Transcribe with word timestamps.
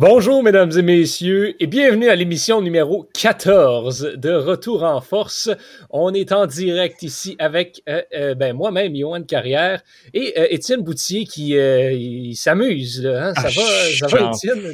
Bonjour 0.00 0.42
mesdames 0.42 0.70
et 0.78 0.80
messieurs 0.80 1.62
et 1.62 1.66
bienvenue 1.66 2.08
à 2.08 2.16
l'émission 2.16 2.62
numéro 2.62 3.06
14 3.12 4.14
de 4.16 4.32
Retour 4.32 4.82
en 4.82 5.02
force. 5.02 5.50
On 5.90 6.14
est 6.14 6.32
en 6.32 6.46
direct 6.46 7.02
ici 7.02 7.36
avec 7.38 7.82
euh, 7.86 8.00
euh, 8.16 8.34
ben, 8.34 8.56
moi-même, 8.56 8.96
Johan 8.96 9.22
Carrière, 9.24 9.82
et 10.14 10.32
euh, 10.38 10.46
Étienne 10.48 10.80
Boutier 10.80 11.26
qui 11.26 12.34
s'amuse. 12.34 13.06
Hein? 13.06 13.34
Ça, 13.34 13.42
ah, 13.44 13.48
va, 13.48 14.08
ça 14.08 14.16
va, 14.16 14.30
Étienne? 14.30 14.72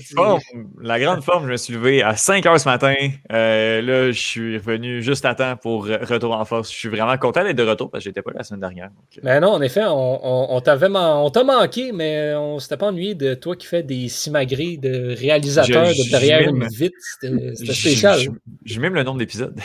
La 0.81 1.01
grande 1.01 1.25
forme, 1.25 1.47
je 1.47 1.51
me 1.51 1.57
suis 1.57 1.75
levé 1.75 2.05
à 2.05 2.15
5 2.15 2.47
heures 2.47 2.61
ce 2.61 2.69
matin. 2.69 2.95
là, 3.29 4.13
je 4.13 4.21
suis 4.21 4.59
revenu 4.59 5.03
juste 5.03 5.25
à 5.25 5.35
temps 5.35 5.57
pour 5.57 5.89
Retour 5.89 6.37
en 6.37 6.45
force. 6.45 6.71
Je 6.71 6.77
suis 6.77 6.89
vraiment 6.89 7.19
content 7.19 7.43
d'être 7.43 7.57
de 7.57 7.65
retour 7.65 7.91
parce 7.91 8.05
que 8.05 8.11
j'étais 8.11 8.23
pas 8.23 8.31
là 8.31 8.39
la 8.39 8.45
semaine 8.45 8.61
dernière. 8.61 8.91
Ben 9.25 9.41
non, 9.41 9.49
en 9.49 9.63
effet, 9.63 9.83
on, 9.89 10.61
t'a 10.61 11.43
manqué, 11.43 11.91
mais 11.91 12.33
on 12.37 12.61
s'était 12.61 12.77
pas 12.77 12.87
ennuyé 12.87 13.17
de 13.17 13.35
toi 13.35 13.57
qui 13.57 13.67
fais 13.67 13.83
des 13.83 14.07
simagrées 14.07 14.77
de 14.77 15.16
réalisateur 15.17 15.89
de 15.89 16.11
derrière 16.11 16.49
une 16.49 16.67
vite, 16.69 16.95
C'était 17.21 17.75
spécial. 17.75 18.21
J'ai 18.65 18.81
même 18.81 18.95
le 18.95 19.03
nombre 19.03 19.19
d'épisodes. 19.19 19.59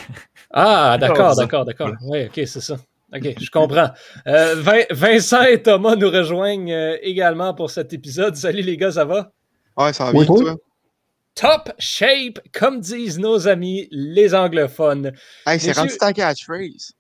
Ah, 0.52 0.98
d'accord, 1.00 1.36
d'accord, 1.38 1.66
d'accord. 1.66 1.92
Oui, 2.04 2.26
ok, 2.26 2.34
c'est 2.46 2.62
ça. 2.62 2.78
OK, 3.14 3.36
je 3.42 3.50
comprends. 3.50 3.90
Euh, 4.28 4.86
Vincent 4.90 5.44
et 5.44 5.62
Thomas 5.62 5.96
nous 5.96 6.10
rejoignent 6.10 6.72
euh, 6.72 6.98
également 7.02 7.54
pour 7.54 7.70
cet 7.70 7.92
épisode. 7.92 8.36
Salut 8.36 8.62
les 8.62 8.78
gars, 8.78 8.94
ça 8.94 9.04
va? 9.04 9.32
Ouais, 9.78 9.92
ça 9.92 10.06
va 10.06 10.12
bien, 10.14 10.26
toi? 10.26 10.56
Top 11.36 11.72
shape, 11.78 12.40
comme 12.54 12.80
disent 12.80 13.20
nos 13.20 13.48
amis 13.48 13.88
les 13.92 14.34
anglophones. 14.34 15.12
Hey, 15.46 15.60
c'est 15.60 15.72
rendu 15.74 15.96
ta 15.98 16.14
catchphrase. 16.14 16.94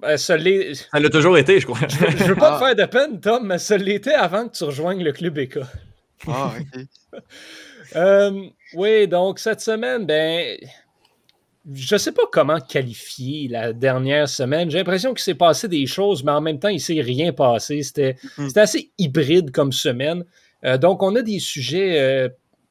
Ben, 0.00 0.16
ça 0.16 0.36
l'a 0.36 1.10
toujours 1.10 1.36
été, 1.38 1.60
je 1.60 1.66
crois. 1.66 1.78
Je, 1.88 2.04
ne 2.04 2.28
veux 2.28 2.36
pas 2.36 2.50
te 2.50 2.64
ah. 2.64 2.66
faire 2.66 2.76
de 2.76 2.84
peine, 2.84 3.20
Tom, 3.20 3.46
mais 3.46 3.58
ça 3.58 3.76
l'était 3.76 4.14
avant 4.14 4.48
que 4.48 4.56
tu 4.56 4.64
rejoignes 4.64 5.02
le 5.02 5.12
club 5.12 5.38
ECA. 5.38 5.68
Ah, 6.26 6.52
OK. 6.58 6.80
Euh, 7.96 8.48
oui, 8.74 9.08
donc 9.08 9.38
cette 9.38 9.60
semaine, 9.60 10.06
ben, 10.06 10.56
je 11.72 11.94
ne 11.94 11.98
sais 11.98 12.12
pas 12.12 12.22
comment 12.30 12.60
qualifier 12.60 13.48
la 13.48 13.72
dernière 13.72 14.28
semaine. 14.28 14.70
J'ai 14.70 14.78
l'impression 14.78 15.10
qu'il 15.10 15.22
s'est 15.22 15.34
passé 15.34 15.68
des 15.68 15.86
choses, 15.86 16.24
mais 16.24 16.32
en 16.32 16.40
même 16.40 16.58
temps, 16.58 16.68
il 16.68 16.76
ne 16.76 16.80
s'est 16.80 17.00
rien 17.00 17.32
passé. 17.32 17.82
C'était 17.82 18.16
mm-hmm. 18.38 18.58
assez 18.58 18.92
hybride 18.98 19.50
comme 19.50 19.72
semaine. 19.72 20.24
Euh, 20.64 20.78
donc, 20.78 21.02
on 21.02 21.14
a 21.16 21.22
des 21.22 21.38
sujets 21.38 22.00
euh, 22.00 22.28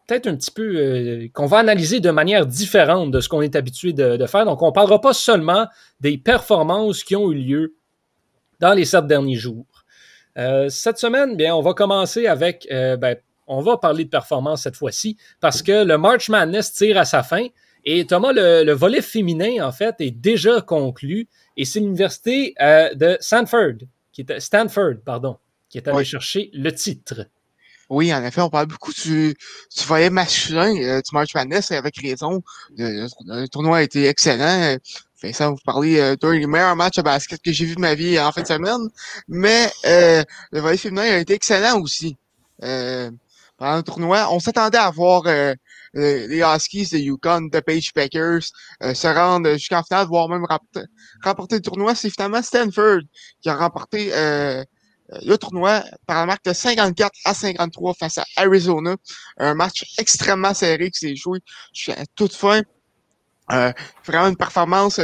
peut-être 0.07 0.27
un 0.27 0.35
petit 0.35 0.51
peu 0.51 1.27
qu'on 1.33 1.45
va 1.45 1.59
analyser 1.59 1.99
de 1.99 2.11
manière 2.11 2.45
différente 2.45 3.11
de 3.11 3.19
ce 3.19 3.29
qu'on 3.29 3.41
est 3.41 3.55
habitué 3.55 3.93
de, 3.93 4.25
faire. 4.25 4.45
Donc, 4.45 4.61
on 4.61 4.67
ne 4.67 4.73
parlera 4.73 5.01
pas 5.01 5.13
seulement 5.13 5.67
des 5.99 6.17
performances 6.17 7.03
qui 7.03 7.15
ont 7.15 7.31
eu 7.31 7.35
lieu 7.35 7.75
dans 8.59 8.73
les 8.73 8.85
sept 8.85 9.05
derniers 9.05 9.35
jours. 9.35 9.65
cette 10.69 10.97
semaine, 10.97 11.35
bien, 11.35 11.55
on 11.55 11.61
va 11.61 11.73
commencer 11.73 12.25
avec 12.25 12.67
ben, 12.69 13.17
on 13.47 13.61
va 13.61 13.77
parler 13.77 14.03
de 14.05 14.09
performance 14.09 14.63
cette 14.63 14.75
fois-ci 14.75 15.17
parce 15.39 15.61
que 15.61 15.83
le 15.83 15.97
March 15.97 16.29
Madness 16.29 16.73
tire 16.73 16.97
à 16.97 17.05
sa 17.05 17.23
fin. 17.23 17.47
Et 17.85 18.05
Thomas, 18.05 18.33
le, 18.33 18.71
volet 18.73 19.01
féminin, 19.01 19.65
en 19.65 19.71
fait, 19.71 19.95
est 19.99 20.11
déjà 20.11 20.61
conclu. 20.61 21.27
Et 21.55 21.63
c'est 21.63 21.79
l'université 21.79 22.53
euh, 22.61 22.93
de 22.93 23.17
Stanford, 23.21 23.77
qui 24.11 24.25
est, 24.27 24.39
Stanford, 24.41 24.95
pardon, 25.05 25.37
qui 25.69 25.77
est 25.77 25.87
allé 25.87 26.03
chercher 26.03 26.49
le 26.53 26.73
titre. 26.73 27.27
Oui, 27.89 28.13
en 28.13 28.21
effet, 28.25 28.41
on 28.41 28.49
parle 28.49 28.67
beaucoup 28.67 28.91
du, 28.91 29.33
du 29.33 29.83
volet 29.85 30.09
masculin 30.09 30.75
euh, 30.75 31.01
du 31.01 31.09
March 31.13 31.33
Madness, 31.33 31.71
et 31.71 31.77
avec 31.77 31.97
raison. 31.97 32.41
Le, 32.77 33.47
tournoi 33.47 33.77
a 33.77 33.83
été 33.83 34.05
excellent. 34.07 34.77
ça 35.31 35.49
vous 35.49 35.57
parlez 35.63 35.97
euh, 35.97 36.17
d'un 36.17 36.37
des 36.37 36.45
meilleurs 36.45 36.75
matchs 36.75 36.97
de 36.97 37.03
basket 37.03 37.41
que 37.41 37.53
j'ai 37.53 37.63
vu 37.63 37.75
de 37.75 37.79
ma 37.79 37.95
vie 37.95 38.19
en 38.19 38.33
fin 38.33 38.41
de 38.41 38.47
semaine. 38.47 38.89
Mais 39.29 39.71
le 39.85 40.59
volet 40.59 40.75
féminin 40.75 41.03
a 41.03 41.17
été 41.19 41.33
excellent 41.35 41.79
aussi. 41.79 42.17
Euh, 42.63 43.11
pendant 43.57 43.77
le 43.77 43.83
tournoi. 43.83 44.27
On 44.31 44.39
s'attendait 44.39 44.77
à 44.77 44.89
voir 44.91 45.23
euh, 45.25 45.53
les 45.93 46.41
Huskies 46.41 46.89
de 46.91 46.97
Yukon, 46.97 47.49
de 47.51 47.59
Page 47.59 47.91
Packers 47.93 48.43
euh, 48.83 48.93
se 48.93 49.07
rendre 49.07 49.51
jusqu'en 49.53 49.83
finale, 49.83 50.07
voire 50.07 50.29
même 50.29 50.45
remporter, 51.23 51.55
le 51.55 51.61
tournoi. 51.61 51.95
C'est 51.95 52.09
finalement 52.09 52.41
Stanford 52.41 53.01
qui 53.41 53.49
a 53.49 53.55
remporté 53.55 54.13
euh, 54.13 54.63
le 55.25 55.35
tournoi 55.37 55.83
par 56.05 56.17
la 56.17 56.25
marque 56.25 56.45
de 56.45 56.53
54 56.53 57.11
à 57.25 57.33
53 57.33 57.93
face 57.95 58.17
à 58.17 58.25
Arizona. 58.35 58.95
Un 59.37 59.55
match 59.55 59.83
extrêmement 59.97 60.53
serré 60.53 60.91
qui 60.91 60.99
s'est 60.99 61.15
joué 61.15 61.39
jusqu'à 61.73 62.03
toute 62.15 62.33
fin. 62.33 62.61
vraiment 63.49 64.27
une 64.27 64.35
performance 64.35 64.99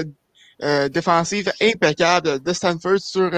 défensive 0.91 1.51
impeccable 1.61 2.41
de 2.41 2.53
Stanford 2.53 2.99
sur, 2.99 3.31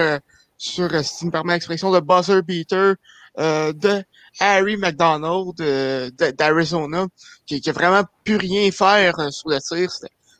sur 0.58 1.04
si 1.04 1.18
tu 1.18 1.26
me 1.26 1.30
permets 1.30 1.54
l'expression, 1.54 1.92
de 1.92 2.00
buzzer 2.00 2.42
beater 2.42 2.96
de 3.38 4.04
Harry 4.40 4.76
McDonald 4.76 5.60
euh, 5.60 6.10
d'Arizona, 6.10 7.06
qui, 7.46 7.60
qui 7.60 7.70
a 7.70 7.72
vraiment 7.72 8.04
pu 8.24 8.36
rien 8.36 8.70
faire 8.70 9.18
euh, 9.18 9.30
sur 9.30 9.48
le 9.50 9.60
tir. 9.60 9.90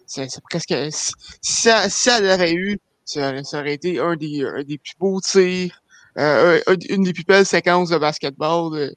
C'est 0.07 0.41
presque 0.49 0.75
si, 0.93 1.69
si, 1.89 2.09
elle 2.09 2.31
avait 2.31 2.53
eu, 2.53 2.79
ça, 3.05 3.33
aurait 3.55 3.75
été 3.75 3.99
un 3.99 4.15
des, 4.17 4.45
un 4.45 4.63
des 4.63 4.79
plus 4.79 4.95
beaux 4.99 5.21
tirs, 5.21 5.83
euh, 6.19 6.61
une 6.89 7.03
des 7.03 7.13
plus 7.13 7.25
belles 7.25 7.47
séquences 7.47 7.91
de 7.91 7.99
basketball, 7.99 8.93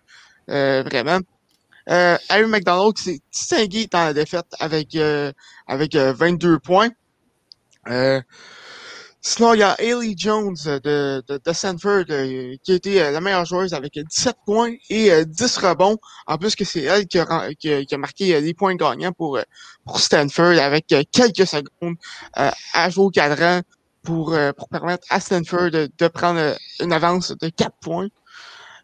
euh, 0.49 0.83
vraiment. 0.83 1.19
Harry 1.87 2.45
McDonald 2.45 2.95
s'est 2.99 3.19
distingué 3.31 3.87
dans 3.87 4.05
la 4.05 4.13
défaite 4.13 4.45
avec 4.59 4.95
avec 5.66 5.95
22 5.95 6.59
points. 6.59 6.89
Sinon, 9.22 9.53
il 9.53 9.59
y 9.59 9.63
a 9.63 9.74
Haley 9.74 10.13
Jones 10.16 10.56
de, 10.66 11.22
de, 11.28 11.41
de 11.44 11.53
Stanford 11.53 12.06
euh, 12.09 12.56
qui 12.63 12.72
a 12.72 12.75
été 12.75 13.03
euh, 13.03 13.12
la 13.12 13.19
meilleure 13.19 13.44
joueuse 13.44 13.74
avec 13.74 14.00
17 14.00 14.38
points 14.46 14.74
et 14.90 15.25
10 15.25 15.57
euh, 15.57 15.69
rebonds. 15.69 15.97
En 16.25 16.38
plus 16.38 16.56
que 16.56 16.63
c'est 16.63 16.84
elle 16.84 17.06
qui 17.06 17.19
a, 17.19 17.53
qui, 17.56 17.69
a, 17.69 17.97
marqué 17.97 18.40
les 18.40 18.53
points 18.53 18.75
gagnants 18.75 19.12
pour, 19.12 19.38
pour 19.85 20.00
Stanford 20.00 20.58
avec 20.58 20.88
quelques 21.12 21.46
secondes 21.46 21.97
à 22.34 22.90
jouer 22.90 23.06
au 23.06 23.09
cadran 23.09 23.62
pour, 24.03 24.38
pour 24.56 24.69
permettre 24.69 25.06
à 25.09 25.19
Stanford 25.19 25.72
de, 25.72 25.90
de 25.97 26.08
prendre 26.08 26.56
une 26.79 26.94
avance 26.94 27.31
de 27.38 27.50
4 27.50 27.75
points. 27.81 28.08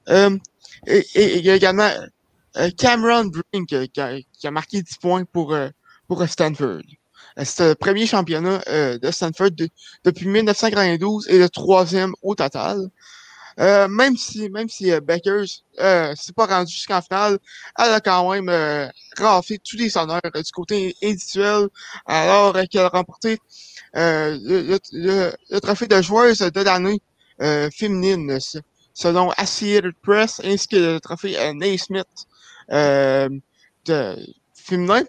Et, 0.10 0.98
et, 1.16 1.38
il 1.38 1.46
y 1.46 1.50
a 1.50 1.56
également 1.56 1.90
Cameron 2.78 3.26
Brink 3.26 3.70
qui 3.70 4.02
a, 4.02 4.20
qui 4.20 4.48
a 4.48 4.52
marqué 4.52 4.82
10 4.82 4.98
points 4.98 5.24
pour, 5.24 5.56
pour 6.10 6.28
Stanford. 6.28 6.84
Euh, 7.40 7.44
c'est 7.46 7.70
le 7.70 7.76
premier 7.76 8.06
championnat 8.06 8.62
euh, 8.68 8.98
de 8.98 9.12
Stanford 9.12 9.52
depuis 10.04 10.28
1992 10.28 11.28
et 11.30 11.38
le 11.38 11.50
troisième 11.50 12.14
au 12.22 12.36
total. 12.36 12.90
Euh, 13.60 13.88
même 13.88 14.18
si 14.18 14.50
même 14.50 14.68
si 14.68 14.92
euh, 14.92 15.00
Beckers 15.00 15.46
euh, 15.80 16.14
s'est 16.16 16.34
pas 16.34 16.46
rendu 16.46 16.74
jusqu'en 16.74 17.02
finale, 17.02 17.40
elle 17.80 17.92
a 17.92 18.02
quand 18.02 18.30
même 18.32 18.50
euh, 18.50 18.88
tous 19.64 19.78
les 19.78 19.98
honneurs 19.98 20.20
du 20.22 20.52
côté 20.52 20.96
individuel 21.02 21.70
alors 22.06 22.54
qu'elle 22.70 22.82
a 22.82 22.90
remporté 22.90 23.40
le, 23.94 24.78
le, 24.92 25.60
trophée 25.62 25.88
de 25.88 26.02
joueuse 26.02 26.40
de 26.40 26.62
l'année 26.62 27.02
féminine 27.72 28.38
selon 28.94 29.32
Associated 29.38 29.94
Press 30.04 30.42
ainsi 30.44 30.68
que 30.68 30.76
le 30.76 31.00
trophée 31.00 31.38
Naismith 31.54 32.28
de 32.70 33.32
féminin. 34.66 35.04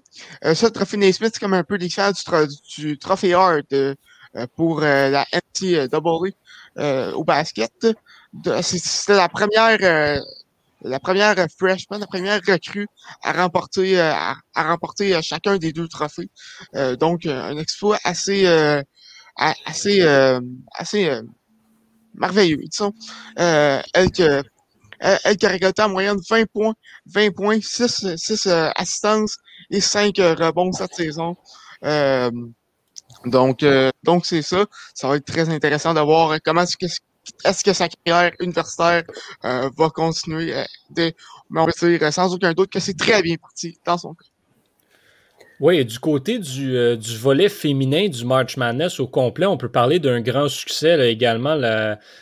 Euh, 0.44 0.54
ça, 0.54 0.66
le 0.66 0.72
trophée 0.72 0.96
Naismith, 0.96 1.30
c'est 1.34 1.40
comme 1.40 1.54
un 1.54 1.64
peu 1.64 1.76
l'équivalent 1.76 2.12
du, 2.76 2.98
trophée 2.98 3.34
Hart 3.34 3.72
euh, 4.36 4.47
pour 4.56 4.82
euh, 4.82 5.10
la 5.10 5.26
NCAA 5.32 5.88
euh, 6.78 7.12
au 7.12 7.24
basket. 7.24 7.86
C'était 8.60 9.16
la 9.16 9.28
première 9.28 10.22
la 10.82 11.00
première 11.00 11.34
freshman, 11.58 11.98
la 11.98 12.06
première 12.06 12.41
recrue 12.47 12.86
à 13.22 13.32
remporter 13.32 13.98
à, 13.98 14.36
remporter 14.54 15.18
chacun 15.22 15.56
des 15.56 15.72
deux 15.72 15.88
trophées. 15.88 16.28
donc 17.00 17.24
un 17.24 17.56
exploit 17.56 17.98
assez 18.04 18.47
assez 19.36 20.02
assez 20.74 21.20
merveilleux, 22.14 22.59
disons. 22.59 22.92
elle 23.36 24.10
que 24.10 24.42
elle, 25.01 25.37
qui 25.37 25.47
a 25.47 25.48
récolté 25.48 25.83
en 25.83 25.89
moyenne 25.89 26.19
20 26.28 26.47
points, 26.53 26.75
20 27.07 27.34
points, 27.34 27.60
6, 27.60 28.16
6 28.16 28.47
assistances 28.75 29.39
et 29.71 29.81
5 29.81 30.19
euh, 30.19 30.34
rebonds 30.34 30.72
cette 30.72 30.95
saison. 30.95 31.37
Euh, 31.84 32.31
donc, 33.25 33.63
euh, 33.63 33.91
donc 34.03 34.27
c'est 34.27 34.43
ça. 34.43 34.66
Ça 34.95 35.09
va 35.09 35.16
être 35.16 35.25
très 35.25 35.48
intéressant 35.48 35.95
de 35.95 36.01
voir 36.01 36.39
comment 36.45 36.63
est-ce 36.63 36.77
que, 36.77 36.87
est-ce 37.45 37.65
que 37.65 37.72
sa 37.72 37.89
carrière 37.89 38.33
universitaire 38.41 39.04
va 39.43 39.91
continuer. 39.91 40.54
mais 40.97 41.15
on 41.54 41.65
va 41.66 41.72
dire 41.72 42.13
sans 42.13 42.33
aucun 42.34 42.53
doute 42.53 42.71
que 42.71 42.81
c'est 42.81 42.97
très 42.97 43.22
bien 43.22 43.37
parti 43.37 43.78
dans 43.84 43.98
son 43.98 44.15
cas. 44.15 44.27
Oui, 45.58 45.82
du 45.86 45.98
côté 45.98 46.38
euh, 46.58 46.97
du, 46.97 47.16
volet 47.16 47.48
féminin 47.48 48.08
du 48.08 48.26
March 48.26 48.58
Madness 48.58 49.00
au 49.00 49.06
complet, 49.06 49.47
on 49.47 49.56
peut 49.56 49.70
parler 49.70 49.98
d'un 49.98 50.20
grand 50.20 50.48
succès 50.48 51.10
également. 51.10 51.58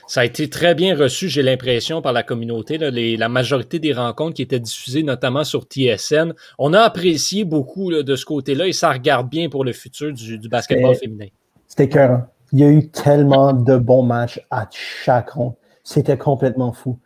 ça 0.07 0.21
a 0.21 0.25
été 0.25 0.49
très 0.49 0.77
bien 0.77 0.97
reçu, 0.97 1.29
j'ai 1.29 1.43
l'impression, 1.43 2.01
par 2.01 2.13
la 2.13 2.23
communauté. 2.23 2.79
la 2.79 3.29
majorité 3.29 3.81
des 3.81 3.93
rencontres 3.93 4.35
qui 4.35 4.43
étaient 4.43 4.61
diffusées, 4.61 5.03
notamment 5.03 5.43
sur 5.43 5.65
TSN, 5.65 6.33
on 6.59 6.73
a 6.73 6.81
apprécié 6.81 7.45
beaucoup 7.45 7.91
de 7.91 8.17
ce 8.17 8.25
côté-là 8.25 8.69
et 8.69 8.73
ça 8.73 8.93
regarde 8.93 9.29
bien 9.29 9.49
pour 9.49 9.65
le 9.65 9.73
futur 9.73 10.13
du, 10.13 10.49
basketball 10.49 10.95
féminin. 10.95 11.27
C'était 11.67 11.89
cœur. 11.89 12.27
Il 12.53 12.61
y 12.61 12.65
a 12.65 12.69
eu 12.69 12.89
tellement 12.89 13.53
de 13.53 13.77
bons 13.77 14.05
matchs 14.05 14.41
à 14.49 14.69
chaque 14.71 15.31
ronde. 15.31 15.55
C'était 15.83 16.17
complètement 16.17 16.73
fou. 16.73 17.01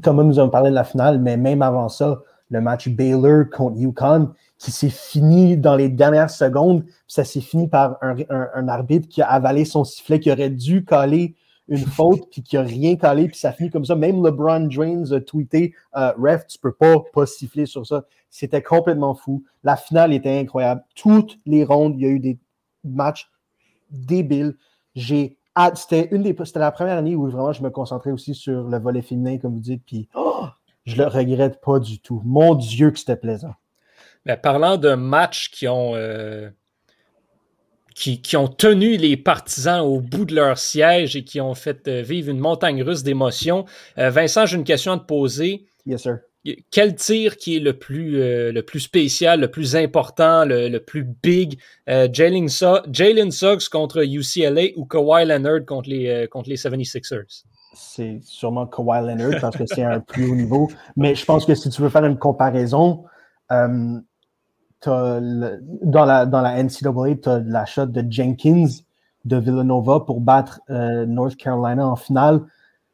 Thomas 0.00 0.22
nous 0.22 0.38
a 0.38 0.48
parlé 0.48 0.70
de 0.70 0.76
la 0.76 0.84
finale, 0.84 1.18
mais 1.18 1.36
même 1.36 1.60
avant 1.60 1.88
ça, 1.88 2.20
le 2.50 2.60
match 2.60 2.88
Baylor 2.88 3.44
contre 3.52 3.78
Yukon, 3.78 4.30
qui 4.60 4.70
s'est 4.70 4.90
fini 4.90 5.56
dans 5.56 5.74
les 5.74 5.88
dernières 5.88 6.30
secondes. 6.30 6.84
Ça 7.08 7.24
s'est 7.24 7.40
fini 7.40 7.66
par 7.66 7.96
un, 8.02 8.14
un- 8.28 8.48
un 8.54 8.68
arbitre 8.68 9.08
qui 9.08 9.22
a 9.22 9.28
avalé 9.28 9.64
son 9.64 9.84
sifflet, 9.84 10.20
qui 10.20 10.30
aurait 10.30 10.50
dû 10.50 10.84
caler 10.84 11.34
une 11.66 11.78
faute, 11.86 12.28
puis 12.30 12.42
qui 12.42 12.56
a 12.58 12.62
rien 12.62 12.96
calé, 12.96 13.26
puis 13.28 13.38
ça 13.38 13.52
finit 13.52 13.70
comme 13.70 13.86
ça. 13.86 13.96
Même 13.96 14.22
LeBron 14.24 14.68
James 14.70 15.06
a 15.12 15.20
tweeté 15.20 15.74
euh, 15.96 16.12
Ref, 16.18 16.46
tu 16.46 16.58
peux 16.58 16.72
pas, 16.72 16.96
pas 17.12 17.24
siffler 17.26 17.64
sur 17.64 17.86
ça. 17.86 18.04
C'était 18.28 18.62
complètement 18.62 19.14
fou. 19.14 19.42
La 19.64 19.76
finale 19.76 20.12
était 20.12 20.38
incroyable. 20.38 20.84
Toutes 20.94 21.38
les 21.46 21.64
rondes, 21.64 21.94
il 21.96 22.02
y 22.02 22.06
a 22.06 22.10
eu 22.10 22.20
des 22.20 22.38
matchs 22.84 23.30
débiles. 23.90 24.56
J'ai 24.94 25.38
c'était 25.74 26.08
une 26.12 26.22
des 26.22 26.34
c'était 26.44 26.58
la 26.60 26.70
première 26.70 26.96
année 26.96 27.16
où 27.16 27.28
vraiment 27.28 27.52
je 27.52 27.62
me 27.62 27.70
concentrais 27.70 28.12
aussi 28.12 28.34
sur 28.34 28.68
le 28.68 28.78
volet 28.78 29.02
féminin, 29.02 29.36
comme 29.38 29.54
vous 29.54 29.60
dites, 29.60 29.82
puis 29.84 30.08
oh, 30.14 30.46
je 30.86 30.96
le 30.96 31.06
regrette 31.06 31.60
pas 31.60 31.78
du 31.78 31.98
tout. 32.00 32.22
Mon 32.24 32.54
Dieu 32.54 32.90
que 32.90 32.98
c'était 32.98 33.16
plaisant. 33.16 33.54
Mais 34.26 34.36
parlant 34.36 34.76
de 34.76 34.94
matchs 34.94 35.50
qui 35.50 35.66
ont, 35.68 35.94
euh, 35.94 36.50
qui, 37.94 38.20
qui 38.20 38.36
ont 38.36 38.48
tenu 38.48 38.96
les 38.96 39.16
partisans 39.16 39.80
au 39.80 40.00
bout 40.00 40.24
de 40.24 40.34
leur 40.34 40.58
siège 40.58 41.16
et 41.16 41.24
qui 41.24 41.40
ont 41.40 41.54
fait 41.54 41.88
euh, 41.88 42.02
vivre 42.02 42.30
une 42.30 42.38
montagne 42.38 42.82
russe 42.82 43.02
d'émotions, 43.02 43.64
euh, 43.98 44.10
Vincent, 44.10 44.46
j'ai 44.46 44.56
une 44.56 44.64
question 44.64 44.92
à 44.92 44.98
te 44.98 45.04
poser. 45.04 45.66
Yes, 45.86 46.02
sir. 46.02 46.18
Quel 46.70 46.94
tir 46.94 47.36
qui 47.36 47.56
est 47.56 47.60
le 47.60 47.74
plus, 47.74 48.18
euh, 48.18 48.50
le 48.50 48.62
plus 48.62 48.80
spécial, 48.80 49.40
le 49.40 49.50
plus 49.50 49.76
important, 49.76 50.46
le, 50.46 50.68
le 50.68 50.80
plus 50.80 51.04
big? 51.04 51.58
Jalen 51.86 52.48
Su- 52.48 52.80
Jalen 52.90 53.30
Suggs 53.30 53.68
contre 53.68 54.02
UCLA 54.02 54.68
ou 54.76 54.86
Kawhi 54.86 55.26
Leonard 55.26 55.66
contre 55.66 55.90
les, 55.90 56.26
contre 56.30 56.48
les 56.48 56.56
76ers? 56.56 57.44
c'est 57.74 58.20
sûrement 58.22 58.66
Kawhi 58.66 59.00
Leonard 59.06 59.40
parce 59.40 59.56
que 59.56 59.66
c'est 59.66 59.82
un 59.84 60.00
plus 60.06 60.30
haut 60.30 60.34
niveau. 60.34 60.68
Mais 60.96 61.14
je 61.14 61.24
pense 61.24 61.44
que 61.44 61.54
si 61.54 61.68
tu 61.68 61.82
veux 61.82 61.88
faire 61.88 62.04
une 62.04 62.18
comparaison, 62.18 63.04
euh, 63.52 64.00
le- 64.88 65.58
dans, 65.82 66.04
la, 66.04 66.26
dans 66.26 66.40
la 66.40 66.62
NCAA, 66.62 67.16
tu 67.22 67.28
as 67.28 67.40
la 67.40 67.66
shot 67.66 67.86
de 67.86 68.04
Jenkins 68.10 68.66
de 69.24 69.36
Villanova 69.36 70.00
pour 70.00 70.20
battre 70.20 70.60
euh, 70.70 71.04
North 71.06 71.36
Carolina 71.36 71.86
en 71.86 71.96
finale 71.96 72.40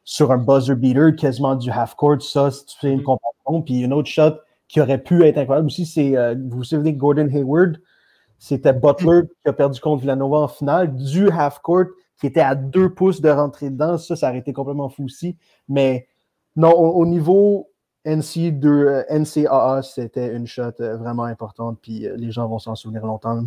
sur 0.05 0.33
un 0.33 0.39
buzzer 0.39 0.75
beater 0.75 1.15
quasiment 1.15 1.55
du 1.55 1.71
half 1.71 1.95
court. 1.95 2.21
Ça, 2.23 2.51
si 2.51 2.65
tu 2.67 2.77
fais 2.79 2.93
une 2.93 3.03
comparaison. 3.03 3.63
Puis 3.65 3.81
une 3.81 3.93
autre 3.93 4.09
shot 4.09 4.33
qui 4.69 4.81
aurait 4.81 4.99
pu 5.03 5.23
être 5.25 5.39
incroyable 5.39 5.67
aussi, 5.69 5.87
c'est, 5.87 6.17
euh, 6.17 6.35
vous 6.49 6.59
vous 6.59 6.65
souvenez, 6.65 6.93
Gordon 6.93 7.29
Hayward, 7.33 7.81
c'était 8.39 8.73
Butler 8.73 9.23
qui 9.43 9.49
a 9.49 9.53
perdu 9.53 9.81
contre 9.81 10.01
Villanova 10.01 10.39
en 10.39 10.49
finale 10.49 10.95
du 10.95 11.31
half 11.31 11.61
court 11.61 11.85
qui 12.21 12.27
était 12.27 12.41
à 12.41 12.55
deux 12.55 12.93
pouces 12.93 13.21
de 13.21 13.29
rentrer 13.31 13.71
dedans. 13.71 13.99
Ça, 13.99 14.17
ça 14.17 14.29
aurait 14.31 14.39
été 14.39 14.53
complètement 14.53 14.89
fou 14.89 15.05
aussi. 15.05 15.37
Mais 15.69 16.09
non, 16.57 16.71
au, 16.73 17.01
au 17.01 17.07
niveau 17.07 17.69
NC 18.07 18.53
de, 18.53 18.69
euh, 18.69 19.03
NCAA, 19.11 19.83
c'était 19.83 20.33
une 20.33 20.47
shot 20.47 20.81
euh, 20.81 20.97
vraiment 20.97 21.25
importante. 21.25 21.79
Puis 21.83 22.07
euh, 22.07 22.15
les 22.17 22.31
gens 22.31 22.49
vont 22.49 22.59
s'en 22.59 22.77
souvenir 22.77 23.05
longtemps. 23.05 23.45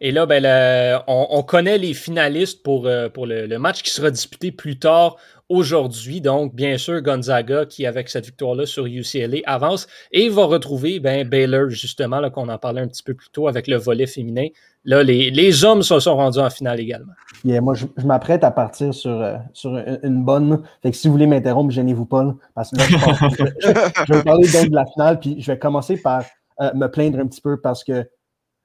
Et 0.00 0.12
là, 0.12 0.26
ben, 0.26 1.02
on, 1.08 1.26
on 1.30 1.42
connaît 1.42 1.76
les 1.76 1.92
finalistes 1.92 2.62
pour, 2.62 2.88
pour 3.12 3.26
le, 3.26 3.58
match 3.58 3.82
qui 3.82 3.90
sera 3.90 4.12
disputé 4.12 4.52
plus 4.52 4.78
tard 4.78 5.16
aujourd'hui. 5.48 6.20
Donc, 6.20 6.54
bien 6.54 6.78
sûr, 6.78 7.02
Gonzaga, 7.02 7.66
qui 7.66 7.84
avec 7.84 8.08
cette 8.08 8.26
victoire-là 8.26 8.64
sur 8.64 8.86
UCLA, 8.86 9.38
avance 9.44 9.88
et 10.12 10.28
va 10.28 10.44
retrouver 10.44 11.00
ben, 11.00 11.28
Baylor, 11.28 11.68
justement, 11.70 12.30
qu'on 12.30 12.48
en 12.48 12.58
parlait 12.58 12.80
un 12.80 12.86
petit 12.86 13.02
peu 13.02 13.14
plus 13.14 13.30
tôt 13.30 13.48
avec 13.48 13.66
le 13.66 13.76
volet 13.76 14.06
féminin. 14.06 14.46
Là, 14.88 15.02
les, 15.02 15.30
les 15.30 15.64
hommes 15.66 15.82
se 15.82 16.00
sont 16.00 16.16
rendus 16.16 16.38
en 16.38 16.48
finale 16.48 16.80
également. 16.80 17.12
Euh, 17.46 17.60
moi, 17.60 17.74
je, 17.74 17.84
je 17.98 18.06
m'apprête 18.06 18.42
à 18.42 18.50
partir 18.50 18.94
sur, 18.94 19.10
euh, 19.10 19.36
sur 19.52 19.76
une, 20.02 20.24
bonne. 20.24 20.62
Fait 20.82 20.90
que 20.92 20.96
si 20.96 21.08
vous 21.08 21.12
voulez 21.12 21.26
m'interrompre, 21.26 21.70
gênez-vous 21.70 22.06
pas. 22.06 22.34
parce 22.54 22.70
que 22.70 22.76
là, 22.78 22.84
je, 22.88 22.96
pense- 22.96 24.06
je 24.08 24.14
vais 24.14 24.22
parler 24.22 24.48
donc 24.48 24.70
de 24.70 24.74
la 24.74 24.86
finale. 24.86 25.20
Puis 25.20 25.36
je 25.42 25.52
vais 25.52 25.58
commencer 25.58 25.98
par 25.98 26.22
euh, 26.62 26.70
me 26.74 26.86
plaindre 26.86 27.18
un 27.18 27.26
petit 27.26 27.42
peu 27.42 27.60
parce 27.60 27.84
que 27.84 28.08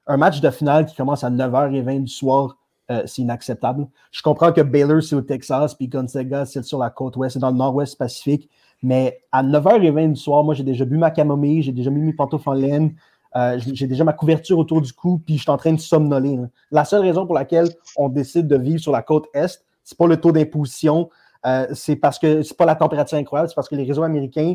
un 0.06 0.16
match 0.16 0.40
de 0.40 0.48
finale 0.48 0.86
qui 0.86 0.96
commence 0.96 1.24
à 1.24 1.30
9h20 1.30 2.04
du 2.04 2.10
soir, 2.10 2.56
euh, 2.90 3.02
c'est 3.04 3.20
inacceptable. 3.20 3.86
Je 4.10 4.22
comprends 4.22 4.52
que 4.52 4.62
Baylor, 4.62 5.02
c'est 5.02 5.16
au 5.16 5.20
Texas, 5.20 5.74
puis 5.74 5.88
Gonzaga, 5.88 6.46
c'est 6.46 6.62
sur 6.64 6.78
la 6.78 6.88
côte 6.88 7.16
ouest, 7.16 7.34
c'est 7.34 7.38
dans 7.38 7.50
le 7.50 7.56
nord-ouest 7.58 7.98
Pacifique. 7.98 8.48
Mais 8.82 9.20
à 9.30 9.42
9h20 9.42 10.12
du 10.12 10.16
soir, 10.16 10.42
moi, 10.42 10.54
j'ai 10.54 10.64
déjà 10.64 10.86
bu 10.86 10.96
ma 10.96 11.10
camomille, 11.10 11.62
j'ai 11.62 11.72
déjà 11.72 11.90
mis 11.90 12.00
mes 12.00 12.12
pantoufles 12.14 12.48
en 12.48 12.54
laine, 12.54 12.94
euh, 13.36 13.58
j'ai 13.58 13.86
déjà 13.86 14.04
ma 14.04 14.12
couverture 14.12 14.58
autour 14.58 14.80
du 14.80 14.92
cou, 14.92 15.20
puis 15.24 15.36
je 15.36 15.42
suis 15.42 15.50
en 15.50 15.56
train 15.56 15.72
de 15.72 15.80
somnoler. 15.80 16.36
là. 16.36 16.48
La 16.70 16.84
seule 16.84 17.02
raison 17.02 17.26
pour 17.26 17.34
laquelle 17.34 17.68
on 17.96 18.08
décide 18.08 18.46
de 18.46 18.56
vivre 18.56 18.80
sur 18.80 18.92
la 18.92 19.02
côte 19.02 19.26
est, 19.34 19.64
c'est 19.82 19.98
pas 19.98 20.06
le 20.06 20.16
taux 20.16 20.32
d'imposition, 20.32 21.10
euh, 21.46 21.66
c'est 21.74 21.96
parce 21.96 22.18
que 22.18 22.42
c'est 22.42 22.56
pas 22.56 22.64
la 22.64 22.76
température 22.76 23.18
incroyable, 23.18 23.48
c'est 23.48 23.54
parce 23.54 23.68
que 23.68 23.74
les 23.74 23.84
réseaux 23.84 24.02
américains 24.02 24.54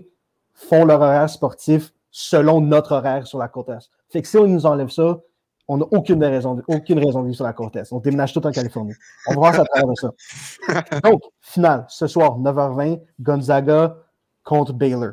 font 0.54 0.86
leur 0.86 1.02
horaire 1.02 1.30
sportif 1.30 1.94
selon 2.12 2.62
notre 2.62 2.94
horaire 2.94 3.28
sur 3.28 3.38
la 3.38 3.48
côte 3.48 3.70
est. 3.70 3.90
Fait 4.10 4.22
que 4.22 4.28
si 4.28 4.38
on 4.38 4.48
nous 4.48 4.66
enlève 4.66 4.90
ça, 4.90 5.20
on 5.68 5.78
n'a 5.78 5.86
aucune 5.92 6.24
raison, 6.24 6.56
de, 6.56 6.64
aucune 6.68 6.98
raison 6.98 7.20
de 7.22 7.26
vivre 7.26 7.36
sur 7.36 7.46
la 7.46 7.54
côte 7.54 7.76
est. 7.76 7.94
On 7.94 8.00
déménage 8.00 8.34
tout 8.34 8.46
en 8.46 8.52
Californie. 8.52 8.96
On 9.28 9.34
va 9.34 9.40
voir 9.40 9.56
ça 9.56 9.62
à 9.62 9.66
travers 9.66 9.88
de 9.88 9.96
ça. 9.96 11.00
Donc, 11.04 11.22
finale, 11.42 11.86
ce 11.90 12.08
soir, 12.08 12.40
9h20, 12.40 13.00
Gonzaga 13.20 13.96
contre 14.44 14.74
Baylor. 14.74 15.12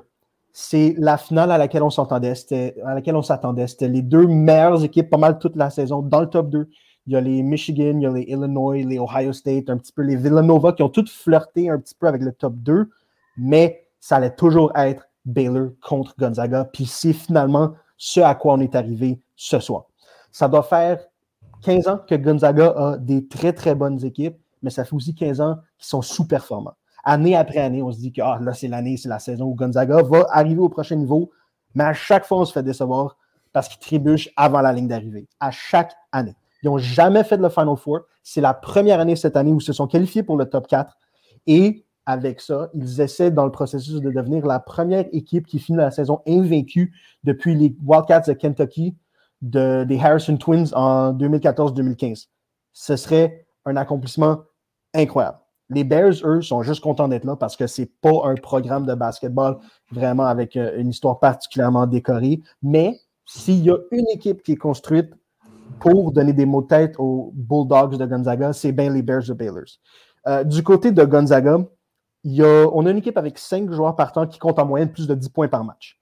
C'est 0.58 0.94
la 0.96 1.18
finale 1.18 1.50
à 1.50 1.58
laquelle 1.58 1.82
on 1.82 1.90
s'entendait, 1.90 2.32
à 2.82 2.94
laquelle 2.94 3.14
on 3.14 3.20
s'attendait. 3.20 3.66
C'était 3.66 3.88
les 3.88 4.00
deux 4.00 4.26
meilleures 4.26 4.82
équipes 4.82 5.10
pas 5.10 5.18
mal 5.18 5.38
toute 5.38 5.54
la 5.54 5.68
saison 5.68 6.00
dans 6.00 6.20
le 6.20 6.30
top 6.30 6.48
2. 6.48 6.70
Il 7.06 7.12
y 7.12 7.16
a 7.16 7.20
les 7.20 7.42
Michigan, 7.42 7.92
il 7.98 8.00
y 8.00 8.06
a 8.06 8.10
les 8.10 8.22
Illinois, 8.22 8.82
les 8.82 8.98
Ohio 8.98 9.34
State, 9.34 9.68
un 9.68 9.76
petit 9.76 9.92
peu 9.92 10.00
les 10.00 10.16
Villanova 10.16 10.72
qui 10.72 10.82
ont 10.82 10.88
toutes 10.88 11.10
flirté 11.10 11.68
un 11.68 11.78
petit 11.78 11.94
peu 11.94 12.06
avec 12.06 12.22
le 12.22 12.32
top 12.32 12.54
2, 12.54 12.88
mais 13.36 13.86
ça 14.00 14.16
allait 14.16 14.34
toujours 14.34 14.72
être 14.74 15.06
Baylor 15.26 15.72
contre 15.86 16.14
Gonzaga. 16.18 16.64
Puis 16.64 16.86
c'est 16.86 17.12
finalement 17.12 17.74
ce 17.98 18.20
à 18.20 18.34
quoi 18.34 18.54
on 18.54 18.60
est 18.60 18.74
arrivé 18.74 19.20
ce 19.36 19.60
soir. 19.60 19.84
Ça 20.32 20.48
doit 20.48 20.62
faire 20.62 21.00
15 21.64 21.86
ans 21.86 22.00
que 22.08 22.14
Gonzaga 22.14 22.72
a 22.74 22.96
des 22.96 23.28
très, 23.28 23.52
très 23.52 23.74
bonnes 23.74 24.02
équipes, 24.02 24.38
mais 24.62 24.70
ça 24.70 24.86
fait 24.86 24.96
aussi 24.96 25.14
15 25.14 25.38
ans 25.42 25.56
qu'ils 25.76 25.88
sont 25.88 26.00
sous-performants. 26.00 26.76
Année 27.08 27.36
après 27.36 27.60
année, 27.60 27.82
on 27.82 27.92
se 27.92 27.98
dit 27.98 28.12
que 28.12 28.20
ah, 28.20 28.38
là, 28.42 28.52
c'est 28.52 28.66
l'année, 28.66 28.96
c'est 28.96 29.08
la 29.08 29.20
saison 29.20 29.44
où 29.44 29.54
Gonzaga 29.54 30.02
va 30.02 30.26
arriver 30.30 30.58
au 30.58 30.68
prochain 30.68 30.96
niveau, 30.96 31.30
mais 31.76 31.84
à 31.84 31.92
chaque 31.92 32.26
fois, 32.26 32.40
on 32.40 32.44
se 32.44 32.52
fait 32.52 32.64
décevoir 32.64 33.16
parce 33.52 33.68
qu'ils 33.68 33.78
trébuchent 33.78 34.28
avant 34.36 34.60
la 34.60 34.72
ligne 34.72 34.88
d'arrivée. 34.88 35.28
À 35.38 35.52
chaque 35.52 35.94
année. 36.10 36.34
Ils 36.62 36.66
n'ont 36.66 36.78
jamais 36.78 37.22
fait 37.22 37.36
le 37.36 37.48
Final 37.48 37.76
Four. 37.76 38.00
C'est 38.24 38.40
la 38.40 38.54
première 38.54 38.98
année 38.98 39.14
cette 39.14 39.36
année 39.36 39.52
où 39.52 39.60
ils 39.60 39.64
se 39.64 39.72
sont 39.72 39.86
qualifiés 39.86 40.24
pour 40.24 40.36
le 40.36 40.46
top 40.46 40.66
4. 40.66 40.96
Et 41.46 41.86
avec 42.06 42.40
ça, 42.40 42.70
ils 42.74 43.00
essaient 43.00 43.30
dans 43.30 43.44
le 43.44 43.52
processus 43.52 44.00
de 44.00 44.10
devenir 44.10 44.44
la 44.44 44.58
première 44.58 45.06
équipe 45.12 45.46
qui 45.46 45.60
finit 45.60 45.78
la 45.78 45.92
saison 45.92 46.22
invaincue 46.26 46.92
depuis 47.22 47.54
les 47.54 47.76
Wildcats 47.84 48.24
de 48.26 48.32
Kentucky 48.32 48.96
de, 49.42 49.84
des 49.84 49.98
Harrison 49.98 50.36
Twins 50.36 50.68
en 50.74 51.12
2014-2015. 51.12 52.26
Ce 52.72 52.96
serait 52.96 53.46
un 53.64 53.76
accomplissement 53.76 54.42
incroyable. 54.92 55.38
Les 55.68 55.84
Bears, 55.84 56.14
eux, 56.24 56.42
sont 56.42 56.62
juste 56.62 56.82
contents 56.82 57.08
d'être 57.08 57.24
là 57.24 57.36
parce 57.36 57.56
que 57.56 57.66
c'est 57.66 57.90
pas 58.00 58.22
un 58.24 58.34
programme 58.34 58.86
de 58.86 58.94
basketball 58.94 59.58
vraiment 59.90 60.26
avec 60.26 60.56
euh, 60.56 60.78
une 60.78 60.90
histoire 60.90 61.18
particulièrement 61.18 61.86
décorée. 61.86 62.40
Mais 62.62 63.00
s'il 63.24 63.64
y 63.64 63.70
a 63.70 63.76
une 63.90 64.08
équipe 64.08 64.42
qui 64.42 64.52
est 64.52 64.56
construite 64.56 65.10
pour 65.80 66.12
donner 66.12 66.32
des 66.32 66.46
mots 66.46 66.62
de 66.62 66.68
tête 66.68 66.94
aux 66.98 67.32
Bulldogs 67.34 67.96
de 67.96 68.06
Gonzaga, 68.06 68.52
c'est 68.52 68.72
bien 68.72 68.90
les 68.90 69.02
Bears 69.02 69.24
de 69.24 69.32
Baylor. 69.32 69.64
Euh, 70.26 70.44
du 70.44 70.62
côté 70.62 70.92
de 70.92 71.04
Gonzaga, 71.04 71.58
on 72.24 72.86
a 72.86 72.90
une 72.90 72.98
équipe 72.98 73.18
avec 73.18 73.38
cinq 73.38 73.70
joueurs 73.70 73.96
partants 73.96 74.26
qui 74.26 74.38
comptent 74.38 74.58
en 74.58 74.66
moyenne 74.66 74.90
plus 74.90 75.06
de 75.06 75.14
10 75.14 75.28
points 75.28 75.48
par 75.48 75.64
match. 75.64 76.00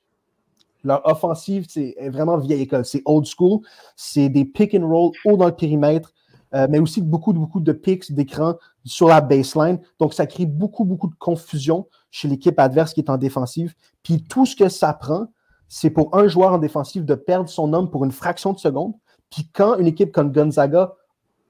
Leur 0.85 1.06
offensive, 1.06 1.66
c'est 1.68 1.94
est 1.97 2.11
vraiment 2.11 2.37
vieille 2.37 2.62
école. 2.62 2.85
C'est 2.85 3.02
old 3.06 3.26
school. 3.26 3.61
C'est 3.97 4.28
des 4.28 4.44
pick 4.44 4.75
and 4.75 4.87
roll 4.87 5.12
haut 5.25 5.37
dans 5.37 5.47
le 5.47 5.56
périmètre, 5.56 6.12
euh, 6.54 6.66
mais 6.70 6.78
aussi 6.78 7.02
beaucoup, 7.02 7.32
de 7.32 7.73
picks 7.73 8.12
d'écran 8.12 8.54
sur 8.84 9.08
la 9.08 9.20
baseline. 9.20 9.80
Donc, 9.99 10.14
ça 10.14 10.26
crée 10.26 10.46
beaucoup, 10.46 10.84
beaucoup 10.84 11.08
de 11.08 11.14
confusion 11.18 11.88
chez 12.11 12.28
l'équipe 12.28 12.58
adverse 12.61 12.94
qui 12.94 13.00
est 13.00 13.11
en 13.11 13.16
défensive. 13.16 13.75
Puis 14.02 14.23
tout 14.23 14.46
ce 14.46 14.54
que 14.54 14.68
ça 14.68 14.92
prend, 14.92 15.26
c'est 15.68 15.90
pour 15.90 16.16
un 16.16 16.28
joueur 16.28 16.52
en 16.52 16.58
défensive 16.58 17.04
de 17.04 17.14
perdre 17.14 17.49
son 17.49 17.73
homme 17.73 17.90
pour 17.90 18.04
une 18.04 18.12
fraction 18.12 18.52
de 18.52 18.58
seconde. 18.58 18.94
Puis 19.30 19.49
quand 19.52 19.76
une 19.78 19.88
équipe 19.88 20.12
comme 20.12 20.30
Gonzaga 20.30 20.94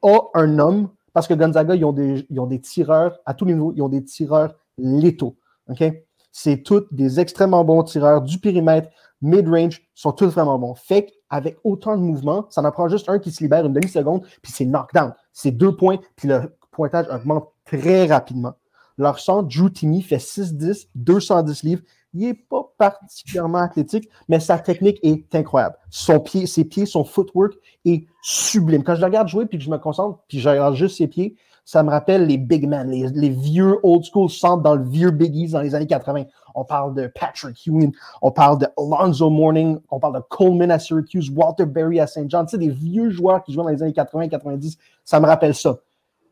a 0.02 0.18
un 0.34 0.58
homme, 0.58 0.88
parce 1.12 1.28
que 1.28 1.34
Gonzaga, 1.34 1.75
ils 1.75 1.84
ont 1.84 1.92
des, 1.92 2.61
tireurs 2.61 3.18
à 3.26 3.34
tous 3.34 3.44
les 3.44 3.54
niveaux, 3.54 3.73
ils 3.76 3.82
ont 3.82 3.90
des 3.90 4.02
tireurs 4.02 4.54
létaux. 4.78 5.37
OK? 5.68 5.84
C'est 6.32 6.62
tous 6.62 6.84
des 6.90 7.20
extrêmement 7.20 7.64
bons 7.64 7.82
tireurs 7.82 8.23
du 8.23 8.38
périmètre, 8.38 8.88
mid-range, 9.20 9.82
sont 9.94 10.12
tous 10.12 10.26
vraiment 10.26 10.58
bons. 10.58 10.75
Fait 10.75 11.12
qu'avec 11.35 11.59
autant 11.64 11.97
de 11.97 12.03
mouvements, 12.03 12.47
ça 12.50 12.62
en 12.62 12.71
prend 12.71 12.88
juste 12.88 13.09
un 13.09 13.19
qui 13.19 13.31
se 13.31 13.43
libère 13.43 13.67
une 13.67 13.73
demi-seconde, 13.73 14.23
puis 14.43 14.53
c'est 14.53 14.64
knockdown. 14.64 15.12
C'est 15.33 15.50
deux 15.50 15.76
points, 15.76 15.99
puis 16.17 16.29
le 16.29 16.55
pointage 16.71 17.07
augmente 17.09 17.50
très 17.64 18.07
rapidement. 18.07 18.55
Leur 18.99 19.19
centre, 19.19 19.49
Drew 19.49 19.71
Timmy, 19.71 20.03
fait 20.03 20.19
6-10, 20.19 20.88
210 20.95 21.62
livres. 21.64 21.83
Il 22.12 22.21
n'est 22.21 22.35
pas 22.35 22.73
particulièrement 22.79 23.59
athlétique, 23.59 24.09
mais 24.29 24.38
sa 24.38 24.59
technique 24.59 25.00
est 25.03 25.35
incroyable. 25.35 25.76
Son 25.91 26.21
pied, 26.21 26.47
ses 26.47 26.64
pieds, 26.64 26.87
son 26.87 27.03
footwork 27.03 27.55
est 27.85 28.07
sublime. 28.23 28.85
Quand 28.85 28.95
je 28.95 29.00
le 29.00 29.07
regarde 29.07 29.26
jouer 29.26 29.47
puis 29.47 29.59
que 29.59 29.64
je 29.64 29.71
me 29.71 29.79
concentre, 29.79 30.21
puis 30.29 30.38
je 30.38 30.49
regarde 30.49 30.76
juste 30.76 30.99
ses 30.99 31.09
pieds, 31.09 31.35
Ça 31.64 31.83
me 31.83 31.90
rappelle 31.90 32.26
les 32.26 32.37
big 32.37 32.68
men, 32.68 32.90
les, 32.90 33.30
vieux 33.30 33.78
old 33.83 34.04
school 34.04 34.28
centres 34.28 34.62
dans 34.62 34.75
le 34.75 34.85
vieux 34.85 35.11
Biggies 35.11 35.50
dans 35.50 35.62
les 35.62 35.75
années 35.75 35.87
80. 35.87 36.25
On 36.54 36.64
parle 36.64 36.94
de 36.94 37.06
Patrick 37.06 37.66
Ewing, 37.66 37.92
on 38.21 38.30
parle 38.30 38.59
de 38.59 38.66
Alonzo 38.76 39.30
Mourning, 39.30 39.78
on 39.90 39.99
parle 39.99 40.16
de 40.16 40.23
Coleman 40.28 40.71
à 40.71 40.78
Syracuse, 40.78 41.30
Walter 41.30 41.64
Berry 41.64 42.00
à 42.00 42.06
St. 42.06 42.30
John. 42.30 42.44
Tu 42.47 42.52
sais, 42.52 42.59
des 42.59 42.68
vieux 42.68 43.09
joueurs 43.09 43.42
qui 43.42 43.52
jouaient 43.52 43.64
dans 43.64 43.71
les 43.71 43.83
années 43.83 43.92
80-90. 43.92 44.76
Ça 45.04 45.21
me 45.21 45.26
rappelle 45.26 45.54
ça. 45.54 45.78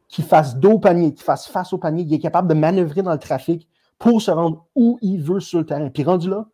Qui 0.09 0.21
fasse 0.21 0.57
dos 0.57 0.73
au 0.73 0.79
panier, 0.79 1.15
qui 1.15 1.23
fasse 1.23 1.47
face 1.47 1.73
au 1.73 1.79
panier, 1.79 2.07
qui 2.07 2.15
est 2.15 2.19
capable 2.19 2.47
de 2.47 2.55
manœuvrer 2.55 3.01
dans 3.01 3.13
le 3.13 3.19
trafic 3.19 3.67
pour 3.99 4.21
se 4.21 4.31
rendre 4.31 4.67
où 4.77 4.99
il 5.01 5.23
veut 5.23 5.41
sur 5.41 5.61
le 5.61 5.65
terrain. 5.65 5.89
Puis 5.89 6.05
rendu 6.05 6.29
là, 6.29 6.45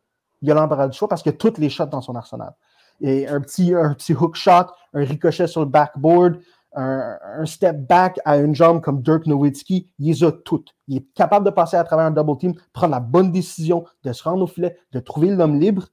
il 0.42 0.50
a 0.52 0.54
l'embarras 0.54 0.86
du 0.86 0.96
choix 0.96 1.08
parce 1.08 1.22
que 1.22 1.30
toutes 1.30 1.58
les 1.58 1.68
shots 1.68 1.86
dans 1.86 2.00
son 2.00 2.14
arsenal. 2.14 2.54
Et 3.00 3.26
un 3.26 3.40
petit, 3.40 3.74
un 3.74 3.94
petit 3.94 4.12
hook 4.12 4.36
shot, 4.36 4.66
un 4.94 5.04
ricochet 5.04 5.46
sur 5.46 5.60
le 5.60 5.66
backboard, 5.66 6.38
un, 6.74 7.46
step 7.46 7.86
back 7.86 8.20
à 8.24 8.36
une 8.38 8.54
jambe 8.54 8.80
comme 8.80 9.02
Dirk 9.02 9.26
Nowitzki, 9.26 9.90
il 9.98 10.06
les 10.06 10.24
a 10.24 10.32
toutes. 10.32 10.74
Il 10.86 10.98
est 10.98 11.06
capable 11.14 11.46
de 11.46 11.50
passer 11.50 11.76
à 11.76 11.84
travers 11.84 12.06
un 12.06 12.10
double 12.10 12.38
team, 12.38 12.54
prendre 12.72 12.92
la 12.92 13.00
bonne 13.00 13.32
décision, 13.32 13.84
de 14.04 14.12
se 14.12 14.22
rendre 14.22 14.42
au 14.42 14.46
filet, 14.46 14.76
de 14.92 15.00
trouver 15.00 15.30
l'homme 15.30 15.58
libre. 15.58 15.88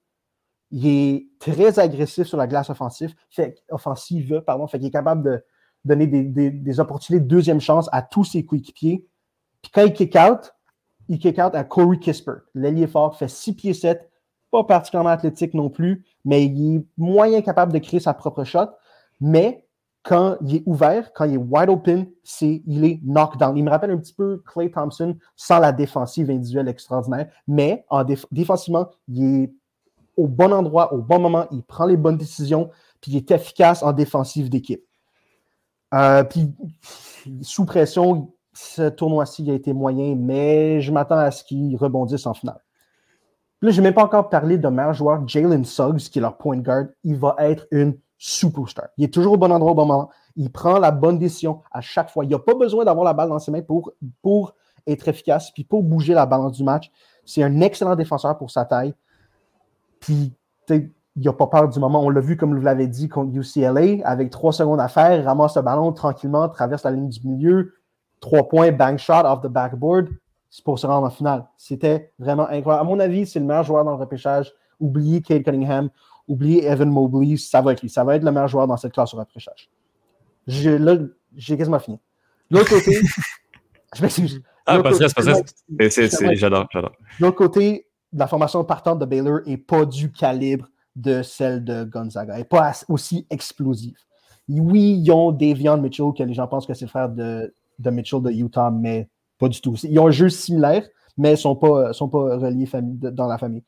Il 0.72 0.88
est 0.88 1.28
très 1.40 1.80
agressif 1.80 2.28
sur 2.28 2.38
la 2.38 2.48
glace 2.48 2.70
offensive, 2.70 3.14
fait, 3.30 3.64
offensive, 3.70 4.42
pardon, 4.46 4.68
fait 4.68 4.80
qu'il 4.80 4.88
est 4.88 4.92
capable 4.92 5.24
de 5.24 5.44
donner 5.86 6.08
des, 6.08 6.50
des, 6.50 6.80
opportunités 6.80 7.24
de 7.24 7.30
deuxième 7.30 7.62
chance 7.62 7.88
à 7.92 8.02
tous 8.02 8.24
ses 8.24 8.44
coéquipiers. 8.44 9.08
Puis 9.62 9.72
quand 9.72 9.84
il 9.84 9.94
kick 9.94 10.16
out, 10.16 10.54
il 11.08 11.20
kick 11.20 11.38
out 11.38 11.54
à 11.54 11.64
Corey 11.64 12.00
Kisper. 12.00 12.34
L'ailier 12.56 12.88
fort 12.88 13.16
fait 13.16 13.28
6 13.28 13.54
pieds 13.54 13.74
7, 13.76 14.10
pas 14.52 14.64
particulièrement 14.64 15.12
athlétique 15.12 15.54
non 15.54 15.70
plus, 15.70 16.04
mais 16.26 16.46
il 16.46 16.78
est 16.78 16.86
moyen 16.98 17.42
capable 17.42 17.72
de 17.72 17.80
créer 17.80 18.00
sa 18.00 18.16
propre 18.16 18.44
shot. 18.44 18.68
Mais 19.22 19.65
quand 20.06 20.38
il 20.42 20.58
est 20.58 20.64
ouvert, 20.68 21.12
quand 21.14 21.26
il 21.26 21.34
est 21.34 21.38
wide 21.38 21.70
open, 21.70 22.08
c'est 22.24 22.62
il 22.68 22.86
est 22.86 23.00
knockdown. 23.04 23.58
Il 23.58 23.64
me 23.64 23.72
rappelle 23.72 23.90
un 23.90 23.98
petit 23.98 24.14
peu 24.14 24.42
Clay 24.46 24.70
Thompson 24.70 25.18
sans 25.36 25.58
la 25.58 25.72
défensive 25.72 26.30
individuelle 26.30 26.68
extraordinaire, 26.68 27.28
mais 27.48 27.86
en 27.90 28.04
déf 28.04 28.26
défensivement, 28.32 28.88
il 29.08 29.44
est 29.44 29.54
au 30.16 30.28
bon 30.28 30.54
endroit, 30.54 30.94
au 30.94 31.00
bon 31.00 31.20
moment, 31.20 31.48
il 31.52 31.64
prend 31.64 31.88
les 31.88 31.98
bonnes 31.98 32.18
décisions, 32.18 32.70
puis 33.02 33.14
il 33.14 33.18
est 33.18 33.32
efficace 33.32 33.82
en 33.82 33.94
défensive 33.94 34.48
d'équipe. 34.50 34.84
Euh, 35.96 36.24
puis 36.24 36.54
sous 37.42 37.66
pression, 37.66 38.32
ce 38.54 38.88
tournoi-ci 38.88 39.50
a 39.50 39.56
été 39.56 39.74
moyen, 39.74 40.16
mais 40.16 40.82
je 40.82 40.92
m'attends 40.92 41.18
à 41.18 41.32
ce 41.32 41.44
qu'il 41.44 41.76
rebondisse 41.78 42.28
en 42.28 42.36
finale. 42.36 42.62
Là, 43.62 43.72
je 43.72 43.78
n'ai 43.82 43.88
même 43.88 43.96
pas 43.96 44.04
encore 44.04 44.30
parlé 44.30 44.60
de 44.60 44.68
meilleur 44.68 44.94
joueur, 44.94 45.28
Jalen 45.28 45.66
Suggs, 45.66 45.98
qui 45.98 46.20
est 46.20 46.22
leur 46.22 46.38
point 46.38 46.58
guard. 46.58 46.86
Il 47.04 47.18
va 47.18 47.36
être 47.40 47.66
une 47.72 47.98
superstar. 48.26 48.88
Il 48.98 49.04
est 49.04 49.14
toujours 49.14 49.34
au 49.34 49.38
bon 49.38 49.52
endroit 49.52 49.72
au 49.72 49.76
bon 49.76 49.86
moment. 49.86 50.10
Il 50.36 50.52
prend 50.52 50.80
la 50.80 50.90
bonne 50.90 51.20
décision 51.20 51.62
à 51.72 51.80
chaque 51.82 52.10
fois. 52.10 52.26
Il 52.26 52.32
n'a 52.32 52.40
pas 52.40 52.56
besoin 52.56 52.84
d'avoir 52.84 53.06
la 53.06 53.14
balle 53.14 53.30
dans 53.30 53.38
ses 53.38 53.52
mains 53.52 53.62
pour, 53.62 53.94
être 54.88 55.08
efficace, 55.08 55.52
puis 55.52 55.64
pour 55.64 55.84
bouger 55.84 56.14
la 56.14 56.26
balance 56.26 56.54
du 56.54 56.64
match. 56.64 56.92
C'est 57.24 57.44
un 57.44 57.62
excellent 57.62 57.96
défenseur 57.96 58.36
pour 58.38 58.50
sa 58.50 58.66
taille. 58.66 58.96
Puis, 60.00 60.34
il 60.70 60.90
n'a 61.16 61.34
pas 61.34 61.48
peur 61.48 61.70
du 61.70 61.80
moment. 61.80 62.04
On 62.04 62.10
l'a 62.10 62.20
vu, 62.20 62.36
comme 62.36 62.56
vous 62.56 62.62
l'avez 62.62 62.88
dit, 62.88 63.10
contre 63.10 63.36
UCLA, 63.36 64.08
avec 64.08 64.32
trois 64.32 64.54
secondes 64.54 64.80
à 64.80 64.88
faire, 64.88 65.24
ramasse 65.24 65.56
le 65.56 65.62
ballon 65.62 65.92
tranquillement, 65.94 66.50
traverse 66.50 66.84
la 66.84 66.92
ligne 66.92 67.10
du 67.10 67.20
milieu, 67.28 67.74
trois 68.20 68.48
points, 68.48 68.72
bang 68.72 68.98
shot 68.98 69.24
off 69.24 69.42
the 69.42 69.48
backboard 69.48 70.10
pour 70.64 70.80
se 70.80 70.88
rendre 70.88 71.06
en 71.06 71.12
finale. 71.12 71.46
C'était 71.58 72.12
vraiment 72.18 72.48
incroyable. 72.48 72.88
À 72.88 72.90
mon 72.90 73.00
avis, 73.00 73.28
c'est 73.28 73.40
le 73.40 73.46
meilleur 73.46 73.64
joueur 73.64 73.84
dans 73.86 73.92
le 73.92 73.98
repêchage. 73.98 74.54
Oubliez 74.80 75.22
Kate 75.22 75.44
Cunningham, 75.44 75.90
oubliez 76.28 76.66
Evan 76.66 76.90
Mobley, 76.90 77.38
ça 77.38 77.62
va 77.62 77.74
être 77.74 77.82
lui. 77.82 77.90
Ça 77.90 78.04
va 78.04 78.16
être 78.16 78.24
le 78.24 78.32
meilleur 78.32 78.48
joueur 78.48 78.68
dans 78.68 78.78
cette 78.78 78.94
classe 78.94 79.14
au 79.14 79.18
repêchage. 79.18 79.70
Là, 80.48 80.98
j'ai 81.36 81.58
quasiment 81.58 81.80
fini. 81.80 82.00
L'autre 82.50 82.70
côté, 82.70 83.00
je 83.96 84.02
m'excuse. 84.02 84.42
Ah, 84.66 84.82
parce 84.82 84.98
que 84.98 86.36
j'adore, 86.36 86.68
j'adore. 86.72 86.92
L'autre 87.20 87.38
côté, 87.38 87.88
la 88.14 88.28
formation 88.28 88.64
partante 88.64 89.00
de 89.00 89.06
Baylor 89.06 89.42
n'est 89.46 89.58
pas 89.58 89.86
du 89.86 90.12
calibre 90.12 90.68
de 90.96 91.22
celle 91.22 91.64
de 91.64 91.84
Gonzaga. 91.84 92.34
Elle 92.34 92.40
n'est 92.40 92.46
pas 92.46 92.72
aussi 92.88 93.28
explosive. 93.30 93.98
Oui, 94.48 95.02
ils 95.04 95.12
ont 95.12 95.32
Davion 95.32 95.78
Mitchell, 95.78 96.14
que 96.18 96.24
les 96.24 96.34
gens 96.34 96.48
pensent 96.48 96.66
que 96.66 96.74
c'est 96.74 96.86
le 96.86 96.90
frère 96.90 97.10
de, 97.10 97.54
de 97.80 97.90
Mitchell 97.90 98.22
de 98.22 98.32
Utah, 98.32 98.72
mais 98.72 99.10
pas 99.38 99.50
du 99.50 99.60
tout. 99.60 99.76
Ils 99.84 100.00
ont 100.00 100.08
un 100.08 100.12
jeu 100.12 100.30
similaire, 100.30 100.88
mais 101.18 101.30
ils 101.30 101.34
ne 101.34 101.38
sont 101.38 101.56
pas, 101.56 101.94
sont 101.94 102.10
pas 102.10 102.38
reliés 102.38 102.70
dans 102.92 103.28
la 103.28 103.38
famille. 103.38 103.64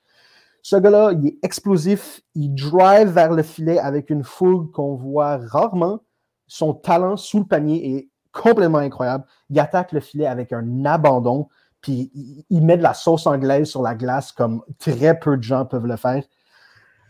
Ce 0.70 0.76
gars-là, 0.76 1.14
il 1.14 1.28
est 1.28 1.38
explosif, 1.44 2.20
il 2.36 2.54
drive 2.54 3.08
vers 3.08 3.32
le 3.32 3.42
filet 3.42 3.80
avec 3.80 4.10
une 4.10 4.26
fougue 4.26 4.70
qu'on 4.74 4.96
voit 4.96 5.38
rarement. 5.38 6.02
Son 6.46 6.74
talent 6.74 7.16
sous 7.16 7.40
le 7.40 7.46
panier 7.46 7.96
est 7.96 8.10
complètement 8.34 8.80
incroyable. 8.80 9.24
Il 9.50 9.58
attaque 9.62 9.94
le 9.94 10.02
filet 10.02 10.26
avec 10.26 10.52
un 10.52 10.84
abandon, 10.84 11.48
puis 11.80 12.12
il 12.50 12.66
met 12.66 12.76
de 12.76 12.84
la 12.84 12.94
sauce 12.94 13.28
anglaise 13.28 13.70
sur 13.70 13.82
la 13.82 13.96
glace 13.96 14.34
comme 14.34 14.62
très 14.78 15.18
peu 15.18 15.38
de 15.38 15.44
gens 15.44 15.66
peuvent 15.66 15.88
le 15.88 15.96
faire. 15.96 16.26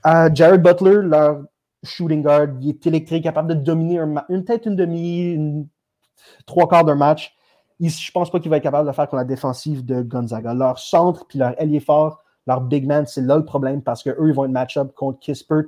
Euh, 0.06 0.30
Jared 0.32 0.62
Butler, 0.62 1.02
leur 1.02 1.42
shooting 1.82 2.22
guard, 2.22 2.50
il 2.62 2.70
est 2.70 2.86
électrique, 2.86 3.24
capable 3.24 3.48
de 3.48 3.56
dominer 3.56 4.00
une 4.30 4.46
tête, 4.46 4.68
une 4.68 4.76
demi, 4.76 5.68
trois 6.46 6.68
quarts 6.68 6.86
d'un 6.86 6.94
match 6.94 7.36
je 7.80 8.12
pense 8.12 8.32
pas 8.32 8.40
qu'il 8.40 8.50
va 8.50 8.58
être 8.58 8.64
capable 8.64 8.88
de 8.88 8.94
faire 8.94 9.08
comme 9.08 9.20
la 9.20 9.26
défensive 9.26 9.86
de 9.86 10.02
Gonzaga. 10.02 10.54
Leur 10.54 10.80
centre 10.80 11.26
puis 11.28 11.40
leur 11.40 11.60
ailier 11.62 11.80
fort, 11.80 12.24
leur 12.48 12.62
big 12.62 12.88
man, 12.88 13.06
c'est 13.06 13.22
là 13.22 13.36
le 13.38 13.46
problème 13.46 13.82
parce 13.82 14.02
qu'eux, 14.02 14.28
ils 14.28 14.34
vont 14.34 14.46
être 14.46 14.52
match-up 14.52 14.94
contre 14.96 15.20
Kispert 15.20 15.66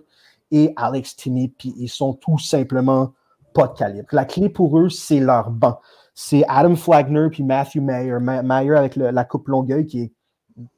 et 0.51 0.73
Alex 0.77 1.15
Timmy, 1.15 1.49
puis 1.49 1.75
ils 1.77 1.89
sont 1.89 2.13
tout 2.13 2.39
simplement 2.39 3.11
pas 3.53 3.67
de 3.67 3.73
calibre. 3.73 4.07
La 4.11 4.25
clé 4.25 4.49
pour 4.49 4.79
eux, 4.79 4.89
c'est 4.89 5.19
leur 5.19 5.51
banc. 5.51 5.79
C'est 6.15 6.43
Adam 6.47 6.75
Flagner 6.75 7.27
puis 7.29 7.43
Matthew 7.43 7.77
Mayer. 7.77 8.17
Mayer 8.19 8.75
avec 8.75 8.95
la 8.95 9.23
coupe 9.25 9.47
Longueuil, 9.47 9.85
qui 9.85 10.01
est 10.01 10.11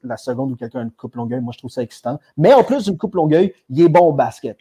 la 0.03 0.17
seconde 0.17 0.51
où 0.51 0.55
quelqu'un 0.55 0.79
a 0.79 0.83
une 0.83 0.91
coupe 0.91 1.15
Longueuil. 1.15 1.41
Moi, 1.41 1.53
je 1.53 1.59
trouve 1.59 1.71
ça 1.71 1.81
excitant. 1.81 2.19
Mais 2.37 2.53
en 2.53 2.63
plus 2.63 2.85
d'une 2.85 2.97
coupe 2.97 3.15
Longueuil, 3.15 3.53
il 3.69 3.81
est 3.81 3.89
bon 3.89 4.09
au 4.09 4.13
basket. 4.13 4.57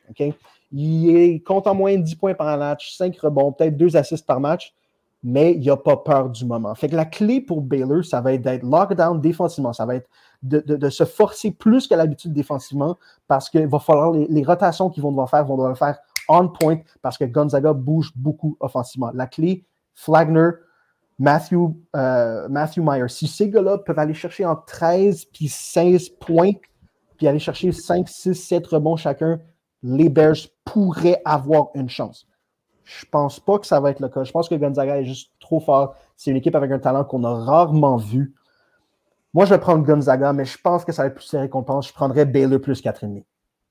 Il 0.73 1.43
compte 1.43 1.67
en 1.67 1.75
moyenne 1.75 2.03
10 2.03 2.15
points 2.15 2.35
par 2.35 2.57
match, 2.57 2.97
5 2.97 3.19
rebonds, 3.19 3.53
peut-être 3.53 3.77
2 3.77 3.97
assists 3.97 4.27
par 4.27 4.41
match 4.41 4.75
mais 5.23 5.53
il 5.53 5.67
n'a 5.67 5.77
pas 5.77 5.97
peur 5.99 6.31
du 6.31 6.45
moment. 6.45 6.75
Fait 6.75 6.89
que 6.89 6.97
la 6.97 7.05
clé 7.05 7.41
pour 7.41 7.61
Baylor, 7.61 8.05
ça 8.05 8.21
va 8.21 8.33
être 8.33 8.43
d'être 8.43 8.63
lockdown 8.63 9.21
défensivement. 9.21 9.73
Ça 9.73 9.85
va 9.85 9.97
être 9.97 10.09
de, 10.43 10.89
se 10.89 11.05
forcer 11.05 11.51
plus 11.51 11.87
qu'à 11.87 11.97
l'habitude 11.97 12.33
défensivement 12.33 12.97
parce 13.29 13.51
qu'il 13.51 13.67
va 13.67 13.79
falloir 13.79 14.13
les, 14.13 14.43
rotations 14.43 14.89
qu'ils 14.89 15.03
vont 15.03 15.11
devoir 15.11 15.29
faire, 15.29 15.45
vont 15.45 15.57
devoir 15.57 15.77
faire 15.77 15.99
on 16.29 16.49
point 16.49 16.79
parce 17.03 17.19
que 17.19 17.25
Gonzaga 17.25 17.73
bouge 17.73 18.13
beaucoup 18.15 18.57
offensivement. 18.61 19.11
La 19.13 19.27
clé, 19.27 19.67
Flagner, 19.95 20.51
Matthew, 21.19 21.75
euh, 21.97 22.49
Meyer. 22.49 23.09
Si 23.09 23.27
ces 23.27 23.51
gars-là 23.51 23.79
peuvent 23.79 23.99
aller 23.99 24.15
chercher 24.15 24.47
en 24.47 24.57
13 24.57 25.27
puis 25.27 25.49
16 25.49 26.11
points, 26.21 26.53
puis 27.19 27.29
aller 27.29 27.39
chercher 27.39 27.73
5, 27.73 28.09
6, 28.09 28.35
7 28.35 28.67
rebonds 28.69 28.97
chacun, 28.97 29.39
les 29.83 30.09
Bears 30.09 30.37
pourraient 30.65 31.21
avoir 31.25 31.69
une 31.75 31.91
chance. 31.91 32.27
Je 32.99 33.07
pense 33.07 33.39
pas 33.39 33.59
que 33.59 33.67
ça 33.67 33.79
va 33.79 33.91
être 33.93 34.01
le 34.01 34.09
cas. 34.09 34.25
Je 34.25 34.33
pense 34.33 34.49
que 34.49 34.55
Gonzaga 34.57 34.99
est 34.99 35.05
juste 35.05 35.31
trop 35.39 35.61
fort. 35.61 35.95
C'est 36.17 36.33
une 36.33 36.37
équipe 36.37 36.57
avec 36.57 36.73
un 36.73 36.81
talent 36.81 37.05
qu'on 37.05 37.23
a 37.23 37.33
rarement 37.33 37.97
vu. 37.97 38.35
Moi, 39.33 39.45
je 39.45 39.55
vais 39.55 39.61
prendre 39.61 39.85
Gonzaga, 39.85 40.33
mais 40.33 40.45
je 40.45 40.59
pense 40.59 40.85
que 40.85 40.91
ça 40.91 41.03
va 41.03 41.09
être 41.09 41.15
plus 41.15 41.25
serré 41.25 41.49
qu'on 41.49 41.63
pense. 41.63 41.87
Je 41.87 41.93
prendrais 41.93 42.25
Baylor 42.25 42.61
plus 42.61 42.83
4,5. 42.83 43.23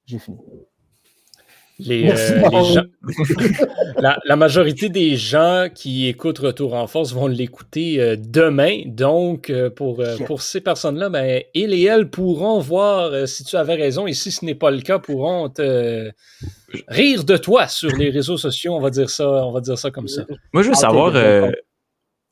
J'ai 0.06 0.20
fini. 0.20 0.38
Les, 1.80 2.12
euh, 2.12 2.50
les 2.52 2.74
gens, 2.74 2.84
la, 3.98 4.18
la, 4.26 4.36
majorité 4.36 4.90
des 4.90 5.16
gens 5.16 5.68
qui 5.74 6.08
écoutent 6.08 6.40
Retour 6.40 6.74
en 6.74 6.88
force 6.88 7.14
vont 7.14 7.28
l'écouter 7.28 8.02
euh, 8.02 8.18
demain. 8.20 8.82
Donc, 8.86 9.50
euh, 9.50 9.70
pour, 9.70 10.02
euh, 10.02 10.18
pour 10.26 10.42
ces 10.42 10.60
personnes-là, 10.60 11.08
ben, 11.08 11.42
il 11.54 11.74
et 11.74 11.84
elles 11.84 12.10
pourront 12.10 12.60
voir 12.60 13.14
euh, 13.14 13.26
si 13.26 13.46
tu 13.46 13.56
avais 13.56 13.76
raison 13.76 14.08
et 14.08 14.14
si 14.14 14.30
ce 14.30 14.44
n'est 14.44 14.56
pas 14.56 14.72
le 14.72 14.82
cas, 14.82 15.00
pourront 15.00 15.48
te 15.48 16.12
rire 16.90 17.24
de 17.24 17.38
toi 17.38 17.68
sur 17.70 17.96
les 17.96 18.10
réseaux 18.10 18.38
sociaux. 18.38 18.74
On 18.74 18.82
va 18.82 18.90
dire 18.90 19.10
ça, 19.10 19.30
on 19.30 19.54
va 19.54 19.62
dire 19.62 19.78
ça 19.78 19.90
comme 19.90 20.10
ça. 20.10 20.24
Moi, 20.52 20.64
je 20.64 20.70
veux 20.70 20.76
savoir. 20.76 21.14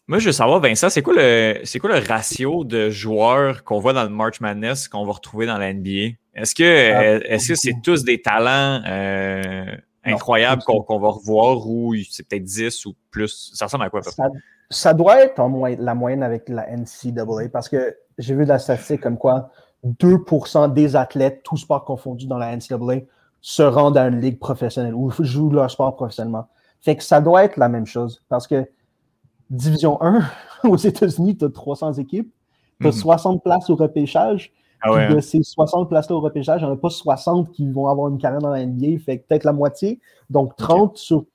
Moi, 0.09 0.19
je 0.19 0.27
veux 0.27 0.31
savoir, 0.31 0.61
Vincent, 0.61 0.89
c'est 0.89 1.01
quoi 1.01 1.15
le 1.17 1.59
c'est 1.65 1.79
quoi 1.79 1.89
le 1.99 2.05
ratio 2.05 2.63
de 2.63 2.89
joueurs 2.89 3.65
qu'on 3.65 3.79
voit 3.79 3.91
dans 3.91 4.03
le 4.03 4.09
March 4.09 4.39
Madness 4.39 4.87
qu'on 4.87 5.05
va 5.05 5.11
retrouver 5.11 5.45
dans 5.45 5.57
la 5.57 5.73
NBA? 5.73 6.15
Est-ce 6.37 6.53
que 6.53 6.63
euh, 6.63 7.19
est-ce 7.25 7.49
que 7.49 7.55
c'est 7.55 7.75
tous 7.83 8.03
des 8.03 8.21
talents 8.21 8.81
euh, 8.87 9.75
incroyables 10.03 10.61
qu'on 10.63 10.99
va 10.99 11.09
revoir 11.09 11.67
ou 11.67 11.95
c'est 12.09 12.27
peut-être 12.27 12.43
10 12.43 12.85
ou 12.85 12.95
plus? 13.09 13.51
Ça 13.55 13.65
ressemble 13.65 13.85
à 13.85 13.89
quoi? 13.89 14.03
Ça, 14.03 14.29
ça, 14.69 14.93
doit 14.93 15.21
être 15.23 15.39
en 15.39 15.49
moyenne, 15.49 15.83
la 15.83 15.95
moyenne 15.95 16.23
avec 16.23 16.47
la 16.47 16.67
NCAA 16.69 17.49
parce 17.51 17.67
que 17.67 17.97
j'ai 18.19 18.35
vu 18.35 18.43
de 18.43 18.49
la 18.49 18.59
statistique 18.59 19.01
comme 19.01 19.17
quoi 19.17 19.49
2% 19.85 20.73
des 20.73 20.95
athlètes, 20.95 21.41
tous 21.43 21.57
sports 21.57 21.85
confondus 21.85 22.27
dans 22.27 22.37
la 22.37 22.55
NCAA, 22.55 23.01
se 23.41 23.63
rendent 23.63 23.97
à 23.97 24.07
une 24.07 24.19
ligue 24.19 24.39
professionnelle 24.39 24.93
ou 24.93 25.11
jouent 25.19 25.51
leur 25.51 25.71
sport 25.71 25.95
professionnellement. 25.95 26.47
Fait 26.81 26.95
que 26.95 27.03
ça 27.03 27.19
doit 27.19 27.43
être 27.43 27.57
la 27.57 27.69
même 27.69 27.85
chose 27.85 28.23
parce 28.29 28.47
que 28.47 28.69
Division 29.49 30.01
1, 30.01 30.21
aux 30.65 30.77
États-Unis, 30.77 31.37
tu 31.37 31.45
as 31.45 31.49
300 31.49 31.93
équipes, 31.93 32.31
tu 32.79 32.87
as 32.87 32.91
60 32.91 33.43
places 33.43 33.69
au 33.69 33.75
repêchage. 33.75 34.51
Ah 34.81 34.93
ouais, 34.93 35.09
de 35.09 35.17
hein. 35.17 35.21
ces 35.21 35.41
60 35.41 35.89
places-là 35.89 36.15
au 36.15 36.21
repêchage, 36.21 36.61
il 36.61 36.65
n'y 36.65 36.71
en 36.71 36.73
a 36.73 36.77
pas 36.77 36.89
60 36.89 37.51
qui 37.51 37.69
vont 37.69 37.87
avoir 37.87 38.09
une 38.09 38.17
carrière 38.17 38.41
dans 38.41 38.49
la 38.49 38.65
NBA, 38.65 38.99
fait 38.99 39.25
peut-être 39.27 39.43
la 39.43 39.53
moitié. 39.53 39.99
Donc 40.29 40.55
30 40.55 40.97
sur 40.97 41.25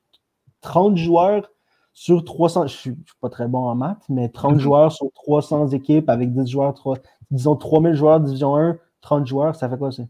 30 0.60 0.96
joueurs 0.96 1.48
sur 1.94 2.24
300, 2.24 2.68
je 2.68 2.74
ne 2.74 2.78
suis 2.78 2.96
pas 3.20 3.28
très 3.28 3.46
bon 3.46 3.66
en 3.66 3.74
maths, 3.74 4.04
mais 4.08 4.28
30 4.28 4.54
mhm. 4.54 4.58
joueurs 4.58 4.92
sur 4.92 5.12
300 5.14 5.68
équipes 5.68 6.08
avec 6.08 6.32
10 6.32 6.50
joueurs, 6.50 6.72
3, 6.74 6.98
disons 7.30 7.56
3000 7.56 7.94
joueurs 7.94 8.20
division 8.20 8.56
1, 8.56 8.78
30 9.02 9.26
joueurs, 9.26 9.54
ça 9.54 9.68
fait 9.68 9.76
quoi 9.76 9.92
ça? 9.92 10.04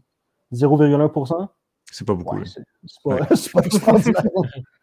0,1%? 0.53 1.47
C'est 1.91 2.05
pas 2.07 2.13
beaucoup. 2.13 2.37
c'est 2.45 2.63
pas, 3.03 3.17
pas 3.53 3.65
extraordinaire. 3.65 4.23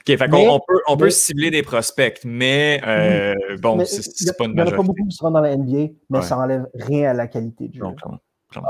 OK, 0.00 0.16
fait 0.16 0.30
on, 0.32 0.60
peut, 0.60 0.80
on 0.86 0.96
peut 0.96 1.10
cibler 1.10 1.50
des 1.50 1.62
prospects, 1.62 2.20
mais 2.24 2.80
euh, 2.86 3.34
bon, 3.58 3.84
c'est 3.84 4.36
pas 4.36 4.44
une 4.44 4.54
majorité. 4.54 4.54
Il 4.54 4.54
n'y 4.54 4.62
en 4.62 4.66
a 4.66 4.70
pas 4.70 4.82
beaucoup 4.82 5.04
qui 5.08 5.16
se 5.16 5.22
rendent 5.22 5.34
dans 5.34 5.40
la 5.40 5.56
NBA, 5.56 5.92
mais 6.10 6.22
ça 6.22 6.36
n'enlève 6.36 6.66
rien 6.74 7.10
à 7.10 7.14
la 7.14 7.26
qualité 7.26 7.68
du 7.68 7.78
jeu. 7.78 7.86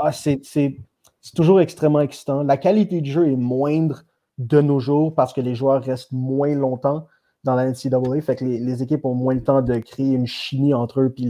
Ah, 0.03 0.11
c'est 0.11 0.75
toujours 1.35 1.61
extrêmement 1.61 2.01
excitant. 2.01 2.43
La 2.43 2.57
qualité 2.57 3.01
du 3.01 3.11
jeu 3.11 3.27
est 3.27 3.35
moindre 3.35 4.03
de 4.37 4.61
nos 4.61 4.79
jours 4.79 5.13
parce 5.13 5.33
que 5.33 5.41
les 5.41 5.55
joueurs 5.55 5.83
restent 5.83 6.11
moins 6.11 6.55
longtemps 6.55 7.07
dans 7.43 7.55
la 7.55 7.69
NCAA. 7.69 8.21
Fait 8.21 8.35
que 8.35 8.45
les, 8.45 8.83
équipes 8.83 9.05
ont 9.05 9.15
moins 9.15 9.35
le 9.35 9.43
temps 9.43 9.61
de 9.61 9.77
créer 9.79 10.13
une 10.13 10.27
chimie 10.27 10.73
entre 10.73 11.01
eux, 11.01 11.09
puis 11.09 11.25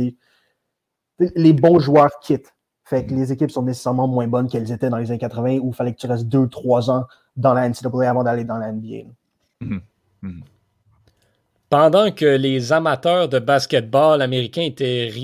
les, 1.20 1.32
les 1.36 1.54
bons 1.54 1.80
joueurs 1.80 2.12
quittent. 2.22 2.54
Fait 2.86 3.06
que 3.06 3.14
mm. 3.14 3.18
les 3.18 3.32
équipes 3.32 3.52
sont 3.52 3.64
nécessairement 3.64 4.08
moins 4.08 4.28
bonnes 4.28 4.48
qu'elles 4.48 4.72
étaient 4.72 4.90
dans 4.90 4.98
les 4.98 5.12
années 5.12 5.20
80 5.20 5.60
où 5.60 5.70
il 5.70 5.76
fallait 5.76 5.94
que 5.94 6.00
tu 6.00 6.08
restes 6.08 6.26
deux, 6.26 6.48
trois 6.48 6.90
ans 6.90 7.06
dans 7.36 7.54
la 7.54 7.70
NCAA 7.70 8.10
avant 8.10 8.24
d'aller 8.24 8.44
dans 8.44 8.58
la 8.58 8.72
NBA. 8.72 9.10
Mm-hmm. 9.62 9.82
Mm-hmm. 10.24 10.44
Pendant 11.70 12.12
que 12.12 12.26
les 12.26 12.74
amateurs 12.74 13.30
de 13.30 13.38
basketball 13.38 14.24
américains 14.24 14.70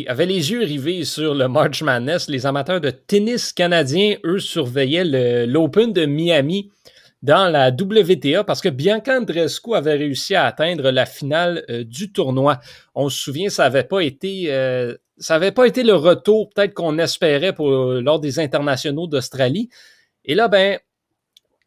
avaient 0.08 0.27
les 0.27 0.51
yeux 0.51 0.63
rivés 0.63 1.04
sur 1.04 1.34
le 1.34 1.48
March 1.48 1.82
Madness, 1.82 2.30
les 2.30 2.46
amateurs 2.46 2.80
de 2.80 2.92
tennis 2.92 3.51
canadien, 3.51 4.18
eux, 4.24 4.38
surveillaient 4.38 5.48
l'Open 5.48 5.92
de 5.92 6.06
Miami 6.06 6.70
dans 7.24 7.51
la 7.51 7.70
WTA 7.70 8.44
parce 8.44 8.62
que 8.62 8.70
Bianca 8.70 9.18
Andreescu 9.18 9.74
avait 9.74 9.96
réussi 9.96 10.36
à 10.36 10.46
atteindre 10.46 10.92
la 10.92 11.08
finale 11.08 11.65
euh, 11.72 11.84
du 11.84 12.12
tournoi. 12.12 12.60
On 12.94 13.10
se 13.10 13.18
souvient, 13.20 13.50
ça 13.50 13.63
n'avait 13.63 13.84
pas 13.84 14.01
été 14.01 14.54
euh, 14.54 14.96
ça 15.18 15.36
n'avait 15.36 15.51
pas 15.51 15.65
été 15.65 15.82
le 15.82 15.96
retour 15.96 16.50
peut-être 16.50 16.75
qu'on 16.75 17.00
espérait 17.00 17.54
pour, 17.54 17.70
lors 17.70 18.20
des 18.20 18.39
internationaux 18.39 19.08
d'Australie. 19.08 19.70
Et 20.25 20.36
là, 20.36 20.48
ben, 20.48 20.77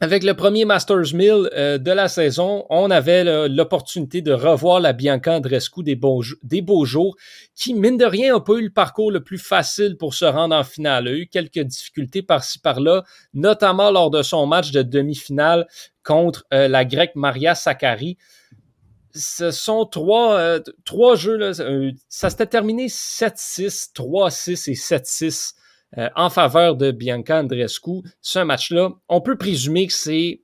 avec 0.00 0.22
le 0.22 0.34
premier 0.34 0.64
Masters 0.64 1.12
Mill 1.12 1.50
euh, 1.54 1.76
de 1.76 1.90
la 1.90 2.06
saison, 2.06 2.64
on 2.70 2.88
avait 2.90 3.48
l'opportunité 3.48 4.22
de 4.22 4.32
revoir 4.32 4.78
la 4.78 4.92
Bianca 4.92 5.32
Andreescu 5.36 5.82
des, 5.82 5.96
beaux, 5.96 6.84
jours, 6.84 7.16
qui, 7.56 7.74
mine 7.74 7.96
de 7.96 8.04
rien, 8.04 8.34
n'a 8.34 8.40
pas 8.40 8.54
eu 8.54 8.62
le 8.62 8.70
parcours 8.70 9.10
le 9.10 9.24
plus 9.24 9.38
facile 9.38 9.96
pour 9.96 10.14
se 10.14 10.24
rendre 10.24 10.54
en 10.54 10.62
finale. 10.62 11.08
Elle 11.08 11.14
a 11.14 11.16
eu 11.16 11.26
quelques 11.26 11.58
difficultés 11.58 12.22
par-ci 12.22 12.60
par-là, 12.60 13.02
notamment 13.34 13.90
lors 13.90 14.10
de 14.10 14.22
son 14.22 14.46
match 14.46 14.70
de 14.70 14.82
demi-finale 14.82 15.66
contre 16.04 16.46
euh, 16.54 16.68
la 16.68 16.84
grecque 16.84 17.16
Maria 17.16 17.56
Sakkari. 17.56 18.18
Ce 19.14 19.50
sont 19.50 19.84
trois, 19.84 20.38
euh, 20.38 20.60
trois 20.84 21.16
jeux, 21.16 21.36
là, 21.36 21.52
ça 22.08 22.30
s'était 22.30 22.46
terminé 22.46 22.86
7-6, 22.86 23.92
3-6 23.94 24.70
et 24.70 24.74
7-6 24.74 25.54
euh, 25.96 26.08
en 26.16 26.28
faveur 26.28 26.76
de 26.76 26.90
Bianca 26.90 27.40
Andreescu. 27.40 28.02
Ce 28.20 28.38
match-là, 28.40 28.90
on 29.08 29.20
peut 29.22 29.38
présumer 29.38 29.86
que 29.86 29.94
c'est 29.94 30.42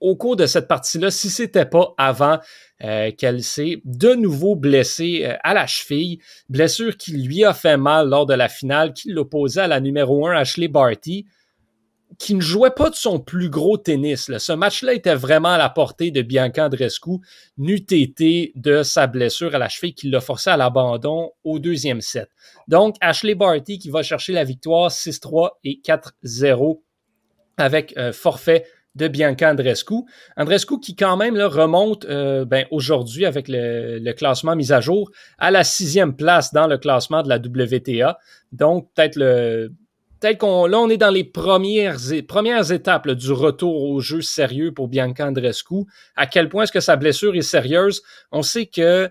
au 0.00 0.14
cours 0.14 0.36
de 0.36 0.46
cette 0.46 0.68
partie-là, 0.68 1.10
si 1.10 1.30
c'était 1.30 1.66
pas 1.66 1.94
avant 1.98 2.38
euh, 2.84 3.10
qu'elle 3.10 3.42
s'est 3.42 3.82
de 3.84 4.14
nouveau 4.14 4.54
blessée 4.54 5.22
euh, 5.24 5.34
à 5.42 5.54
la 5.54 5.66
cheville, 5.66 6.20
blessure 6.48 6.96
qui 6.96 7.12
lui 7.12 7.44
a 7.44 7.52
fait 7.52 7.76
mal 7.76 8.08
lors 8.08 8.26
de 8.26 8.34
la 8.34 8.48
finale, 8.48 8.92
qui 8.92 9.10
l'opposait 9.10 9.62
à 9.62 9.66
la 9.66 9.80
numéro 9.80 10.28
1 10.28 10.36
Ashley 10.36 10.68
Barty 10.68 11.26
qui 12.16 12.34
ne 12.34 12.40
jouait 12.40 12.70
pas 12.70 12.90
de 12.90 12.94
son 12.94 13.20
plus 13.20 13.50
gros 13.50 13.76
tennis. 13.76 14.30
Ce 14.38 14.52
match-là 14.52 14.94
était 14.94 15.14
vraiment 15.14 15.50
à 15.50 15.58
la 15.58 15.68
portée 15.68 16.10
de 16.10 16.22
Bianca 16.22 16.66
Andreescu, 16.66 17.18
n'eût 17.58 17.76
été 17.90 18.52
de 18.56 18.82
sa 18.82 19.06
blessure 19.06 19.54
à 19.54 19.58
la 19.58 19.68
cheville 19.68 19.94
qui 19.94 20.08
l'a 20.08 20.20
forcé 20.20 20.50
à 20.50 20.56
l'abandon 20.56 21.32
au 21.44 21.58
deuxième 21.58 22.00
set. 22.00 22.28
Donc, 22.66 22.96
Ashley 23.00 23.34
Barty 23.34 23.78
qui 23.78 23.90
va 23.90 24.02
chercher 24.02 24.32
la 24.32 24.44
victoire 24.44 24.90
6-3 24.90 25.50
et 25.64 25.80
4-0 25.84 26.80
avec 27.58 27.92
un 27.96 28.12
forfait 28.12 28.64
de 28.94 29.06
Bianca 29.06 29.50
Andreescu. 29.50 29.94
Andreescu 30.36 30.80
qui 30.80 30.96
quand 30.96 31.16
même 31.16 31.36
remonte 31.36 32.04
euh, 32.06 32.44
ben, 32.44 32.66
aujourd'hui 32.70 33.26
avec 33.26 33.46
le, 33.48 33.98
le, 33.98 34.12
classement 34.12 34.56
mis 34.56 34.72
à 34.72 34.80
jour 34.80 35.10
à 35.38 35.50
la 35.50 35.62
sixième 35.62 36.16
place 36.16 36.52
dans 36.52 36.66
le 36.66 36.78
classement 36.78 37.22
de 37.22 37.28
la 37.28 37.36
WTA. 37.36 38.18
Donc 38.50 38.88
peut-être 38.94 39.16
le 39.16 39.72
peut-être 40.20 40.38
qu'on 40.38 40.66
là, 40.66 40.78
on 40.78 40.88
est 40.88 40.96
dans 40.96 41.10
les 41.10 41.24
premières, 41.24 41.96
premières 42.26 42.72
étapes 42.72 43.08
du 43.10 43.32
retour 43.32 43.82
au 43.84 44.00
jeu 44.00 44.20
sérieux 44.20 44.72
pour 44.72 44.88
Bianca 44.88 45.26
Andreescu. 45.26 45.84
À 46.16 46.26
quel 46.26 46.48
point 46.48 46.64
est-ce 46.64 46.72
que 46.72 46.80
sa 46.80 46.96
blessure 46.96 47.34
est 47.36 47.42
sérieuse? 47.42 48.02
On 48.32 48.42
sait 48.42 48.66
que 48.66 49.10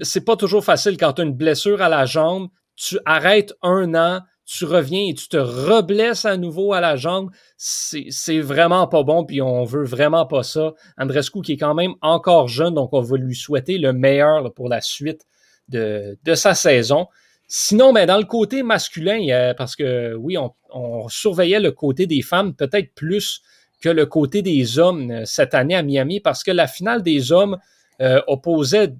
c'est 0.00 0.24
pas 0.24 0.36
toujours 0.36 0.64
facile 0.64 0.96
quand 0.96 1.14
tu 1.14 1.22
as 1.22 1.24
une 1.24 1.34
blessure 1.34 1.82
à 1.82 1.88
la 1.88 2.06
jambe, 2.06 2.48
tu 2.76 2.98
arrêtes 3.04 3.54
un 3.62 3.94
an, 3.94 4.22
tu 4.46 4.64
reviens 4.64 5.08
et 5.08 5.14
tu 5.14 5.28
te 5.28 5.36
reblesses 5.36 6.24
à 6.24 6.36
nouveau 6.36 6.72
à 6.72 6.80
la 6.80 6.96
jambe. 6.96 7.30
C'est 7.56 8.40
vraiment 8.40 8.86
pas 8.86 9.02
bon, 9.02 9.24
puis 9.24 9.40
on 9.40 9.64
veut 9.64 9.84
vraiment 9.84 10.26
pas 10.26 10.42
ça. 10.42 10.74
Andrescu 10.98 11.40
qui 11.42 11.52
est 11.52 11.56
quand 11.56 11.74
même 11.74 11.94
encore 12.02 12.48
jeune, 12.48 12.74
donc 12.74 12.90
on 12.92 13.00
va 13.00 13.16
lui 13.16 13.34
souhaiter 13.34 13.78
le 13.78 13.92
meilleur 13.92 14.52
pour 14.52 14.68
la 14.68 14.80
suite 14.80 15.26
de, 15.68 16.18
de 16.22 16.34
sa 16.34 16.54
saison. 16.54 17.08
Sinon, 17.46 17.92
ben, 17.92 18.06
dans 18.06 18.18
le 18.18 18.24
côté 18.24 18.62
masculin, 18.62 19.52
parce 19.56 19.76
que 19.76 20.14
oui, 20.14 20.36
on, 20.38 21.08
surveillait 21.08 21.60
le 21.60 21.72
côté 21.72 22.06
des 22.06 22.22
femmes 22.22 22.54
peut-être 22.54 22.94
plus 22.94 23.42
que 23.80 23.88
le 23.88 24.06
côté 24.06 24.42
des 24.42 24.78
hommes 24.78 25.10
euh, 25.10 25.24
cette 25.24 25.54
année 25.54 25.76
à 25.76 25.82
Miami, 25.82 26.18
parce 26.18 26.42
que 26.42 26.50
la 26.50 26.66
finale 26.66 27.02
des 27.02 27.32
hommes 27.32 27.58
euh, 28.00 28.20
opposait 28.26 28.94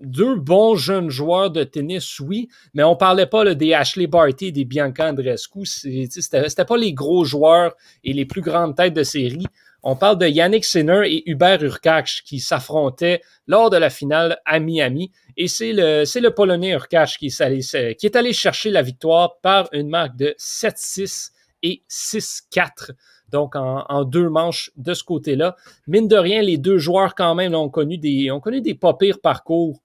deux 0.00 0.36
bons 0.36 0.76
jeunes 0.76 1.10
joueurs 1.10 1.50
de 1.50 1.64
tennis, 1.64 2.20
oui, 2.20 2.48
mais 2.72 2.84
on 2.84 2.94
parlait 2.94 3.26
pas 3.26 3.54
des 3.54 3.74
Ashley 3.74 4.06
Barty 4.06 4.46
et 4.46 4.52
des 4.52 4.64
Bianca 4.64 5.10
Andreescu. 5.10 5.66
C'était 5.66 6.64
pas 6.64 6.76
les 6.76 6.92
gros 6.92 7.24
joueurs 7.24 7.74
et 8.04 8.12
les 8.12 8.24
plus 8.24 8.40
grandes 8.40 8.76
têtes 8.76 8.94
de 8.94 9.02
série. 9.02 9.46
On 9.82 9.94
parle 9.94 10.18
de 10.18 10.26
Yannick 10.26 10.64
Sinner 10.64 11.02
et 11.06 11.30
Hubert 11.30 11.62
Urkach 11.62 12.22
qui 12.24 12.40
s'affrontaient 12.40 13.22
lors 13.46 13.70
de 13.70 13.76
la 13.76 13.90
finale 13.90 14.38
à 14.44 14.58
Miami. 14.58 15.12
Et 15.36 15.46
c'est 15.46 15.72
le, 15.72 16.28
Polonais 16.30 16.72
Urkach 16.72 17.16
qui, 17.18 17.28
qui 17.28 18.06
est 18.06 18.16
allé 18.16 18.32
chercher 18.32 18.70
la 18.70 18.82
victoire 18.82 19.38
par 19.40 19.68
une 19.72 19.88
marque 19.88 20.16
de 20.16 20.34
7-6 20.38 21.30
et 21.62 21.82
6-4. 21.88 22.92
Donc, 23.30 23.56
en, 23.56 24.04
deux 24.04 24.28
manches 24.28 24.70
de 24.76 24.94
ce 24.94 25.04
côté-là. 25.04 25.56
Mine 25.86 26.08
de 26.08 26.16
rien, 26.16 26.42
les 26.42 26.56
deux 26.56 26.78
joueurs, 26.78 27.14
quand 27.14 27.34
même, 27.34 27.54
ont 27.54 27.68
connu 27.68 27.98
des, 27.98 28.30
ont 28.30 28.40
connu 28.40 28.60
des 28.60 28.74
pas 28.74 28.94
pires 28.94 29.20
parcours 29.20 29.82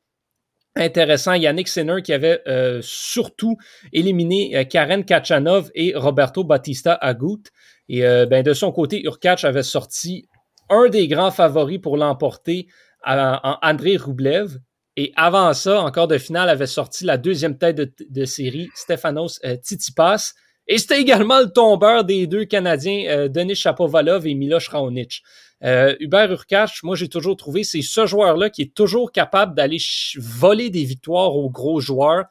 intéressants. 0.75 1.33
Yannick 1.33 1.67
Sinner 1.67 2.01
qui 2.01 2.13
avait 2.13 2.41
euh, 2.47 2.79
surtout 2.81 3.57
éliminé 3.91 4.55
euh, 4.55 4.63
Karen 4.63 5.03
Kachanov 5.03 5.69
et 5.75 5.93
Roberto 5.95 6.43
Battista 6.43 6.93
Agut. 6.93 7.43
Et 7.89 8.05
euh, 8.05 8.25
ben, 8.25 8.43
de 8.43 8.53
son 8.53 8.71
côté, 8.71 9.03
Urkach 9.03 9.43
avait 9.43 9.63
sorti 9.63 10.27
un 10.69 10.89
des 10.89 11.07
grands 11.07 11.31
favoris 11.31 11.79
pour 11.79 11.97
l'emporter 11.97 12.67
en 13.05 13.57
André 13.61 13.97
Roublev. 13.97 14.59
Et 14.95 15.11
avant 15.15 15.53
ça, 15.53 15.81
encore 15.81 16.07
de 16.07 16.17
finale, 16.17 16.49
avait 16.49 16.67
sorti 16.67 17.03
la 17.03 17.17
deuxième 17.17 17.57
tête 17.57 17.75
de, 18.09 18.25
série, 18.25 18.69
Stefanos 18.75 19.39
euh, 19.43 19.55
Tsitsipas. 19.55 20.33
Et 20.67 20.77
c'était 20.77 21.01
également 21.01 21.39
le 21.39 21.51
tombeur 21.51 22.05
des 22.05 22.27
deux 22.27 22.45
Canadiens, 22.45 23.05
euh, 23.09 23.27
Denis 23.27 23.55
Chapovalov 23.55 24.27
et 24.27 24.35
Miloš 24.35 24.69
Raonic. 24.69 25.23
Euh, 25.63 25.95
Hubert 25.99 26.31
Urkach, 26.31 26.83
moi 26.83 26.95
j'ai 26.95 27.09
toujours 27.09 27.37
trouvé, 27.37 27.63
c'est 27.63 27.81
ce 27.81 28.05
joueur-là 28.05 28.49
qui 28.49 28.61
est 28.61 28.73
toujours 28.73 29.11
capable 29.11 29.55
d'aller 29.55 29.77
voler 30.17 30.69
des 30.69 30.83
victoires 30.83 31.35
aux 31.35 31.49
gros 31.49 31.79
joueurs, 31.79 32.25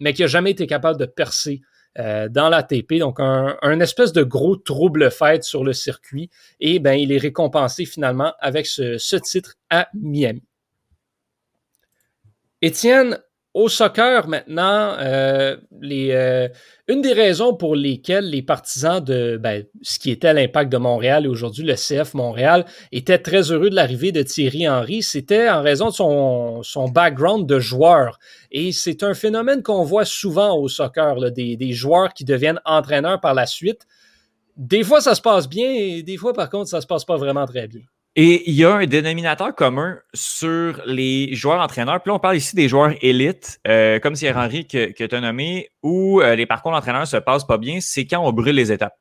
mais 0.00 0.12
qui 0.12 0.22
n'a 0.22 0.28
jamais 0.28 0.50
été 0.50 0.66
capable 0.66 0.98
de 0.98 1.06
percer 1.06 1.60
euh, 1.98 2.28
dans 2.28 2.48
l'ATP. 2.48 2.94
Donc, 2.98 3.18
un, 3.20 3.80
espèce 3.80 4.12
de 4.12 4.22
gros 4.22 4.56
trouble 4.56 5.10
fait 5.10 5.42
sur 5.42 5.64
le 5.64 5.72
circuit. 5.72 6.30
Et 6.60 6.78
ben, 6.78 6.92
il 6.92 7.12
est 7.12 7.18
récompensé 7.18 7.84
finalement 7.86 8.34
avec 8.40 8.66
ce, 8.66 9.16
titre 9.16 9.54
à 9.70 9.88
Miami. 9.94 10.42
Étienne, 12.60 13.18
au 13.58 13.68
soccer 13.68 14.28
maintenant, 14.28 14.94
euh, 15.00 15.56
euh, 15.82 16.48
une 16.86 17.02
des 17.02 17.12
raisons 17.12 17.54
pour 17.54 17.74
lesquelles 17.74 18.30
les 18.30 18.40
partisans 18.40 19.02
de 19.02 19.36
ben, 19.36 19.64
ce 19.82 19.98
qui 19.98 20.12
était 20.12 20.32
l'impact 20.32 20.70
de 20.70 20.76
Montréal 20.76 21.24
et 21.24 21.28
aujourd'hui 21.28 21.64
le 21.64 21.74
CF 21.74 22.14
Montréal 22.14 22.66
étaient 22.92 23.18
très 23.18 23.50
heureux 23.50 23.68
de 23.68 23.74
l'arrivée 23.74 24.12
de 24.12 24.22
Thierry 24.22 24.68
Henry, 24.68 25.02
c'était 25.02 25.50
en 25.50 25.60
raison 25.60 25.88
de 25.88 26.62
son, 26.62 26.88
background 26.88 27.48
de 27.48 27.58
joueur. 27.58 28.20
Et 28.52 28.70
c'est 28.70 29.02
un 29.02 29.14
phénomène 29.14 29.64
qu'on 29.64 29.82
voit 29.82 30.04
souvent 30.04 30.56
au 30.56 30.68
soccer, 30.68 31.32
des 31.32 31.72
joueurs 31.72 32.14
qui 32.14 32.24
deviennent 32.24 32.60
entraîneurs 32.64 33.20
par 33.20 33.34
la 33.34 33.46
suite. 33.46 33.88
Des 34.56 34.84
fois, 34.84 35.00
ça 35.00 35.16
se 35.16 35.20
passe 35.20 35.48
bien 35.48 35.68
et 35.68 36.04
des 36.04 36.16
fois, 36.16 36.32
par 36.32 36.48
contre, 36.48 36.68
ça 36.68 36.80
se 36.80 36.86
passe 36.86 37.04
pas 37.04 37.16
vraiment 37.16 37.46
très 37.46 37.66
bien. 37.66 37.82
Et 38.20 38.50
il 38.50 38.56
y 38.56 38.64
a 38.64 38.74
un 38.74 38.86
dénominateur 38.86 39.54
commun 39.54 39.96
sur 40.12 40.82
les 40.86 41.32
joueurs-entraîneurs. 41.36 42.02
Puis 42.02 42.10
là, 42.10 42.16
on 42.16 42.18
parle 42.18 42.36
ici 42.36 42.56
des 42.56 42.68
joueurs 42.68 42.92
élites, 43.00 43.60
euh, 43.68 44.00
comme 44.00 44.14
Thierry 44.14 44.36
Henry 44.36 44.66
que, 44.66 44.90
que 44.90 45.04
tu 45.04 45.14
as 45.14 45.20
nommé, 45.20 45.68
où 45.84 46.20
euh, 46.20 46.34
les 46.34 46.44
parcours 46.44 46.72
d'entraîneurs 46.72 47.06
se 47.06 47.16
passent 47.16 47.46
pas 47.46 47.58
bien, 47.58 47.78
c'est 47.80 48.06
quand 48.06 48.18
on 48.18 48.32
brûle 48.32 48.56
les 48.56 48.72
étapes. 48.72 48.98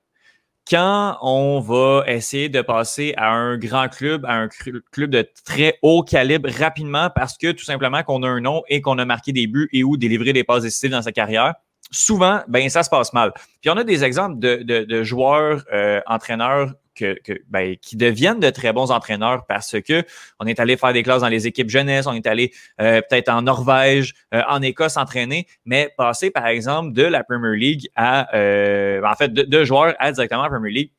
quand 0.70 1.18
on 1.24 1.60
va 1.62 2.04
essayer 2.06 2.48
de 2.48 2.62
passer 2.62 3.16
à 3.18 3.32
un 3.32 3.58
grand 3.58 3.88
club, 3.90 4.24
à 4.24 4.34
un 4.34 4.50
club 4.50 5.10
de 5.10 5.28
très 5.44 5.80
haut 5.82 6.04
calibre 6.04 6.48
rapidement 6.52 7.10
parce 7.10 7.40
que 7.40 7.54
tout 7.54 7.66
simplement 7.66 8.04
qu'on 8.04 8.22
a 8.22 8.28
un 8.28 8.42
nom 8.42 8.62
et 8.68 8.82
qu'on 8.82 9.00
a 9.00 9.06
marqué 9.06 9.32
des 9.32 9.48
buts 9.48 9.68
et 9.74 9.84
ou 9.84 9.98
délivré 9.98 10.32
des 10.32 10.44
passes 10.44 10.62
décisives 10.62 10.92
dans 10.92 11.02
sa 11.02 11.12
carrière, 11.12 11.56
souvent, 11.90 12.42
ben 12.48 12.70
ça 12.70 12.84
se 12.84 12.90
passe 12.92 13.14
mal. 13.14 13.34
Puis 13.62 13.72
on 13.72 13.78
a 13.78 13.84
des 13.84 14.04
exemples 14.04 14.38
de, 14.38 14.62
de, 14.62 15.04
joueurs, 15.04 15.64
euh, 15.74 16.02
entraîneurs 16.06 16.74
que, 16.98 17.20
ben, 17.50 17.76
qui 17.78 17.96
deviennent 17.96 18.40
de 18.40 18.50
très 18.50 18.74
bons 18.74 18.92
entraîneurs 18.92 19.46
parce 19.48 19.80
que 19.82 20.04
on 20.40 20.48
est 20.48 20.60
allé 20.60 20.78
faire 20.78 20.94
des 20.94 21.04
classes 21.04 21.22
dans 21.22 21.28
les 21.28 21.48
équipes 21.48 21.70
jeunesse, 21.70 22.08
on 22.08 22.14
est 22.14 22.28
allé 22.28 22.52
euh, 22.82 23.02
peut-être 23.08 23.30
en 23.30 23.42
Norvège, 23.42 24.14
euh, 24.34 24.42
en 24.50 24.62
Écosse 24.62 24.98
entraîner, 24.98 25.48
mais 25.66 25.94
passer 25.98 26.32
par 26.32 26.48
exemple 26.48 26.94
de 26.94 27.04
la 27.04 27.24
Premier 27.24 27.58
League 27.58 27.90
à, 27.96 28.28
en 28.32 29.16
fait, 29.16 29.34
de, 29.34 29.64
joueurs 29.64 29.96
à 30.00 30.12
directement 30.12 30.44
la 30.44 30.50
Premier 30.50 30.72
League 30.72 30.92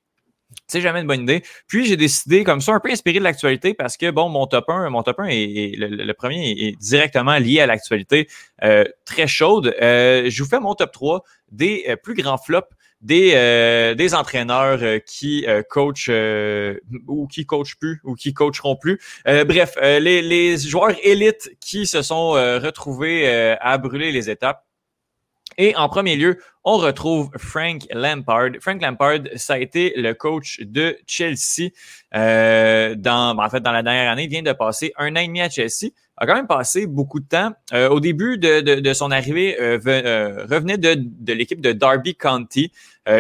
c'est 0.67 0.81
jamais 0.81 1.01
une 1.01 1.07
bonne 1.07 1.23
idée. 1.23 1.43
Puis 1.67 1.87
j'ai 1.87 1.97
décidé 1.97 2.45
comme 2.45 2.61
ça, 2.61 2.75
un 2.75 2.81
peu 2.81 2.91
inspiré 2.91 3.19
de 3.19 3.25
l'actualité, 3.25 3.75
parce 3.75 3.97
que 3.97 4.11
bon, 4.11 4.29
mon 4.29 4.47
top 4.47 4.69
1, 4.69 4.89
mon 4.91 5.03
top 5.03 5.21
1 5.21 5.27
est, 5.29 5.73
le, 5.77 6.13
premier 6.13 6.51
est 6.51 6.79
directement 6.79 7.39
lié 7.39 7.61
à 7.61 7.67
l'actualité 7.67 8.29
euh, 8.65 8.85
très 9.05 9.27
chaude. 9.27 9.75
Euh, 9.81 10.29
je 10.29 10.43
vous 10.43 10.49
fais 10.49 10.61
mon 10.61 10.75
top 10.75 10.93
3 10.93 11.23
des 11.51 11.85
euh, 11.89 11.97
plus 11.97 12.15
grands 12.15 12.39
flops 12.39 12.69
des, 13.01 13.95
des 13.97 14.15
entraîneurs 14.15 14.81
qui 15.07 15.47
coachent 15.71 16.11
ou 17.07 17.27
qui 17.27 17.47
coachent 17.47 17.77
plus 17.79 18.01
ou 18.05 18.15
qui 18.15 18.35
coacheront 18.35 18.77
plus. 18.77 19.01
bref, 19.25 19.77
les, 19.83 20.23
les 20.23 20.59
joueurs 20.59 20.97
élites 21.03 21.51
qui 21.61 21.87
se 21.87 22.03
sont 22.03 22.31
retrouvés 22.31 23.57
à 23.61 23.79
brûler 23.79 24.13
les 24.13 24.31
étapes. 24.31 24.65
Et 25.61 25.75
en 25.75 25.89
premier 25.89 26.15
lieu, 26.15 26.39
on 26.63 26.77
retrouve 26.77 27.31
Frank 27.37 27.83
Lampard. 27.91 28.51
Frank 28.61 28.81
Lampard, 28.81 29.21
ça 29.35 29.55
a 29.55 29.59
été 29.59 29.93
le 29.97 30.15
coach 30.15 30.61
de 30.61 30.97
Chelsea 31.07 31.71
euh, 32.15 32.95
dans, 32.95 33.35
ben, 33.35 33.45
en 33.45 33.51
fait, 33.51 33.61
dans 33.61 33.73
la 33.73 33.83
dernière 33.83 34.13
année. 34.13 34.25
Il 34.25 34.31
vient 34.31 34.43
de 34.43 34.53
passer 34.53 34.93
un 34.97 35.17
an 35.17 35.21
et 35.21 35.27
demi 35.27 35.41
à 35.41 35.51
Chelsea. 35.51 35.91
A 36.21 36.27
quand 36.27 36.35
même 36.35 36.49
passé 36.49 36.87
beaucoup 36.87 37.21
de 37.21 37.27
temps. 37.27 37.53
Euh, 37.73 37.89
au 37.89 38.01
début 38.01 38.39
de, 38.39 38.81
de, 38.81 38.93
son 38.93 39.11
arrivée, 39.13 39.57
euh, 39.61 39.79
euh, 39.87 40.47
revenait 40.51 40.77
de, 40.77 40.97
de 40.99 41.33
l'équipe 41.33 41.61
de 41.61 41.73
Derby 41.73 42.17
County, 42.17 42.73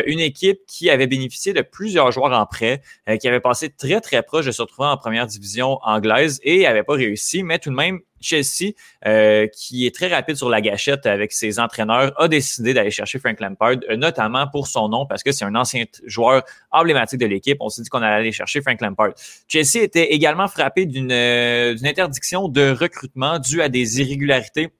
une 0.06 0.20
équipe 0.20 0.60
qui 0.66 0.90
avait 0.90 1.06
bénéficié 1.06 1.52
de 1.52 1.62
plusieurs 1.62 2.12
joueurs 2.12 2.32
en 2.32 2.46
prêt, 2.46 2.82
qui 3.20 3.28
avait 3.28 3.40
passé 3.40 3.70
très 3.70 4.00
très 4.00 4.22
proche 4.22 4.46
de 4.46 4.50
se 4.50 4.62
retrouver 4.62 4.88
en 4.88 4.96
première 4.96 5.26
division 5.26 5.78
anglaise 5.82 6.40
et 6.42 6.62
n'avait 6.62 6.82
pas 6.82 6.94
réussi, 6.94 7.42
mais 7.42 7.58
tout 7.58 7.70
de 7.70 7.74
même 7.74 8.00
Chelsea, 8.20 8.72
euh, 9.06 9.46
qui 9.46 9.86
est 9.86 9.94
très 9.94 10.08
rapide 10.08 10.36
sur 10.36 10.48
la 10.48 10.60
gâchette 10.60 11.06
avec 11.06 11.32
ses 11.32 11.58
entraîneurs, 11.58 12.12
a 12.20 12.28
décidé 12.28 12.74
d'aller 12.74 12.90
chercher 12.90 13.18
Frank 13.18 13.38
Lampard, 13.40 13.76
euh, 13.90 13.96
notamment 13.96 14.46
pour 14.48 14.66
son 14.66 14.88
nom, 14.88 15.06
parce 15.06 15.22
que 15.22 15.32
c'est 15.32 15.44
un 15.44 15.54
ancien 15.54 15.84
joueur 16.04 16.42
emblématique 16.70 17.18
de 17.18 17.26
l'équipe. 17.26 17.58
On 17.60 17.68
s'est 17.68 17.82
dit 17.82 17.88
qu'on 17.88 18.02
allait 18.02 18.16
aller 18.20 18.32
chercher 18.32 18.60
Frank 18.60 18.80
Lampard. 18.80 19.10
Chelsea 19.46 19.82
était 19.82 20.12
également 20.12 20.48
frappé 20.48 20.86
d'une 20.86 21.12
euh, 21.12 21.76
interdiction 21.84 22.48
de 22.48 22.70
recrutement 22.70 23.38
due 23.38 23.62
à 23.62 23.68
des 23.68 24.00
irrégularités 24.00 24.70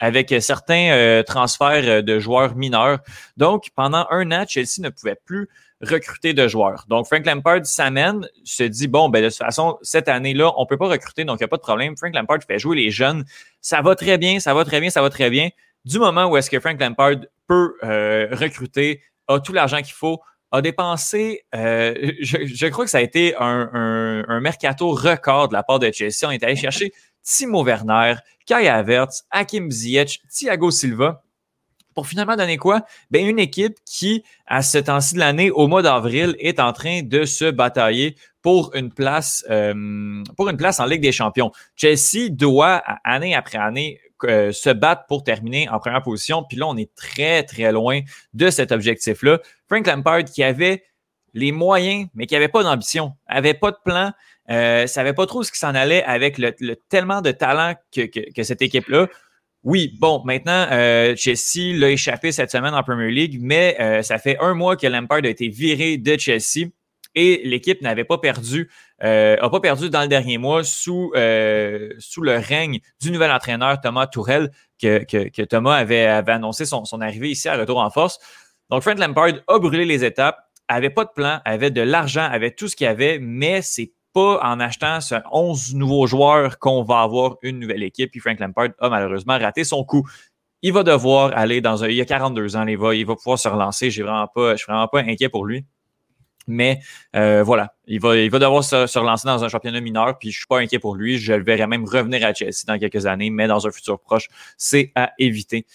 avec 0.00 0.34
certains 0.40 1.22
transferts 1.26 2.02
de 2.02 2.18
joueurs 2.18 2.54
mineurs. 2.54 3.00
Donc, 3.36 3.68
pendant 3.74 4.06
un 4.10 4.30
an, 4.32 4.44
Chelsea 4.46 4.80
ne 4.80 4.90
pouvait 4.90 5.18
plus 5.24 5.48
recruter 5.80 6.34
de 6.34 6.48
joueurs. 6.48 6.84
Donc, 6.88 7.06
Frank 7.06 7.24
Lampard 7.24 7.64
s'amène, 7.64 8.26
se 8.44 8.64
dit, 8.64 8.88
bon, 8.88 9.08
ben, 9.08 9.22
de 9.22 9.28
toute 9.28 9.38
façon, 9.38 9.78
cette 9.82 10.08
année-là, 10.08 10.52
on 10.56 10.66
peut 10.66 10.76
pas 10.76 10.88
recruter, 10.88 11.24
donc 11.24 11.38
il 11.38 11.42
n'y 11.42 11.46
a 11.46 11.48
pas 11.48 11.56
de 11.56 11.62
problème. 11.62 11.96
Frank 11.96 12.14
Lampard 12.14 12.38
fait 12.46 12.58
jouer 12.58 12.76
les 12.76 12.90
jeunes. 12.90 13.24
Ça 13.60 13.80
va 13.80 13.94
très 13.94 14.18
bien, 14.18 14.40
ça 14.40 14.54
va 14.54 14.64
très 14.64 14.80
bien, 14.80 14.90
ça 14.90 15.02
va 15.02 15.10
très 15.10 15.30
bien. 15.30 15.50
Du 15.84 15.98
moment 15.98 16.26
où 16.26 16.36
est-ce 16.36 16.50
que 16.50 16.58
Frank 16.58 16.80
Lampard 16.80 17.16
peut 17.46 17.74
euh, 17.84 18.28
recruter, 18.32 19.02
a 19.28 19.38
tout 19.40 19.52
l'argent 19.52 19.78
qu'il 19.78 19.94
faut, 19.94 20.20
a 20.50 20.62
dépensé, 20.62 21.44
euh, 21.54 22.12
je, 22.20 22.66
crois 22.68 22.84
que 22.84 22.90
ça 22.90 22.98
a 22.98 23.02
été 23.02 23.36
un, 23.36 24.24
un, 24.26 24.40
mercato 24.40 24.90
record 24.90 25.48
de 25.48 25.52
la 25.52 25.62
part 25.62 25.78
de 25.78 25.90
Chelsea. 25.92 26.24
On 26.24 26.30
est 26.30 26.42
allé 26.42 26.56
chercher 26.56 26.92
Timo 27.22 27.62
Werner, 27.62 28.14
Kai 28.48 28.66
Havertz, 28.66 29.24
Hakim 29.30 29.70
Ziyech, 29.70 30.20
Thiago 30.30 30.70
Silva 30.70 31.22
pour 31.94 32.06
finalement 32.06 32.36
donner 32.36 32.56
quoi? 32.58 32.82
Ben, 33.10 33.26
une 33.26 33.40
équipe 33.40 33.76
qui, 33.84 34.22
à 34.46 34.62
ce 34.62 34.78
temps-ci 34.78 35.14
de 35.14 35.18
l'année, 35.18 35.50
au 35.50 35.66
mois 35.66 35.82
d'avril, 35.82 36.36
est 36.38 36.60
en 36.60 36.72
train 36.72 37.02
de 37.02 37.24
se 37.24 37.50
batailler 37.50 38.14
pour 38.40 38.72
une 38.76 38.92
place, 38.92 39.44
euh, 39.50 40.22
pour 40.36 40.48
une 40.48 40.56
place 40.56 40.78
en 40.78 40.86
Ligue 40.86 41.02
des 41.02 41.10
Champions. 41.10 41.50
Chelsea 41.74 42.30
doit, 42.30 42.84
année 43.02 43.34
après 43.34 43.58
année, 43.58 44.00
euh, 44.24 44.52
se 44.52 44.70
battre 44.70 45.06
pour 45.08 45.24
terminer 45.24 45.68
en 45.68 45.80
première 45.80 46.02
position. 46.02 46.44
Puis 46.48 46.56
là, 46.56 46.68
on 46.68 46.76
est 46.76 46.94
très, 46.94 47.42
très 47.42 47.72
loin 47.72 48.00
de 48.32 48.48
cet 48.48 48.70
objectif-là. 48.70 49.40
Frank 49.68 49.86
Lampard, 49.86 50.24
qui 50.24 50.44
avait 50.44 50.84
les 51.34 51.52
moyens, 51.52 52.06
mais 52.14 52.26
qui 52.26 52.34
n'avait 52.34 52.48
pas 52.48 52.62
d'ambition, 52.62 53.12
avait 53.26 53.54
pas 53.54 53.72
de 53.72 53.78
plan, 53.84 54.12
euh, 54.50 54.86
savait 54.86 55.12
pas 55.12 55.26
trop 55.26 55.42
ce 55.42 55.52
qui 55.52 55.58
s'en 55.58 55.74
allait 55.74 56.02
avec 56.04 56.38
le, 56.38 56.52
tellement 56.88 57.20
de 57.20 57.30
talent 57.30 57.74
que, 57.94 58.06
que 58.06 58.42
cette 58.42 58.62
équipe-là. 58.62 59.08
Oui, 59.64 59.96
bon, 60.00 60.22
maintenant, 60.24 60.66
euh, 60.70 61.14
Chelsea 61.16 61.76
l'a 61.76 61.90
échappé 61.90 62.30
cette 62.30 62.50
semaine 62.50 62.74
en 62.74 62.82
Premier 62.82 63.10
League, 63.10 63.38
mais 63.40 63.76
euh, 63.80 64.02
ça 64.02 64.18
fait 64.18 64.38
un 64.40 64.54
mois 64.54 64.76
que 64.76 64.86
Lampard 64.86 65.20
a 65.24 65.28
été 65.28 65.48
viré 65.48 65.98
de 65.98 66.16
Chelsea 66.16 66.68
et 67.14 67.42
l'équipe 67.44 67.82
n'avait 67.82 68.04
pas 68.04 68.18
perdu, 68.18 68.70
euh, 69.02 69.36
a 69.40 69.50
pas 69.50 69.60
perdu 69.60 69.90
dans 69.90 70.02
le 70.02 70.08
dernier 70.08 70.38
mois 70.38 70.62
sous, 70.62 71.10
euh, 71.16 71.90
sous 71.98 72.22
le 72.22 72.36
règne 72.36 72.78
du 73.00 73.10
nouvel 73.10 73.32
entraîneur 73.32 73.80
Thomas 73.80 74.06
Tourelle, 74.06 74.52
que, 74.80 75.04
que, 75.04 75.28
que 75.28 75.42
Thomas 75.42 75.74
avait, 75.74 76.06
avait 76.06 76.32
annoncé 76.32 76.64
son, 76.64 76.84
son, 76.84 77.00
arrivée 77.00 77.30
ici 77.30 77.48
à 77.48 77.56
retour 77.56 77.78
en 77.78 77.90
force. 77.90 78.18
Donc, 78.70 78.82
Frank 78.82 78.98
Lampard 78.98 79.32
a 79.48 79.58
brûlé 79.58 79.84
les 79.84 80.04
étapes, 80.04 80.38
avait 80.68 80.90
pas 80.90 81.04
de 81.04 81.10
plan, 81.10 81.40
avait 81.44 81.72
de 81.72 81.80
l'argent, 81.80 82.22
avait 82.30 82.52
tout 82.52 82.68
ce 82.68 82.76
qu'il 82.76 82.86
avait, 82.86 83.18
mais 83.18 83.62
c'est 83.62 83.92
pas 84.12 84.40
en 84.42 84.60
achetant 84.60 84.98
11 85.32 85.74
nouveaux 85.74 86.06
joueurs 86.06 86.58
qu'on 86.58 86.82
va 86.82 87.02
avoir 87.02 87.36
une 87.42 87.58
nouvelle 87.58 87.82
équipe. 87.82 88.10
Puis 88.10 88.20
Frank 88.20 88.38
Lampard 88.40 88.68
a 88.78 88.88
malheureusement 88.88 89.38
raté 89.38 89.64
son 89.64 89.84
coup. 89.84 90.08
Il 90.62 90.72
va 90.72 90.82
devoir 90.82 91.36
aller 91.36 91.60
dans 91.60 91.84
un. 91.84 91.88
Il 91.88 92.00
a 92.00 92.04
42 92.04 92.56
ans, 92.56 92.66
il 92.66 92.76
va, 92.76 92.94
il 92.94 93.06
va 93.06 93.14
pouvoir 93.14 93.38
se 93.38 93.48
relancer. 93.48 93.90
J'ai 93.90 94.02
vraiment 94.02 94.26
pas, 94.26 94.52
je 94.52 94.56
suis 94.56 94.70
vraiment 94.70 94.88
pas 94.88 95.00
inquiet 95.00 95.28
pour 95.28 95.46
lui. 95.46 95.64
Mais 96.48 96.80
euh, 97.14 97.42
voilà, 97.42 97.74
il 97.86 98.00
va, 98.00 98.16
il 98.16 98.30
devoir 98.30 98.64
se, 98.64 98.98
relancer 98.98 99.28
dans 99.28 99.44
un 99.44 99.48
championnat 99.48 99.80
mineur, 99.80 100.18
puis 100.18 100.30
je 100.30 100.38
suis 100.38 100.46
pas 100.46 100.58
inquiet 100.58 100.78
pour 100.78 100.96
lui. 100.96 101.18
Je 101.18 101.34
le 101.34 101.44
verrai 101.44 101.66
même 101.66 101.84
revenir 101.84 102.26
à 102.26 102.32
Chelsea 102.32 102.64
dans 102.66 102.78
quelques 102.78 103.06
années, 103.06 103.30
mais 103.30 103.46
dans 103.46 103.66
un 103.66 103.70
futur 103.70 104.00
proche, 104.00 104.28
c'est 104.56 104.90
à 104.94 105.12
éviter. 105.18 105.66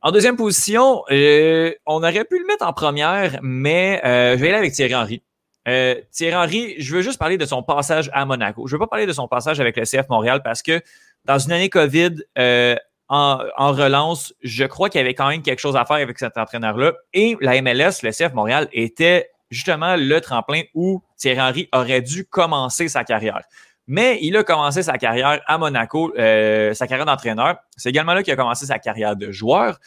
En 0.00 0.10
deuxième 0.12 0.36
position, 0.36 1.02
euh, 1.10 1.72
on 1.84 1.98
aurait 1.98 2.24
pu 2.24 2.38
le 2.38 2.46
mettre 2.46 2.66
en 2.66 2.72
première, 2.72 3.38
mais 3.42 4.00
euh, 4.04 4.36
je 4.36 4.40
vais 4.40 4.48
aller 4.48 4.58
avec 4.58 4.72
Thierry 4.72 4.94
Henry. 4.94 5.22
Euh, 5.66 6.00
Thierry 6.12 6.36
Henry, 6.36 6.74
je 6.78 6.94
veux 6.94 7.02
juste 7.02 7.18
parler 7.18 7.38
de 7.38 7.44
son 7.44 7.62
passage 7.62 8.10
à 8.12 8.24
Monaco. 8.24 8.66
Je 8.66 8.72
veux 8.72 8.78
pas 8.78 8.86
parler 8.86 9.06
de 9.06 9.12
son 9.12 9.26
passage 9.26 9.60
avec 9.60 9.76
le 9.76 9.84
CF 9.84 10.08
Montréal 10.08 10.40
parce 10.44 10.62
que 10.62 10.80
dans 11.24 11.38
une 11.38 11.52
année 11.52 11.68
COVID, 11.68 12.14
euh, 12.38 12.76
en, 13.08 13.38
relance, 13.72 14.34
je 14.42 14.64
crois 14.64 14.88
qu'il 14.88 15.00
y 15.00 15.04
avait 15.04 15.14
quand 15.14 15.28
même 15.28 15.42
quelque 15.42 15.60
chose 15.60 15.76
à 15.76 15.84
faire 15.84 15.96
avec 15.96 16.18
cet 16.18 16.36
entraîneur-là. 16.36 16.92
Et 17.12 17.36
la 17.40 17.60
MLS, 17.62 18.02
le 18.02 18.10
CF 18.10 18.32
Montréal, 18.32 18.68
était 18.72 19.30
justement 19.50 19.96
le 19.96 20.20
tremplin 20.20 20.62
où 20.74 21.02
Thierry 21.16 21.40
Henry 21.40 21.68
aurait 21.72 22.02
dû 22.02 22.24
commencer 22.24 22.88
sa 22.88 23.04
carrière. 23.04 23.42
Mais 23.86 24.18
il 24.22 24.36
a 24.36 24.42
commencé 24.42 24.82
sa 24.82 24.98
carrière 24.98 25.40
à 25.46 25.58
Monaco, 25.58 26.12
euh, 26.18 26.74
sa 26.74 26.88
carrière 26.88 27.06
d'entraîneur. 27.06 27.56
C'est 27.76 27.90
également 27.90 28.14
là 28.14 28.24
qu'il 28.24 28.32
a 28.32 28.36
commencé 28.36 28.66
sa 28.66 28.80
carrière 28.80 29.14
de 29.14 29.30
joueur. 29.30 29.78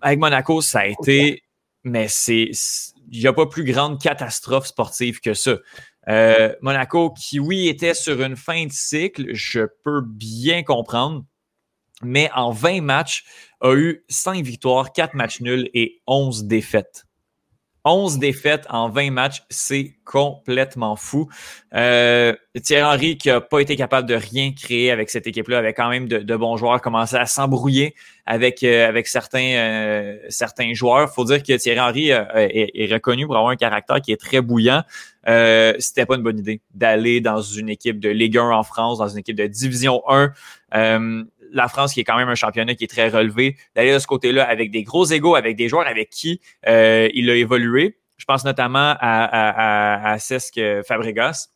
Avec 0.00 0.20
Monaco, 0.20 0.60
ça 0.60 0.80
a 0.80 0.86
été, 0.86 1.42
mais 1.82 2.06
c'est 2.08 2.50
il 3.12 3.20
n'y 3.20 3.26
a 3.26 3.32
pas 3.32 3.46
plus 3.46 3.64
grande 3.64 4.00
catastrophe 4.00 4.66
sportive 4.66 5.20
que 5.20 5.34
ça. 5.34 5.58
Euh, 6.08 6.54
Monaco, 6.62 7.10
qui 7.10 7.38
oui 7.38 7.68
était 7.68 7.94
sur 7.94 8.20
une 8.22 8.36
fin 8.36 8.66
de 8.66 8.72
cycle, 8.72 9.34
je 9.34 9.60
peux 9.84 10.00
bien 10.00 10.62
comprendre, 10.62 11.24
mais 12.02 12.30
en 12.34 12.50
20 12.50 12.80
matchs, 12.80 13.24
a 13.60 13.74
eu 13.74 14.04
5 14.08 14.42
victoires, 14.44 14.92
4 14.92 15.14
matchs 15.14 15.40
nuls 15.40 15.70
et 15.74 16.00
11 16.06 16.44
défaites. 16.44 17.04
11 17.84 18.18
défaites 18.18 18.66
en 18.70 18.88
20 18.88 19.10
matchs, 19.10 19.42
c'est 19.50 19.94
complètement 20.04 20.94
fou. 20.94 21.28
Euh, 21.74 22.34
Thierry 22.62 22.82
Henry, 22.84 23.16
qui 23.16 23.28
n'a 23.28 23.40
pas 23.40 23.60
été 23.60 23.76
capable 23.76 24.08
de 24.08 24.14
rien 24.14 24.52
créer 24.52 24.90
avec 24.90 25.10
cette 25.10 25.26
équipe-là, 25.26 25.58
avec 25.58 25.76
quand 25.76 25.88
même 25.88 26.06
de, 26.06 26.36
bons 26.36 26.56
joueurs, 26.56 26.80
commencé 26.80 27.16
à 27.16 27.26
s'embrouiller 27.26 27.94
avec, 28.24 28.62
euh, 28.62 28.88
avec 28.88 29.08
certains, 29.08 29.54
euh, 29.56 30.18
certains 30.28 30.74
joueurs. 30.74 31.12
faut 31.12 31.24
dire 31.24 31.42
que 31.42 31.56
Thierry 31.56 31.80
Henry 31.80 32.10
est, 32.10 32.92
reconnu 32.92 33.26
pour 33.26 33.36
avoir 33.36 33.50
un 33.50 33.56
caractère 33.56 34.00
qui 34.00 34.12
est 34.12 34.20
très 34.20 34.40
bouillant. 34.40 34.82
Euh, 35.28 35.74
C'était 35.78 36.06
pas 36.06 36.16
une 36.16 36.22
bonne 36.22 36.38
idée 36.38 36.60
d'aller 36.74 37.20
dans 37.20 37.40
une 37.42 37.68
équipe 37.68 37.98
de 37.98 38.10
Ligue 38.10 38.38
1 38.38 38.50
en 38.50 38.62
France, 38.62 38.98
dans 38.98 39.08
une 39.08 39.18
équipe 39.18 39.36
de 39.36 39.46
Division 39.46 40.02
1 40.08 40.32
la 41.52 41.68
France, 41.68 41.94
qui 41.94 42.00
est 42.00 42.04
quand 42.04 42.16
même 42.16 42.28
un 42.28 42.34
championnat 42.34 42.74
qui 42.74 42.84
est 42.84 42.88
très 42.88 43.08
relevé, 43.08 43.56
d'aller 43.74 43.92
de 43.92 43.98
ce 43.98 44.06
côté-là 44.06 44.44
avec 44.48 44.70
des 44.70 44.82
gros 44.82 45.04
égaux, 45.04 45.34
avec 45.34 45.56
des 45.56 45.68
joueurs 45.68 45.86
avec 45.86 46.10
qui 46.10 46.40
euh, 46.66 47.08
il 47.14 47.30
a 47.30 47.34
évolué. 47.34 47.98
Je 48.16 48.24
pense 48.24 48.44
notamment 48.44 48.94
à, 49.00 50.12
à, 50.12 50.18
Cesc 50.18 50.60
Fabregas, 50.86 51.48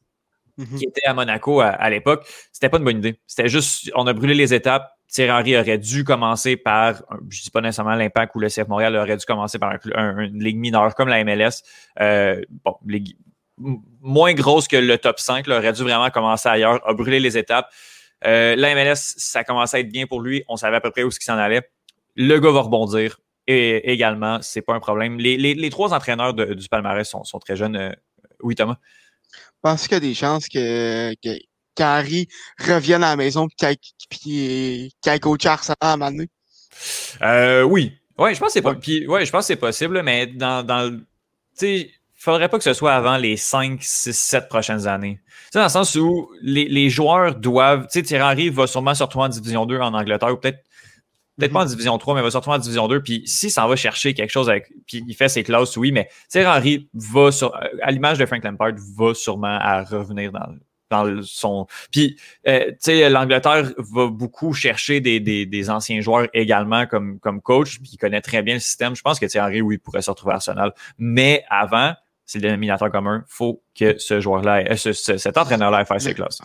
mhm. 0.56 0.78
qui 0.78 0.84
était 0.84 1.06
à 1.06 1.14
Monaco 1.14 1.60
à, 1.60 1.90
l'époque. 1.90 2.26
C'était 2.52 2.68
pas 2.68 2.78
une 2.78 2.84
bonne 2.84 2.98
idée. 2.98 3.20
C'était 3.26 3.48
juste, 3.48 3.90
on 3.94 4.06
a 4.06 4.12
brûlé 4.12 4.34
les 4.34 4.52
étapes. 4.52 4.92
Thierry 5.08 5.30
Henry 5.30 5.56
aurait 5.56 5.78
dû 5.78 6.02
commencer 6.02 6.56
par, 6.56 6.94
je 7.30 7.38
ne 7.38 7.42
dis 7.44 7.50
pas 7.50 7.60
nécessairement 7.60 7.94
l'impact 7.94 8.34
ou 8.34 8.40
le 8.40 8.48
CF 8.48 8.66
Montréal 8.66 8.96
aurait 8.96 9.16
dû 9.16 9.24
commencer 9.24 9.58
par 9.58 9.76
un, 9.94 10.18
une 10.18 10.42
ligue 10.42 10.58
mineure 10.58 10.94
comme 10.96 11.08
la 11.08 11.22
MLS. 11.22 11.62
Euh, 12.00 12.42
bon, 12.64 12.76
moins 14.00 14.34
grosse 14.34 14.68
que 14.68 14.76
le 14.76 14.98
top 14.98 15.18
5, 15.18 15.46
là, 15.46 15.58
aurait 15.58 15.72
dû 15.72 15.82
vraiment 15.82 16.10
commencer 16.10 16.48
ailleurs, 16.48 16.80
a 16.86 16.92
brûlé 16.94 17.20
les 17.20 17.38
étapes. 17.38 17.70
Euh, 18.26 18.56
la 18.56 18.74
MLS, 18.74 19.14
ça 19.16 19.44
commençait 19.44 19.78
à 19.78 19.80
être 19.80 19.90
bien 19.90 20.06
pour 20.06 20.20
lui. 20.20 20.44
On 20.48 20.56
savait 20.56 20.76
à 20.76 20.80
peu 20.80 20.90
près 20.90 21.02
où 21.02 21.10
ce 21.10 21.18
qui 21.18 21.24
s'en 21.24 21.38
allait. 21.38 21.68
Le 22.14 22.38
gars 22.38 22.50
va 22.50 22.60
rebondir. 22.62 23.20
Et 23.46 23.92
également, 23.92 24.40
c'est 24.42 24.62
pas 24.62 24.74
un 24.74 24.80
problème. 24.80 25.18
Les, 25.18 25.36
les, 25.36 25.54
les 25.54 25.70
trois 25.70 25.94
entraîneurs 25.94 26.34
de, 26.34 26.54
du 26.54 26.68
palmarès 26.68 27.08
sont, 27.08 27.22
sont 27.22 27.38
très 27.38 27.54
jeunes. 27.54 27.76
Euh, 27.76 27.92
oui, 28.42 28.56
Thomas? 28.56 28.76
Pense 29.62 29.84
qu'il 29.84 29.92
y 29.92 29.96
a 29.96 30.00
des 30.00 30.14
chances 30.14 30.48
que, 30.48 31.14
que 31.22 31.38
qu'Harry 31.76 32.26
revienne 32.58 33.04
à 33.04 33.10
la 33.10 33.16
maison 33.16 33.46
et 33.62 33.76
qu'il 34.10 34.90
ait 35.06 35.20
coaché 35.20 35.48
Arsenal 35.48 35.76
à 35.80 35.92
un 35.92 35.96
moment 35.96 36.10
donné? 36.10 36.28
Euh, 37.22 37.62
oui. 37.62 37.96
Ouais, 38.18 38.34
je 38.34 38.40
pense 38.40 38.48
que 38.48 38.52
c'est 38.54 38.62
pas. 38.62 38.72
ouais, 38.74 39.26
je 39.26 39.30
pense 39.30 39.46
c'est 39.46 39.56
possible, 39.56 40.02
mais 40.02 40.26
dans, 40.26 40.64
dans 40.66 40.98
sais, 41.52 41.90
faudrait 42.26 42.48
pas 42.48 42.58
que 42.58 42.64
ce 42.64 42.74
soit 42.74 42.92
avant 42.92 43.16
les 43.16 43.36
5, 43.36 43.78
6, 43.80 44.12
7 44.12 44.48
prochaines 44.48 44.86
années. 44.86 45.20
Tu 45.52 45.58
dans 45.58 45.64
le 45.64 45.70
sens 45.70 45.94
où 45.94 46.30
les, 46.42 46.66
les 46.68 46.90
joueurs 46.90 47.36
doivent. 47.36 47.84
Tu 47.84 48.00
sais, 48.00 48.02
Thierry 48.02 48.50
va 48.50 48.66
sûrement 48.66 48.94
se 48.94 49.02
retrouver 49.02 49.26
en 49.26 49.28
Division 49.28 49.64
2 49.64 49.78
en 49.78 49.94
Angleterre 49.94 50.32
ou 50.32 50.36
peut-être 50.36 50.58
peut-être 51.38 51.52
pas 51.52 51.62
en 51.62 51.66
Division 51.66 51.96
3, 51.96 52.14
mais 52.14 52.22
va 52.22 52.30
se 52.30 52.36
retrouver 52.36 52.56
en 52.56 52.60
Division 52.60 52.88
2. 52.88 53.02
Puis 53.02 53.22
si 53.26 53.50
ça 53.50 53.66
va 53.66 53.76
chercher 53.76 54.14
quelque 54.14 54.30
chose 54.30 54.50
avec. 54.50 54.66
Puis 54.86 55.04
il 55.06 55.14
fait 55.14 55.28
ses 55.28 55.44
classes, 55.44 55.76
oui, 55.76 55.92
mais 55.92 56.08
Thierry 56.28 56.46
Henry 56.46 56.88
va 56.94 57.30
sur. 57.30 57.54
À 57.82 57.90
l'image 57.90 58.18
de 58.18 58.26
Frank 58.26 58.42
Lampard, 58.42 58.72
va 58.96 59.14
sûrement 59.14 59.58
à 59.60 59.84
revenir 59.84 60.32
dans, 60.32 60.48
dans 60.90 61.22
son. 61.22 61.66
Puis, 61.92 62.16
euh, 62.48 62.70
tu 62.70 62.76
sais, 62.80 63.08
l'Angleterre 63.08 63.72
va 63.78 64.08
beaucoup 64.08 64.52
chercher 64.52 65.00
des, 65.00 65.20
des, 65.20 65.46
des, 65.46 65.70
anciens 65.70 66.00
joueurs 66.00 66.28
également 66.32 66.86
comme, 66.86 67.18
comme 67.20 67.40
coach, 67.40 67.78
puis 67.78 67.90
il 67.92 67.98
connaît 67.98 68.20
très 68.20 68.42
bien 68.42 68.54
le 68.54 68.60
système. 68.60 68.96
Je 68.96 69.02
pense 69.02 69.18
que 69.18 69.26
Thierry, 69.26 69.60
oui, 69.60 69.78
pourrait 69.78 70.02
se 70.02 70.10
retrouver 70.10 70.32
à 70.32 70.36
Arsenal. 70.36 70.72
Mais 70.98 71.44
avant, 71.50 71.94
c'est 72.26 72.38
le 72.38 72.42
dénominateur 72.42 72.90
commun. 72.90 73.24
faut 73.28 73.62
que 73.78 73.98
ce 73.98 74.20
joueur-là, 74.20 74.64
euh, 74.70 74.76
ce, 74.76 74.92
cet 74.92 75.38
entraîneur-là 75.38 75.84
fasse 75.84 76.04
ses 76.04 76.14
classes. 76.14 76.40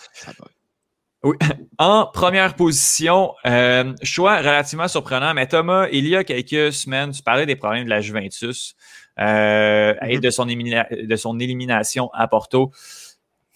Oui. 1.23 1.35
En 1.77 2.05
première 2.05 2.55
position, 2.55 3.33
euh, 3.47 3.93
choix 4.03 4.37
relativement 4.37 4.87
surprenant, 4.87 5.33
mais 5.33 5.47
Thomas, 5.47 5.87
il 5.91 6.07
y 6.07 6.15
a 6.15 6.23
quelques 6.23 6.71
semaines, 6.71 7.11
tu 7.11 7.23
parlais 7.23 7.47
des 7.47 7.55
problèmes 7.55 7.85
de 7.85 7.89
la 7.89 8.01
Juventus 8.01 8.75
euh, 9.19 9.95
et 10.03 10.17
mm-hmm. 10.17 10.19
de 10.19 10.29
son, 10.29 10.45
de 10.45 11.15
son 11.15 11.39
élimination 11.39 12.11
à 12.13 12.27
Porto 12.27 12.71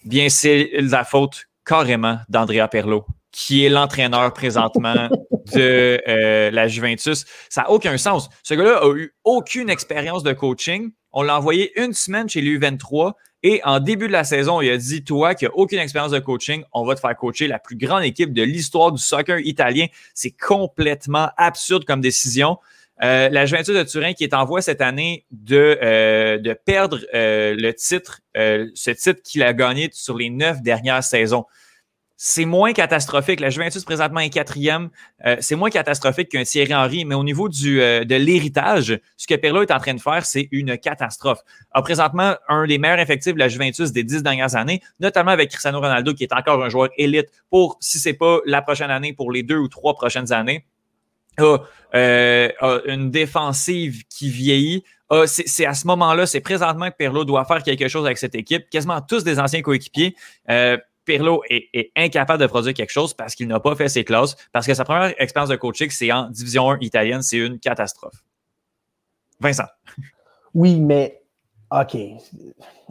bien, 0.06 0.28
c'est 0.28 0.70
la 0.74 1.04
faute 1.04 1.46
carrément 1.64 2.18
d'Andrea 2.28 2.68
Perlo, 2.68 3.04
qui 3.32 3.64
est 3.64 3.68
l'entraîneur 3.68 4.32
présentement 4.32 5.08
de 5.54 6.00
euh, 6.08 6.50
la 6.50 6.68
Juventus. 6.68 7.24
Ça 7.50 7.62
n'a 7.62 7.70
aucun 7.70 7.98
sens. 7.98 8.28
Ce 8.42 8.54
gars-là 8.54 8.78
a 8.82 8.94
eu 8.94 9.14
aucune 9.24 9.68
expérience 9.68 10.22
de 10.22 10.32
coaching. 10.32 10.92
On 11.18 11.22
l'a 11.22 11.38
envoyé 11.38 11.72
une 11.80 11.94
semaine 11.94 12.28
chez 12.28 12.42
l'U23 12.42 13.14
et 13.42 13.62
en 13.64 13.80
début 13.80 14.06
de 14.06 14.12
la 14.12 14.22
saison, 14.22 14.60
il 14.60 14.70
a 14.70 14.76
dit 14.76 15.02
Toi 15.02 15.34
qui 15.34 15.46
n'as 15.46 15.50
aucune 15.52 15.78
expérience 15.78 16.12
de 16.12 16.18
coaching, 16.18 16.62
on 16.74 16.84
va 16.84 16.94
te 16.94 17.00
faire 17.00 17.16
coacher 17.16 17.46
la 17.46 17.58
plus 17.58 17.74
grande 17.74 18.04
équipe 18.04 18.34
de 18.34 18.42
l'histoire 18.42 18.92
du 18.92 19.02
soccer 19.02 19.38
italien. 19.38 19.86
C'est 20.12 20.32
complètement 20.32 21.30
absurde 21.38 21.86
comme 21.86 22.02
décision. 22.02 22.58
Euh, 23.02 23.30
la 23.30 23.46
Juventus 23.46 23.74
de 23.74 23.82
Turin 23.82 24.12
qui 24.12 24.24
est 24.24 24.34
en 24.34 24.44
voie 24.44 24.60
cette 24.60 24.82
année 24.82 25.24
de, 25.30 25.78
euh, 25.82 26.36
de 26.36 26.52
perdre 26.52 27.00
euh, 27.14 27.54
le 27.56 27.72
titre, 27.72 28.20
ce 28.34 28.90
titre 28.90 29.22
qu'il 29.24 29.42
a 29.42 29.54
gagné 29.54 29.88
sur 29.94 30.18
les 30.18 30.28
neuf 30.28 30.60
dernières 30.60 31.02
saisons. 31.02 31.46
C'est 32.16 32.46
moins 32.46 32.72
catastrophique. 32.72 33.40
La 33.40 33.50
Juventus 33.50 33.84
présentement 33.84 34.20
est 34.20 34.30
quatrième. 34.30 34.88
c'est 35.40 35.54
moins 35.54 35.68
catastrophique 35.68 36.30
qu'un 36.30 36.44
Thierry 36.44 36.74
Henry, 36.74 37.04
mais 37.04 37.14
au 37.14 37.22
niveau 37.22 37.48
du, 37.50 37.76
de 37.76 38.14
l'héritage, 38.14 38.98
ce 39.18 39.26
que 39.26 39.34
Perlo 39.34 39.60
est 39.60 39.70
en 39.70 39.78
train 39.78 39.92
de 39.92 40.00
faire, 40.00 40.24
c'est 40.24 40.48
une 40.50 40.78
catastrophe. 40.78 41.40
A 41.72 41.82
présentement 41.82 42.34
un 42.48 42.66
des 42.66 42.78
meilleurs 42.78 43.00
effectifs 43.00 43.34
de 43.34 43.38
la 43.38 43.48
Juventus 43.48 43.92
des 43.92 44.02
dix 44.02 44.22
dernières 44.22 44.56
années, 44.56 44.80
notamment 44.98 45.32
avec 45.32 45.50
Cristiano 45.50 45.78
Ronaldo, 45.78 46.14
qui 46.14 46.24
est 46.24 46.32
encore 46.32 46.64
un 46.64 46.70
joueur 46.70 46.88
élite 46.96 47.28
pour, 47.50 47.76
si 47.80 47.98
c'est 47.98 48.14
pas 48.14 48.38
la 48.46 48.62
prochaine 48.62 48.90
année, 48.90 49.12
pour 49.12 49.30
les 49.30 49.42
deux 49.42 49.58
ou 49.58 49.68
trois 49.68 49.94
prochaines 49.94 50.32
années 50.32 50.64
a, 51.38 51.58
euh, 51.94 52.80
une 52.86 53.10
défensive 53.10 54.04
qui 54.08 54.30
vieillit. 54.30 54.84
c'est 55.26 55.66
à 55.66 55.74
ce 55.74 55.86
moment-là, 55.86 56.26
c'est 56.26 56.40
présentement 56.40 56.90
que 56.90 56.96
Perlo 56.96 57.24
doit 57.24 57.44
faire 57.44 57.62
quelque 57.62 57.88
chose 57.88 58.04
avec 58.04 58.18
cette 58.18 58.34
équipe. 58.34 58.68
Quasiment 58.70 59.00
tous 59.00 59.24
des 59.24 59.38
anciens 59.38 59.62
coéquipiers. 59.62 60.16
Euh, 60.50 60.76
Perlo 61.06 61.42
est, 61.48 61.90
incapable 61.96 62.42
de 62.42 62.46
produire 62.46 62.74
quelque 62.74 62.90
chose 62.90 63.14
parce 63.14 63.34
qu'il 63.34 63.48
n'a 63.48 63.60
pas 63.60 63.74
fait 63.74 63.88
ses 63.88 64.04
classes, 64.04 64.36
parce 64.52 64.66
que 64.66 64.74
sa 64.74 64.84
première 64.84 65.14
expérience 65.20 65.48
de 65.48 65.56
coaching, 65.56 65.88
c'est 65.90 66.12
en 66.12 66.28
Division 66.28 66.70
1 66.70 66.78
italienne, 66.80 67.22
c'est 67.22 67.38
une 67.38 67.58
catastrophe. 67.58 68.22
Vincent. 69.40 69.66
Oui, 70.54 70.80
mais 70.80 71.22
OK. 71.70 71.96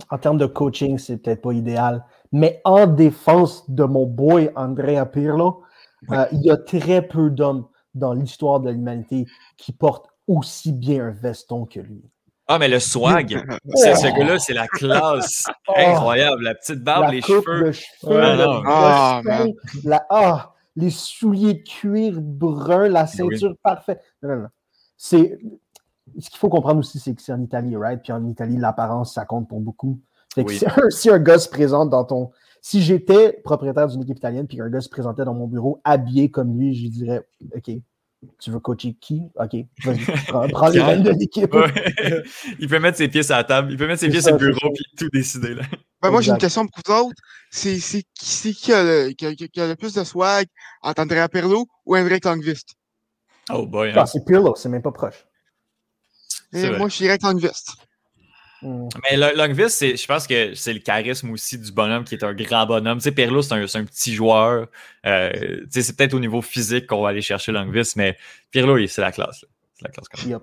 En 0.09 0.17
termes 0.17 0.37
de 0.37 0.45
coaching, 0.45 0.97
c'est 0.97 1.17
peut-être 1.17 1.41
pas 1.41 1.53
idéal. 1.53 2.03
Mais 2.31 2.61
en 2.63 2.87
défense 2.87 3.69
de 3.69 3.83
mon 3.83 4.05
boy 4.05 4.49
Andrea 4.55 5.05
Pirlo, 5.05 5.63
euh, 6.11 6.25
il 6.31 6.41
y 6.41 6.51
a 6.51 6.57
très 6.57 7.01
peu 7.01 7.29
d'hommes 7.29 7.67
dans 7.93 8.13
l'histoire 8.13 8.59
de 8.59 8.69
l'humanité 8.69 9.25
qui 9.57 9.71
porte 9.71 10.07
aussi 10.27 10.71
bien 10.71 11.07
un 11.07 11.11
veston 11.11 11.65
que 11.65 11.79
lui. 11.79 12.03
Ah, 12.47 12.59
mais 12.59 12.67
le 12.67 12.79
swag, 12.79 13.43
c'est 13.75 13.95
ce 13.95 14.07
gars-là, 14.07 14.39
c'est 14.39 14.53
la 14.53 14.67
classe. 14.67 15.45
Oh. 15.67 15.73
Incroyable. 15.75 16.43
La 16.43 16.53
petite 16.53 16.83
barbe, 16.83 17.11
les 17.11 17.21
cheveux. 17.21 17.71
ah, 18.67 19.21
ah, 20.11 20.53
les 20.75 20.91
souliers 20.91 21.55
de 21.55 21.63
cuir 21.63 22.21
brun, 22.21 22.87
la 22.87 23.07
ceinture 23.07 23.55
parfaite. 23.63 23.99
Non, 24.21 24.35
non, 24.35 24.47
C'est, 24.95 25.39
ce 26.19 26.29
qu'il 26.29 26.37
faut 26.37 26.49
comprendre 26.49 26.79
aussi, 26.79 26.99
c'est 26.99 27.15
que 27.15 27.21
c'est 27.21 27.33
en 27.33 27.41
Italie, 27.41 27.75
right? 27.75 27.99
Puis 28.01 28.11
en 28.11 28.25
Italie, 28.27 28.57
l'apparence, 28.57 29.15
ça 29.15 29.25
compte 29.25 29.47
pour 29.49 29.59
beaucoup. 29.59 29.99
si, 30.89 31.09
un, 31.09 31.19
gars 31.19 31.39
se 31.39 31.49
présente 31.49 31.89
dans 31.89 32.03
ton. 32.03 32.29
Si 32.61 32.81
j'étais 32.81 33.33
propriétaire 33.43 33.87
d'une 33.87 34.03
équipe 34.03 34.17
italienne 34.17 34.47
puis 34.47 34.57
qu'un 34.57 34.69
gars 34.69 34.81
se 34.81 34.89
présentait 34.89 35.25
dans 35.25 35.33
mon 35.33 35.47
bureau 35.47 35.81
habillé 35.83 36.29
comme 36.29 36.57
lui, 36.57 36.75
je 36.75 36.89
dirais 36.89 37.27
OK, 37.55 37.71
tu 38.39 38.51
veux 38.51 38.59
coacher 38.59 38.95
qui? 38.99 39.21
OK, 39.35 39.55
vas-y, 39.83 40.05
prends, 40.51 40.69
les 40.69 40.81
rênes 40.81 41.03
de 41.03 41.11
l'équipe. 41.11 41.53
il 42.59 42.67
peut 42.67 42.79
mettre 42.79 42.97
ses 42.97 43.07
pieds 43.07 43.23
sur 43.23 43.35
la 43.35 43.43
table, 43.43 43.71
il 43.71 43.77
peut 43.77 43.87
mettre 43.87 44.01
ses 44.01 44.09
pieds 44.09 44.21
sur 44.21 44.31
le 44.31 44.37
bureau 44.37 44.71
puis 44.73 44.85
tout 44.97 45.09
décider. 45.09 45.53
Là. 45.55 45.63
Ben, 46.01 46.11
moi, 46.11 46.21
j'ai 46.21 46.31
une 46.31 46.37
question 46.37 46.67
pour 46.67 46.81
vous 46.85 47.07
autres. 47.07 47.21
C'est 47.51 47.77
qui, 48.13 48.53
qui, 48.53 48.73
a 48.73 48.83
le, 48.83 49.09
qui, 49.13 49.25
a, 49.25 49.33
qui, 49.33 49.61
a 49.61 49.67
le 49.67 49.75
plus 49.75 49.93
de 49.93 50.03
swag 50.03 50.45
entre 50.81 51.01
Andrea 51.01 51.27
Perlo 51.29 51.67
ou 51.85 51.95
Henrik 51.95 52.25
Longvist? 52.25 52.75
Oh 53.49 53.65
boy. 53.65 53.91
Hein. 53.95 54.05
c'est 54.05 54.25
Pirlo, 54.25 54.55
c'est 54.55 54.69
même 54.69 54.81
pas 54.81 54.91
proche. 54.91 55.25
moi, 56.51 56.89
je 56.89 56.97
dirais 56.97 57.17
Longvist. 57.21 57.73
Mm. 58.61 58.87
Mais 59.03 59.17
Longvis, 59.17 59.77
je 59.79 60.05
pense 60.05 60.27
que 60.27 60.53
c'est 60.55 60.73
le 60.73 60.79
charisme 60.79 61.31
aussi 61.31 61.57
du 61.57 61.71
bonhomme 61.71 62.03
qui 62.03 62.15
est 62.15 62.23
un 62.23 62.33
grand 62.33 62.65
bonhomme. 62.65 62.97
Tu 62.99 63.05
sais, 63.05 63.11
Perlo, 63.11 63.41
c'est 63.41 63.53
un, 63.53 63.63
un, 63.63 63.85
petit 63.85 64.13
joueur. 64.13 64.67
Euh, 65.05 65.61
c'est 65.69 65.95
peut-être 65.95 66.13
au 66.13 66.19
niveau 66.19 66.41
physique 66.41 66.87
qu'on 66.87 67.01
va 67.01 67.09
aller 67.09 67.21
chercher 67.21 67.51
Longvis, 67.51 67.93
mais 67.95 68.17
Pirlo, 68.51 68.85
c'est 68.87 69.01
la 69.01 69.11
classe. 69.11 69.45
C'est 69.75 69.85
la 69.85 69.89
classe 69.89 70.07
quand 70.09 70.25
même. 70.25 70.39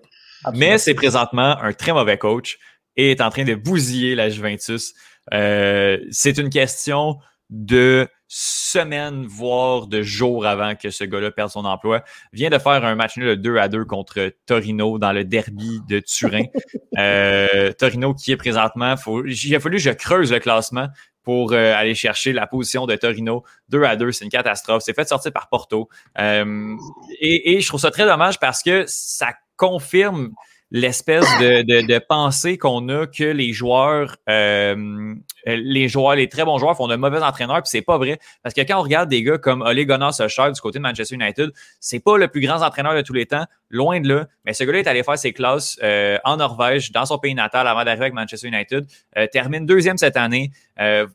Mais 0.54 0.78
c'est 0.78 0.94
présentement 0.94 1.56
un 1.60 1.72
très 1.72 1.92
mauvais 1.92 2.18
coach 2.18 2.58
et 2.96 3.12
est 3.12 3.20
en 3.20 3.30
train 3.30 3.44
de 3.44 3.54
bousiller 3.54 4.14
la 4.14 4.28
Juventus. 4.28 4.94
Euh, 5.32 5.98
c'est 6.10 6.38
une 6.38 6.50
question 6.50 7.18
de 7.50 8.08
semaines, 8.34 9.26
voire 9.26 9.86
de 9.86 10.00
jours 10.00 10.46
avant 10.46 10.74
que 10.74 10.88
ce 10.88 11.04
gars-là 11.04 11.30
perde 11.30 11.50
son 11.50 11.66
emploi, 11.66 12.02
vient 12.32 12.48
de 12.48 12.56
faire 12.56 12.82
un 12.82 12.94
match 12.94 13.18
nul 13.18 13.28
de 13.28 13.34
2 13.34 13.58
à 13.58 13.68
2 13.68 13.84
contre 13.84 14.32
Torino 14.46 14.98
dans 14.98 15.12
le 15.12 15.24
derby 15.24 15.80
de 15.86 16.00
Turin. 16.00 16.44
euh, 16.98 17.72
Torino 17.72 18.14
qui 18.14 18.32
est 18.32 18.38
présentement, 18.38 18.96
faut, 18.96 19.22
il 19.26 19.54
a 19.54 19.60
fallu 19.60 19.76
que 19.76 19.82
je 19.82 19.90
creuse 19.90 20.32
le 20.32 20.38
classement 20.38 20.88
pour 21.22 21.52
euh, 21.52 21.74
aller 21.74 21.94
chercher 21.94 22.32
la 22.32 22.46
position 22.46 22.86
de 22.86 22.96
Torino. 22.96 23.44
2 23.68 23.82
à 23.82 23.96
2, 23.96 24.12
c'est 24.12 24.24
une 24.24 24.30
catastrophe. 24.30 24.82
C'est 24.82 24.94
fait 24.94 25.06
sortir 25.06 25.30
par 25.30 25.50
Porto. 25.50 25.90
Euh, 26.18 26.74
et, 27.20 27.52
et 27.52 27.60
je 27.60 27.68
trouve 27.68 27.80
ça 27.80 27.90
très 27.90 28.06
dommage 28.06 28.40
parce 28.40 28.62
que 28.62 28.84
ça 28.86 29.34
confirme 29.58 30.30
l'espèce 30.72 31.26
de, 31.38 31.62
de, 31.62 31.98
pensée 31.98 32.56
qu'on 32.56 32.88
a 32.88 33.06
que 33.06 33.24
les 33.24 33.52
joueurs, 33.52 34.16
euh, 34.28 35.14
les 35.46 35.86
joueurs, 35.86 36.14
les 36.14 36.30
très 36.30 36.46
bons 36.46 36.56
joueurs 36.56 36.74
font 36.74 36.88
de 36.88 36.96
mauvais 36.96 37.20
entraîneurs, 37.20 37.62
puis 37.62 37.68
c'est 37.68 37.82
pas 37.82 37.98
vrai. 37.98 38.18
Parce 38.42 38.54
que 38.54 38.62
quand 38.62 38.78
on 38.78 38.82
regarde 38.82 39.10
des 39.10 39.22
gars 39.22 39.36
comme 39.36 39.60
Ole 39.60 39.84
Gunnar 39.84 40.14
Solskjaer 40.14 40.50
du 40.50 40.60
côté 40.62 40.78
de 40.78 40.82
Manchester 40.82 41.14
United, 41.14 41.52
c'est 41.78 42.00
pas 42.00 42.16
le 42.16 42.26
plus 42.28 42.40
grand 42.40 42.62
entraîneur 42.62 42.94
de 42.94 43.02
tous 43.02 43.12
les 43.12 43.26
temps, 43.26 43.44
loin 43.68 44.00
de 44.00 44.08
là. 44.08 44.26
Mais 44.46 44.54
ce 44.54 44.64
gars-là 44.64 44.78
est 44.78 44.86
allé 44.86 45.02
faire 45.02 45.18
ses 45.18 45.34
classes 45.34 45.78
euh, 45.82 46.16
en 46.24 46.38
Norvège, 46.38 46.90
dans 46.90 47.04
son 47.04 47.18
pays 47.18 47.34
natal, 47.34 47.66
avant 47.66 47.84
d'arriver 47.84 48.04
avec 48.04 48.14
Manchester 48.14 48.48
United. 48.48 48.86
Euh, 49.18 49.26
termine 49.30 49.66
deuxième 49.66 49.98
cette 49.98 50.16
année, 50.16 50.50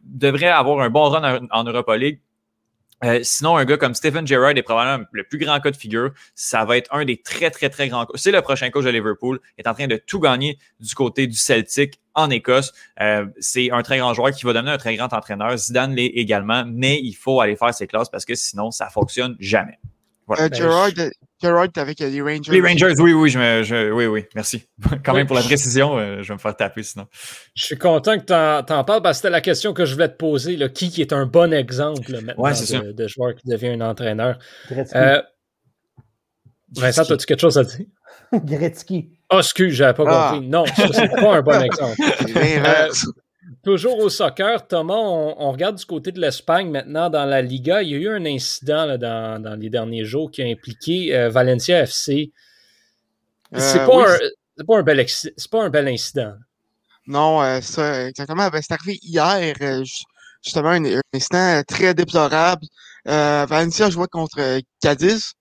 devrait 0.04 0.48
avoir 0.48 0.80
un 0.82 0.90
bon 0.90 1.10
run 1.10 1.48
en 1.52 1.64
Europa 1.64 1.98
League 1.98 2.20
euh, 3.04 3.20
sinon, 3.22 3.58
un 3.58 3.66
gars 3.66 3.78
comme 3.78 3.94
Stephen 3.94 4.26
Gerrard 4.26 4.58
est 4.58 4.64
probablement 4.64 5.06
le 5.12 5.24
plus 5.24 5.38
grand 5.38 5.60
cas 5.60 5.72
de 5.72 5.78
figure. 5.78 6.12
Ça 6.34 6.66
va 6.66 6.78
être 6.78 6.94
un 6.94 7.06
des 7.06 7.18
très, 7.18 7.52
très, 7.52 7.70
très 7.70 7.90
grands. 7.90 8.08
C'est 8.16 8.32
le 8.32 8.42
prochain 8.42 8.70
coach 8.70 8.86
de 8.86 8.90
Liverpool. 8.90 9.40
Il 9.58 9.62
est 9.62 9.68
en 9.68 9.74
train 9.74 9.88
de 9.88 9.98
tout 9.98 10.20
gagner 10.20 10.58
du 10.80 10.96
côté 10.96 11.28
du 11.28 11.38
Celtic 11.38 12.00
en 12.16 12.30
Écosse. 12.30 12.74
Euh, 13.00 13.28
c'est 13.40 13.72
un 13.72 13.84
très 13.84 14.00
grand 14.00 14.14
joueur 14.14 14.32
qui 14.32 14.46
va 14.46 14.54
donner 14.54 14.72
un 14.72 14.78
très 14.78 14.96
grand 14.96 15.14
entraîneur. 15.14 15.56
Zidane 15.58 15.94
l'est 15.94 16.08
également, 16.08 16.64
mais 16.66 17.00
il 17.02 17.14
faut 17.14 17.40
aller 17.40 17.56
faire 17.56 17.74
ses 17.74 17.86
classes 17.86 18.10
parce 18.10 18.26
que 18.26 18.34
sinon, 18.34 18.72
ça 18.72 18.90
fonctionne 18.90 19.36
jamais. 19.40 19.78
Voilà. 20.26 20.44
Euh, 20.44 20.92
Ben, 20.96 21.12
Gerard, 21.42 21.66
Gerard 21.66 21.70
avec 21.78 22.02
euh, 22.02 22.10
les 22.10 22.22
Rangers. 22.22 22.52
Les 22.52 22.62
Rangers, 22.62 22.94
oui, 23.00 23.14
oui, 23.14 23.30
je 23.30 23.38
me, 23.40 23.64
je- 23.64 23.92
oui, 23.92 24.06
oui, 24.08 24.26
merci. 24.36 24.64
Quand 25.06 25.14
même 25.14 25.28
pour 25.28 25.36
la 25.36 25.44
précision, 25.44 25.98
euh, 25.98 26.24
je 26.24 26.28
vais 26.30 26.34
me 26.34 26.40
faire 26.40 26.56
taper 26.56 26.84
sinon. 26.84 27.06
Je 27.56 27.64
suis 27.66 27.78
content 27.78 28.18
que 28.20 28.26
tu 28.26 28.34
en, 28.34 28.84
parles 28.84 29.02
parce 29.02 29.18
que 29.18 29.22
c'était 29.24 29.30
la 29.30 29.42
question 29.42 29.74
que 29.74 29.86
je 29.86 29.94
voulais 29.94 30.10
te 30.10 30.18
poser. 30.18 30.56
Là. 30.58 30.70
Qui, 30.70 30.90
qui 30.90 31.02
est 31.02 31.14
un 31.14 31.26
bon 31.26 31.54
exemple 31.54 32.12
là, 32.12 32.22
maintenant 32.22 32.44
Ouais, 32.44 32.52
de, 32.54 32.92
de 32.92 33.08
joueur 33.08 33.36
qui 33.36 33.48
devient 33.48 33.70
un 33.70 33.82
entraîneur? 33.82 34.40
Gretzky. 34.70 34.98
Euh, 34.98 35.22
Vincent, 36.76 37.04
as-tu 37.04 37.26
quelque 37.26 37.40
chose 37.42 37.58
à 37.58 37.64
dire? 37.64 37.86
Gretzky. 38.34 39.10
Oh, 39.32 39.40
excuse, 39.40 39.74
j'avais 39.74 39.94
pas 39.94 40.04
Ah. 40.08 40.30
compris. 40.34 40.48
Non, 40.48 40.66
ça, 40.66 40.88
c'est 40.92 41.08
pas 41.10 41.36
un 41.38 41.42
bon 41.42 41.62
exemple. 41.62 41.96
Toujours 43.68 44.00
au 44.00 44.08
soccer, 44.08 44.66
Thomas, 44.66 44.94
on, 44.96 45.36
on 45.40 45.52
regarde 45.52 45.76
du 45.76 45.84
côté 45.84 46.14
de 46.14 46.22
l'Espagne 46.22 46.70
maintenant 46.72 47.10
dans 47.10 47.26
la 47.26 47.42
Liga. 47.42 47.82
Il 47.82 47.90
y 47.90 47.96
a 47.96 47.98
eu 47.98 48.08
un 48.08 48.26
incident 48.26 48.86
là, 48.86 48.98
dans, 48.98 49.42
dans 49.42 49.56
les 49.60 49.70
derniers 49.70 50.06
jours 50.06 50.32
qui 50.32 50.42
a 50.42 50.46
impliqué 50.46 51.14
euh, 51.14 51.28
Valencia 51.30 51.82
FC. 51.82 52.32
C'est 53.54 53.80
Euh, 53.82 53.86
pas, 53.86 53.98
oui, 53.98 54.04
un- 54.08 54.30
c'est 54.56 54.66
pas, 54.66 54.78
un 54.78 54.84
bel 54.84 55.00
exci- 55.00 55.34
c'est 55.36 55.52
pas 55.52 55.66
un 55.66 55.70
bel 55.70 55.86
incident. 55.90 56.36
Non, 57.08 57.44
euh, 57.44 57.60
ça, 57.60 58.08
exactement. 58.08 58.48
Ben, 58.48 58.62
c'est 58.62 58.72
arrivé 58.74 59.00
hier, 59.02 59.54
euh, 59.62 59.84
ju- 59.84 60.06
justement, 60.42 60.70
un, 60.70 60.86
un 60.86 61.02
incident 61.14 61.62
très 61.68 61.94
déplorable. 61.94 62.66
Valencia 63.06 63.90
jouait 63.90 64.08
contre 64.10 64.62
Cadiz 64.82 65.34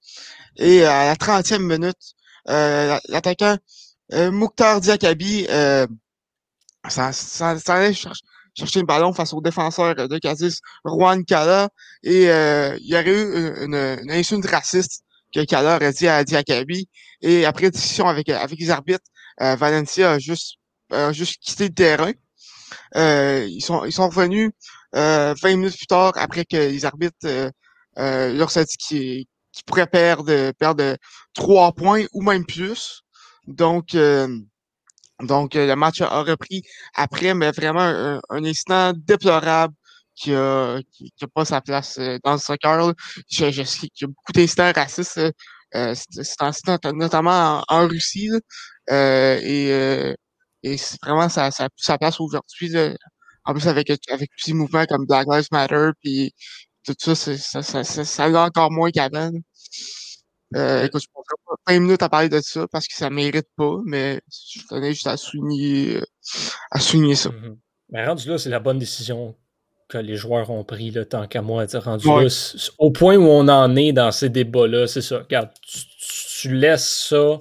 et 0.57 0.85
à 0.85 1.07
la 1.07 1.15
30e 1.15 1.63
minute, 1.63 2.15
la- 2.47 3.01
l'attaquant 3.09 3.57
Mouktar 4.13 4.81
Diakabi 4.81 5.47
euh, 6.87 6.91
s'en 6.91 7.13
s'en- 7.13 7.59
s'en 7.59 7.73
allait 7.75 7.95
cher- 7.95 8.13
chercher 8.55 8.81
le 8.81 8.87
ballon 8.87 9.13
face 9.13 9.33
au 9.35 9.41
défenseur 9.41 9.95
de 9.95 10.19
Cadiz, 10.19 10.61
Juan 10.85 11.25
Cala, 11.25 11.69
et 12.03 12.31
euh, 12.31 12.77
il 12.81 12.89
y 12.89 12.95
aurait 12.95 13.07
eu 13.09 13.65
une, 13.65 13.75
une, 13.75 14.11
insulte 14.11 14.47
raciste 14.47 15.03
que 15.35 15.45
Cala 15.45 15.77
aurait 15.77 15.93
dit 15.93 16.09
à 16.09 16.25
Diakabi. 16.25 16.89
Et 17.23 17.45
après 17.47 17.71
discussion 17.71 18.09
avec, 18.09 18.29
avec 18.29 18.59
les 18.59 18.71
arbitres, 18.71 19.05
euh, 19.43 19.57
Valencia 19.57 20.13
a 20.13 20.19
juste 20.19 20.57
euh, 20.93 21.13
juste 21.13 21.43
quitté 21.43 21.65
le 21.69 21.75
terrain. 21.75 22.13
Euh, 22.97 23.47
ils 23.49 23.61
sont 23.63 23.85
ils 23.85 23.93
sont 23.93 24.09
revenus 24.09 24.53
euh, 24.95 25.35
20 25.43 25.57
minutes 25.57 25.77
plus 25.77 25.87
tard 25.87 26.13
après 26.17 26.45
que 26.45 26.57
les 26.57 26.85
arbitres 26.85 27.17
euh, 27.25 27.51
euh, 27.99 28.33
leur 28.35 28.57
ont 28.57 28.61
dit 28.63 28.77
qu'ils 28.79 29.27
pourraient 29.67 29.87
perdre 29.87 30.53
perdre 30.53 30.97
trois 31.35 31.73
points 31.73 32.05
ou 32.13 32.23
même 32.23 32.45
plus. 32.47 33.03
Donc 33.47 33.95
euh, 33.95 34.29
donc 35.23 35.57
euh, 35.57 35.67
le 35.67 35.77
match 35.77 36.01
a, 36.03 36.23
repris 36.23 36.63
après, 36.95 37.35
mais 37.35 37.51
vraiment 37.53 37.81
un, 37.81 38.21
un 38.31 38.45
incident 38.45 38.93
déplorable 38.95 39.75
qui 40.15 40.35
a 40.35 40.81
qui, 40.93 41.13
a 41.23 41.27
pas 41.29 41.45
sa 41.45 41.61
place 41.61 41.99
euh, 41.99 42.19
dans 42.25 42.33
le 42.35 42.39
soccer. 42.39 42.93
Je, 43.31 43.51
je 43.51 43.63
qu'il 43.63 43.91
y 44.03 44.05
a 44.05 44.09
beaucoup 44.09 44.33
d'incidents 44.33 44.73
racistes. 44.75 45.19
euh, 45.19 45.31
euh, 45.75 45.95
notamment 46.95 47.63
en, 47.69 47.89
Russie. 47.89 48.29
là. 48.29 48.39
Euh, 48.91 49.39
et 49.43 49.73
euh, 49.73 50.15
et 50.63 50.77
c'est 50.79 50.99
vraiment 51.03 51.29
ça, 51.29 51.51
ça 51.51 51.69
sa 51.77 51.99
place 51.99 52.21
aujourd'hui. 52.21 52.71
En 53.45 53.53
plus, 53.55 53.69
avec, 53.69 53.91
avec 54.11 54.31
ces 54.37 54.53
mouvements 54.55 54.87
comme 54.87 55.07
Black 55.07 55.27
Lives 55.31 55.49
Matter, 55.53 55.91
puis 56.03 56.35
tout 56.87 56.95
ça, 56.99 57.15
ça, 57.15 57.63
ça, 57.63 57.85
ça, 57.85 58.05
ça 58.05 58.29
l'a 58.29 58.45
encore 58.45 58.73
moins 58.73 58.91
qu'avant. 58.91 59.31
Euh, 60.55 60.85
écoute, 60.85 61.03
je 61.03 61.09
passerai 61.09 61.37
pas 61.47 61.73
20 61.73 61.81
minutes 61.81 62.03
à 62.03 62.09
parler 62.09 62.29
de 62.29 62.41
ça 62.41 62.67
parce 62.71 62.87
que 62.87 62.95
ça 62.95 63.11
mérite 63.11 63.49
pas, 63.57 63.79
mais 63.85 64.21
je 64.31 64.61
tenais 64.69 64.93
juste 64.93 65.07
à 65.09 65.17
souligner, 65.17 65.97
euh, 65.97 66.05
à 66.71 66.79
souligner 66.81 67.17
ça. 67.17 67.31
Mhm. 67.31 67.59
Mais 67.91 68.07
rendu 68.07 68.29
là, 68.29 68.39
c'est 68.39 68.51
la 68.51 68.61
bonne 68.61 68.79
décision 68.79 69.35
que 69.89 69.99
les 69.99 70.17
joueurs 70.17 70.51
ont 70.51 70.65
pris, 70.65 70.91
là, 70.91 71.05
tant 71.05 71.27
qu'à 71.27 71.43
moi. 71.43 71.65
Rendu 71.75 72.09
Ouais. 72.09 72.25
là, 72.25 72.31
au 72.79 72.91
point 72.91 73.17
où 73.17 73.25
on 73.27 73.49
en 73.49 73.75
est 73.77 73.93
dans 73.93 74.11
ces 74.13 74.29
débats-là, 74.29 74.87
c'est 74.87 75.03
ça. 75.03 75.19
Regarde, 75.19 75.51
tu, 75.63 75.79
tu 76.41 76.55
laisses 76.55 77.07
ça 77.09 77.39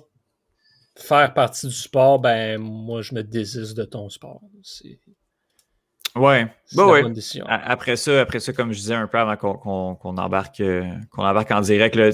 faire 0.98 1.34
partie 1.34 1.68
du 1.68 1.74
sport, 1.74 2.20
ben 2.20 2.60
moi, 2.60 3.02
je 3.02 3.14
me 3.16 3.22
désiste 3.24 3.76
de 3.76 3.84
ton 3.84 4.10
sport. 4.10 4.42
C'est 4.64 5.00
Ouais, 6.16 6.48
c'est 6.66 6.78
bah 6.78 6.86
la 6.86 6.92
ouais. 6.94 7.02
bonne 7.02 7.14
décision. 7.14 7.46
A- 7.48 7.72
Après 7.72 7.98
ça, 7.98 8.22
après 8.22 8.40
ça, 8.40 8.54
comme 8.54 8.72
je 8.72 8.78
disais 8.78 8.94
un 8.96 9.08
peu 9.08 9.18
avant 9.18 9.36
qu'on 9.36 10.18
embarque, 10.18 10.62
euh, 10.62 10.90
qu'on 11.12 11.26
embarque 11.26 11.52
en 11.52 11.60
direct, 11.62 11.96
là, 11.96 12.10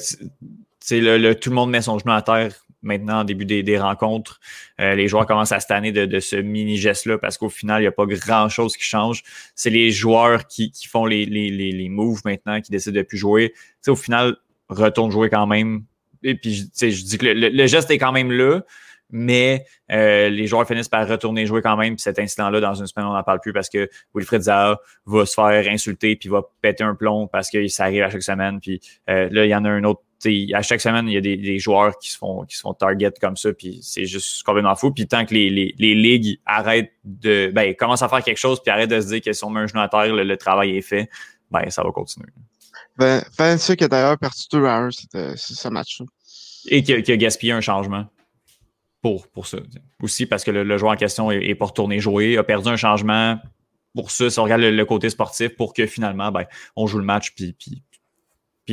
le, 0.90 1.18
le- 1.18 1.36
tout 1.36 1.50
le 1.50 1.56
monde 1.56 1.70
met 1.70 1.82
son 1.82 2.00
genou 2.00 2.12
à 2.14 2.22
terre 2.22 2.66
maintenant 2.84 3.20
en 3.20 3.24
début 3.24 3.46
des, 3.46 3.62
des 3.62 3.78
rencontres. 3.78 4.40
Euh, 4.80 4.96
les 4.96 5.08
joueurs 5.08 5.28
commencent 5.28 5.52
à 5.52 5.60
se 5.60 5.68
tanner 5.68 5.92
de, 5.92 6.06
de 6.06 6.20
ce 6.20 6.36
mini 6.36 6.78
geste-là 6.78 7.20
parce 7.20 7.38
qu'au 7.38 7.50
final, 7.50 7.80
il 7.82 7.84
n'y 7.84 7.88
a 7.88 7.92
pas 7.92 8.06
grand-chose 8.08 8.76
qui 8.76 8.84
change. 8.84 9.22
C'est 9.54 9.70
les 9.70 9.92
joueurs 9.92 10.48
qui, 10.48 10.72
qui 10.72 10.88
font 10.88 11.06
les, 11.06 11.26
les, 11.26 11.52
les, 11.52 11.72
les 11.72 11.90
moves 11.90 12.22
maintenant, 12.26 12.60
qui 12.60 12.72
décident 12.72 12.96
de 12.98 13.04
plus 13.04 13.18
jouer. 13.20 13.52
Tu 13.54 13.60
sais, 13.82 13.92
au 13.92 13.96
final, 13.96 14.36
retourne 14.70 15.12
jouer 15.12 15.30
quand 15.30 15.46
même. 15.46 15.84
Et 16.24 16.34
puis, 16.36 16.70
je 16.80 17.04
dis 17.04 17.18
que 17.20 17.26
le, 17.28 17.34
le- 17.34 17.50
le 17.50 17.68
geste 17.68 17.92
est 17.92 17.98
quand 18.00 18.12
même 18.12 18.32
là, 18.32 18.62
mais 19.12 19.66
euh, 19.92 20.30
les 20.30 20.48
joueurs 20.48 20.66
finissent 20.68 20.88
par 20.88 21.08
retourner 21.08 21.46
jouer 21.46 21.62
quand 21.62 21.76
même. 21.78 21.96
Puis 21.96 22.02
cet 22.02 22.18
incident-là, 22.18 22.62
dans 22.62 22.74
une 22.74 22.88
semaine, 22.88 23.06
on 23.08 23.14
n'en 23.14 23.24
parle 23.24 23.42
plus 23.42 23.54
parce 23.54 23.70
que 23.70 23.90
Wilfred 24.16 24.42
Zaha 24.44 24.80
va 25.06 25.26
se 25.28 25.34
faire 25.36 25.68
insulter 25.72 26.16
puis 26.16 26.30
va 26.30 26.42
péter 26.62 26.84
un 26.84 26.96
plomb 26.96 27.28
parce 27.28 27.50
que 27.52 27.68
ça 27.68 27.84
arrive 27.84 28.02
à 28.04 28.10
chaque 28.10 28.24
semaine. 28.24 28.60
Puis 28.60 28.80
euh, 29.10 29.28
là, 29.32 29.46
il 29.46 29.50
y 29.50 29.56
en 29.56 29.66
a 29.66 29.70
un 29.70 29.84
autre. 29.84 30.02
À 30.54 30.62
chaque 30.62 30.82
semaine, 30.82 31.08
il 31.08 31.14
y 31.14 31.18
a 31.18 31.22
des, 31.22 31.38
des 31.38 31.58
joueurs 31.60 31.98
qui 31.98 32.10
se 32.10 32.18
font 32.18 32.44
qui 32.46 32.56
se 32.56 32.62
font 32.62 32.74
target 32.74 33.12
comme 33.20 33.38
ça, 33.38 33.52
puis 33.54 33.80
c'est 33.82 34.06
juste 34.06 34.44
complètement 34.44 34.76
fou. 34.76 34.92
Puis 34.92 35.08
tant 35.08 35.26
que 35.26 35.34
les, 35.34 35.50
les, 35.50 35.74
les 35.78 35.96
ligues 35.96 36.40
arrêtent 36.46 36.94
de. 37.04 37.52
Ben, 37.54 37.74
commencent 37.76 38.04
à 38.04 38.10
faire 38.10 38.24
quelque 38.24 38.38
chose, 38.38 38.62
puis 38.62 38.72
arrêtent 38.72 38.90
de 38.92 39.02
se 39.02 39.08
dire 39.08 39.22
que 39.22 39.34
si 39.34 39.44
on 39.44 39.50
met 39.50 39.62
un 39.62 39.68
genou 39.68 39.82
à 39.82 39.88
terre, 39.90 40.14
le, 40.14 40.24
le 40.24 40.38
travail 40.38 40.78
est 40.78 40.82
fait, 40.82 41.10
ben 41.50 41.70
ça 41.70 41.84
va 41.84 41.92
continuer. 41.92 42.30
Ben, 42.98 43.24
Valencia 43.38 43.76
qui 43.76 43.84
a 43.84 43.88
d'ailleurs 43.88 44.18
perdu 44.18 44.42
2 44.52 44.66
à 44.66 44.78
1 44.78 44.92
c'était- 44.92 45.36
ce 45.38 45.56
ce 45.56 45.68
match-là. 45.68 46.06
Et 46.68 46.84
qui 46.84 46.94
a, 46.94 47.02
qui 47.02 47.12
a 47.12 47.18
gaspillé 47.18 47.54
un 47.54 47.62
changement 47.62 48.06
pour, 49.02 49.28
pour 49.28 49.48
ça. 49.48 49.58
Aussi 50.04 50.26
parce 50.28 50.44
que 50.44 50.52
le, 50.52 50.64
le 50.64 50.78
joueur 50.78 50.92
en 50.92 50.96
question 50.96 51.32
est, 51.32 51.44
est 51.44 51.56
pas 51.56 51.66
retourné 51.66 52.00
jouer, 52.00 52.38
a 52.38 52.44
perdu 52.44 52.70
un 52.70 52.78
changement 52.78 53.40
pour 53.96 54.12
ça, 54.12 54.30
si 54.30 54.40
on 54.40 54.44
regarde 54.44 54.62
le, 54.62 54.72
le 54.72 54.86
côté 54.86 55.10
sportif, 55.10 55.50
pour 55.56 55.74
que 55.74 55.86
finalement, 55.86 56.32
ben, 56.32 56.46
on 56.76 56.88
joue 56.88 57.00
le 57.00 57.04
match, 57.04 57.34
puis, 57.36 57.54
puis, 57.54 57.82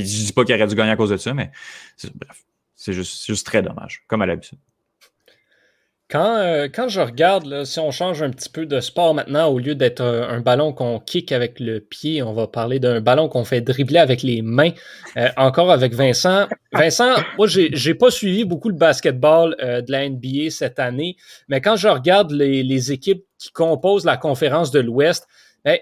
puis 0.03 0.09
je 0.09 0.27
dis 0.27 0.33
pas 0.33 0.45
qu'il 0.45 0.55
aurait 0.55 0.67
dû 0.67 0.75
gagner 0.75 0.93
à 0.93 0.97
cause 0.97 1.11
de 1.11 1.17
ça, 1.17 1.35
mais 1.35 1.51
bref, 2.15 2.45
c'est 2.77 2.93
juste, 2.93 3.47
très 3.47 3.63
dommage, 3.63 4.05
comme 4.07 4.23
à 4.23 4.27
l'habitude. 4.27 4.59
Quand, 6.11 6.37
euh, 6.39 6.69
quand 6.73 6.89
je 6.89 7.03
regarde, 7.03 7.65
si 7.65 7.79
on 7.81 7.91
change 7.91 8.23
un 8.23 8.31
petit 8.31 8.49
peu 8.49 8.65
de 8.65 8.81
sport 8.81 9.13
maintenant, 9.13 9.49
au 9.49 9.59
lieu 9.59 9.75
d'être 9.75 10.01
un, 10.01 10.23
un 10.23 10.41
ballon 10.41 10.73
qu'on 10.73 11.01
kick 11.01 11.33
avec 11.33 11.61
le 11.61 11.81
pied, 11.81 12.23
on 12.23 12.33
va 12.33 12.47
parler 12.47 12.81
d'un 12.81 13.03
ballon 13.03 13.29
qu'on 13.29 13.45
fait 13.45 13.61
dribbler 13.61 13.99
avec 13.99 14.23
les 14.23 14.41
mains. 14.41 14.71
Euh, 15.19 15.29
encore 15.37 15.71
avec 15.71 15.93
Vincent. 15.93 16.47
Vincent, 16.73 17.15
moi, 17.37 17.47
j'ai 17.47 17.95
pas 17.95 18.11
suivi 18.11 18.45
beaucoup 18.45 18.71
le 18.71 18.75
basketball 18.75 19.55
euh, 19.61 19.83
de 19.83 19.93
la 19.93 20.09
NBA 20.09 20.49
cette 20.49 20.79
année, 20.79 21.17
mais 21.49 21.61
quand 21.61 21.77
je 21.77 21.89
regarde 21.89 22.33
les, 22.33 22.63
les 22.63 22.91
équipes 22.91 23.27
qui 23.37 23.51
composent 23.51 24.07
la 24.07 24.17
conférence 24.17 24.71
de 24.71 24.81
l'Ouest, 24.81 25.27
ben, 25.63 25.79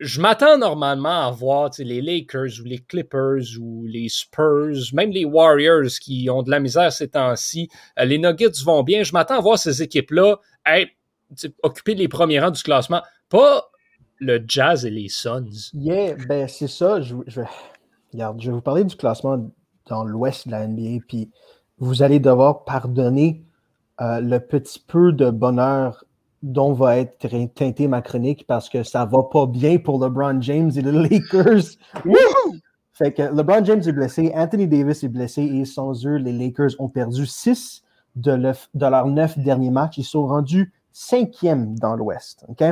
je 0.00 0.20
m'attends 0.20 0.56
normalement 0.56 1.26
à 1.26 1.30
voir 1.30 1.70
les 1.78 2.00
Lakers 2.00 2.60
ou 2.60 2.64
les 2.64 2.78
Clippers 2.78 3.58
ou 3.60 3.84
les 3.84 4.08
Spurs, 4.08 4.94
même 4.94 5.10
les 5.10 5.26
Warriors 5.26 5.90
qui 6.00 6.28
ont 6.30 6.42
de 6.42 6.50
la 6.50 6.58
misère 6.58 6.90
ces 6.90 7.08
temps-ci. 7.08 7.68
Euh, 7.98 8.06
les 8.06 8.18
Nuggets 8.18 8.64
vont 8.64 8.82
bien. 8.82 9.02
Je 9.02 9.12
m'attends 9.12 9.36
à 9.36 9.40
voir 9.40 9.58
ces 9.58 9.82
équipes-là 9.82 10.36
occuper 11.62 11.94
les 11.94 12.08
premiers 12.08 12.40
rangs 12.40 12.50
du 12.50 12.62
classement. 12.62 13.02
Pas 13.28 13.70
le 14.18 14.42
Jazz 14.46 14.86
et 14.86 14.90
les 14.90 15.08
Suns. 15.08 15.70
Yeah, 15.74 16.14
ben 16.28 16.48
c'est 16.48 16.68
ça. 16.68 17.00
Je 17.00 17.14
vais 17.14 18.50
vous 18.50 18.60
parler 18.62 18.84
du 18.84 18.96
classement 18.96 19.50
dans 19.86 20.04
l'ouest 20.04 20.46
de 20.46 20.52
la 20.52 20.66
NBA, 20.66 21.04
puis 21.06 21.30
vous 21.78 22.02
allez 22.02 22.20
devoir 22.20 22.64
pardonner 22.64 23.44
euh, 24.00 24.20
le 24.20 24.40
petit 24.40 24.82
peu 24.86 25.12
de 25.12 25.30
bonheur 25.30 26.04
dont 26.42 26.72
va 26.72 26.96
être 26.98 27.18
teintée 27.54 27.86
ma 27.88 28.00
chronique 28.02 28.46
parce 28.46 28.68
que 28.68 28.82
ça 28.82 29.04
va 29.04 29.22
pas 29.24 29.46
bien 29.46 29.78
pour 29.78 30.02
LeBron 30.02 30.40
James 30.40 30.70
et 30.74 30.80
les 30.82 30.92
Lakers. 31.08 31.64
Fait 32.92 33.12
que 33.12 33.22
LeBron 33.22 33.64
James 33.64 33.82
est 33.86 33.92
blessé, 33.92 34.32
Anthony 34.34 34.66
Davis 34.66 35.02
est 35.04 35.08
blessé 35.08 35.42
et 35.42 35.64
sans 35.64 36.06
eux, 36.06 36.16
les 36.16 36.32
Lakers 36.32 36.70
ont 36.78 36.88
perdu 36.88 37.26
6 37.26 37.82
de, 38.16 38.32
le- 38.32 38.52
de 38.74 38.86
leurs 38.86 39.06
9 39.06 39.38
derniers 39.38 39.70
matchs. 39.70 39.98
Ils 39.98 40.04
sont 40.04 40.26
rendus 40.26 40.72
cinquième 40.92 41.78
dans 41.78 41.94
l'Ouest. 41.96 42.44
OK? 42.48 42.62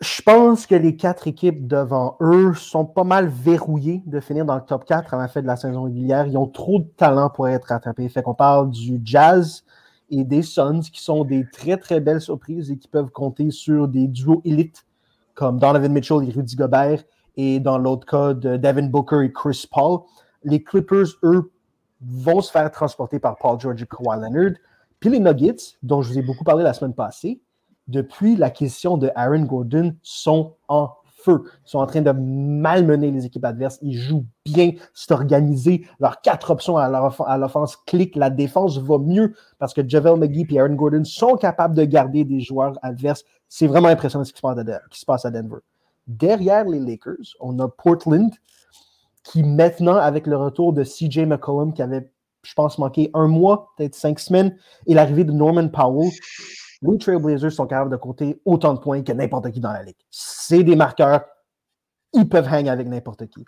Je 0.00 0.22
pense 0.22 0.66
que 0.66 0.74
les 0.74 0.96
quatre 0.96 1.28
équipes 1.28 1.66
devant 1.66 2.16
eux 2.20 2.52
sont 2.54 2.84
pas 2.84 3.04
mal 3.04 3.28
verrouillées 3.28 4.02
de 4.06 4.20
finir 4.20 4.44
dans 4.44 4.56
le 4.56 4.60
top 4.60 4.84
4 4.84 5.14
à 5.14 5.16
la 5.16 5.28
fin 5.28 5.40
de 5.40 5.46
la 5.46 5.56
saison 5.56 5.84
régulière. 5.84 6.26
Ils 6.26 6.36
ont 6.36 6.46
trop 6.48 6.80
de 6.80 6.88
talent 6.96 7.30
pour 7.30 7.48
être 7.48 7.66
rattrapés. 7.68 8.08
Fait 8.08 8.22
qu'on 8.22 8.34
parle 8.34 8.70
du 8.70 9.00
Jazz 9.02 9.64
et 10.18 10.24
des 10.24 10.42
Suns 10.42 10.80
qui 10.92 11.02
sont 11.02 11.24
des 11.24 11.46
très 11.50 11.76
très 11.76 12.00
belles 12.00 12.20
surprises 12.20 12.70
et 12.70 12.78
qui 12.78 12.88
peuvent 12.88 13.10
compter 13.10 13.50
sur 13.50 13.88
des 13.88 14.06
duos 14.06 14.42
élites 14.44 14.84
comme 15.34 15.58
Donovan 15.58 15.92
Mitchell 15.92 16.28
et 16.28 16.32
Rudy 16.32 16.56
Gobert 16.56 17.02
et 17.36 17.60
dans 17.60 17.78
l'autre 17.78 18.06
cas 18.06 18.34
de 18.34 18.56
Devin 18.56 18.86
Booker 18.86 19.24
et 19.24 19.32
Chris 19.32 19.66
Paul. 19.70 20.00
Les 20.44 20.62
Clippers, 20.62 21.06
eux, 21.22 21.50
vont 22.00 22.40
se 22.40 22.50
faire 22.50 22.70
transporter 22.70 23.18
par 23.18 23.36
Paul 23.36 23.58
George 23.58 23.82
et 23.82 23.86
Kawhi 23.86 24.20
Leonard. 24.20 24.52
Puis 25.00 25.10
les 25.10 25.20
Nuggets, 25.20 25.76
dont 25.82 26.02
je 26.02 26.12
vous 26.12 26.18
ai 26.18 26.22
beaucoup 26.22 26.44
parlé 26.44 26.62
la 26.62 26.72
semaine 26.72 26.94
passée, 26.94 27.40
depuis 27.88 28.36
l'acquisition 28.36 28.96
de 28.96 29.10
Aaron 29.14 29.42
Gordon, 29.42 29.94
sont 30.02 30.54
en 30.68 30.90
feu. 31.24 31.44
Ils 31.66 31.70
sont 31.70 31.78
en 31.78 31.86
train 31.86 32.02
de 32.02 32.10
malmener 32.10 33.10
les 33.10 33.26
équipes 33.26 33.44
adverses. 33.44 33.78
Ils 33.82 33.96
jouent 33.96 34.26
bien, 34.44 34.72
c'est 34.92 35.12
organisé. 35.12 35.86
Leurs 36.00 36.20
quatre 36.20 36.50
options 36.50 36.76
à 36.76 37.36
l'offense 37.38 37.76
cliquent. 37.76 38.16
La 38.16 38.30
défense 38.30 38.78
va 38.78 38.98
mieux 38.98 39.34
parce 39.58 39.74
que 39.74 39.86
Javel 39.86 40.16
McGee 40.16 40.46
et 40.50 40.60
Aaron 40.60 40.74
Gordon 40.74 41.04
sont 41.04 41.36
capables 41.36 41.74
de 41.74 41.84
garder 41.84 42.24
des 42.24 42.40
joueurs 42.40 42.78
adverses. 42.82 43.24
C'est 43.48 43.66
vraiment 43.66 43.88
impressionnant 43.88 44.24
ce 44.24 44.32
qui 44.32 44.38
se 44.38 45.06
passe 45.06 45.24
à 45.24 45.30
Denver. 45.30 45.58
Derrière 46.06 46.64
les 46.64 46.80
Lakers, 46.80 47.34
on 47.40 47.58
a 47.60 47.68
Portland 47.68 48.30
qui 49.24 49.42
maintenant, 49.42 49.96
avec 49.96 50.26
le 50.26 50.36
retour 50.36 50.72
de 50.74 50.84
CJ 50.84 51.20
McCollum, 51.20 51.72
qui 51.72 51.82
avait, 51.82 52.10
je 52.42 52.52
pense, 52.52 52.78
manqué 52.78 53.10
un 53.14 53.26
mois, 53.26 53.72
peut-être 53.76 53.94
cinq 53.94 54.20
semaines, 54.20 54.56
et 54.86 54.92
l'arrivée 54.92 55.24
de 55.24 55.32
Norman 55.32 55.68
Powell, 55.68 56.10
les 56.92 56.98
Trailblazers 56.98 57.52
sont 57.52 57.66
capables 57.66 57.90
de 57.90 57.96
compter 57.96 58.40
autant 58.44 58.74
de 58.74 58.78
points 58.78 59.02
que 59.02 59.12
n'importe 59.12 59.50
qui 59.50 59.60
dans 59.60 59.72
la 59.72 59.82
ligue. 59.82 59.96
C'est 60.10 60.62
des 60.62 60.76
marqueurs, 60.76 61.24
ils 62.12 62.28
peuvent 62.28 62.48
hang 62.48 62.68
avec 62.68 62.86
n'importe 62.86 63.26
qui. 63.26 63.44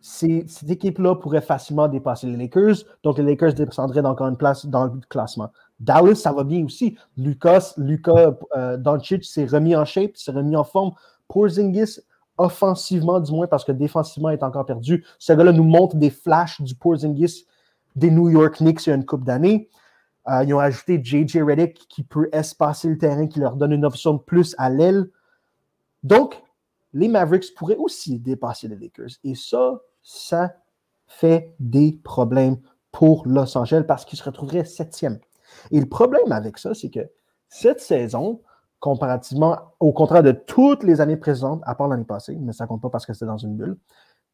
cette 0.00 0.70
équipe-là 0.70 1.16
pourrait 1.16 1.40
facilement 1.40 1.88
dépasser 1.88 2.26
les 2.26 2.36
Lakers, 2.36 2.76
donc 3.02 3.18
les 3.18 3.24
Lakers 3.24 3.54
descendraient 3.54 4.04
encore 4.04 4.28
une 4.28 4.36
place 4.36 4.66
dans 4.66 4.86
le 4.86 5.00
classement. 5.08 5.50
Dallas, 5.80 6.16
ça 6.16 6.32
va 6.32 6.44
bien 6.44 6.64
aussi. 6.64 6.96
Lucas, 7.16 7.72
Lucas 7.76 8.34
euh, 8.56 8.76
Doncic 8.76 9.24
s'est 9.24 9.46
remis 9.46 9.74
en 9.74 9.84
shape, 9.84 10.16
s'est 10.16 10.32
remis 10.32 10.56
en 10.56 10.64
forme. 10.64 10.92
Porzingis, 11.28 12.00
offensivement 12.38 13.20
du 13.20 13.32
moins, 13.32 13.46
parce 13.46 13.64
que 13.64 13.72
défensivement, 13.72 14.30
est 14.30 14.42
encore 14.42 14.66
perdu. 14.66 15.04
Ce 15.18 15.32
gars-là 15.32 15.52
nous 15.52 15.64
montre 15.64 15.96
des 15.96 16.10
flashs 16.10 16.60
du 16.60 16.74
Porzingis 16.74 17.46
des 17.96 18.10
New 18.10 18.28
York 18.28 18.56
Knicks 18.56 18.86
il 18.86 18.90
y 18.90 18.92
a 18.92 18.96
une 18.96 19.06
couple 19.06 19.24
d'années. 19.24 19.68
Euh, 20.28 20.44
ils 20.44 20.54
ont 20.54 20.58
ajouté 20.58 21.00
JJ 21.02 21.42
Redick 21.42 21.86
qui 21.88 22.02
peut 22.02 22.28
espacer 22.32 22.88
le 22.88 22.98
terrain, 22.98 23.26
qui 23.26 23.40
leur 23.40 23.56
donne 23.56 23.72
une 23.72 23.84
option 23.84 24.14
de 24.14 24.18
plus 24.18 24.54
à 24.58 24.70
l'aile. 24.70 25.10
Donc, 26.02 26.42
les 26.92 27.08
Mavericks 27.08 27.54
pourraient 27.54 27.76
aussi 27.76 28.18
dépasser 28.18 28.68
les 28.68 28.76
Lakers. 28.76 29.18
Et 29.24 29.34
ça, 29.34 29.80
ça 30.02 30.54
fait 31.06 31.54
des 31.60 32.00
problèmes 32.04 32.56
pour 32.90 33.26
Los 33.26 33.58
Angeles 33.58 33.84
parce 33.86 34.04
qu'ils 34.04 34.18
se 34.18 34.24
retrouveraient 34.24 34.64
septième. 34.64 35.18
Et 35.70 35.80
le 35.80 35.86
problème 35.86 36.32
avec 36.32 36.58
ça, 36.58 36.74
c'est 36.74 36.90
que 36.90 37.10
cette 37.48 37.80
saison, 37.80 38.40
comparativement 38.80 39.58
au 39.80 39.92
contraire 39.92 40.22
de 40.22 40.32
toutes 40.32 40.84
les 40.84 41.00
années 41.00 41.16
présentes, 41.16 41.62
à 41.64 41.74
part 41.74 41.88
l'année 41.88 42.04
passée, 42.04 42.36
mais 42.40 42.52
ça 42.52 42.66
compte 42.66 42.80
pas 42.82 42.90
parce 42.90 43.06
que 43.06 43.12
c'était 43.12 43.26
dans 43.26 43.36
une 43.36 43.56
bulle, 43.56 43.76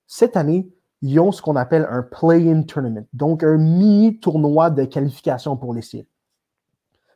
cette 0.07 0.37
année, 0.37 0.69
ils 1.03 1.19
ont 1.19 1.33
ce 1.33 1.41
qu'on 1.41 1.57
appelle 1.57 1.87
un 1.91 2.03
play-in 2.03 2.63
tournament, 2.63 3.07
donc 3.13 3.43
un 3.43 3.57
mini-tournoi 3.57 4.71
de 4.71 4.85
qualification 4.85 5.57
pour 5.57 5.75
les 5.75 5.83
séries. 5.83 6.09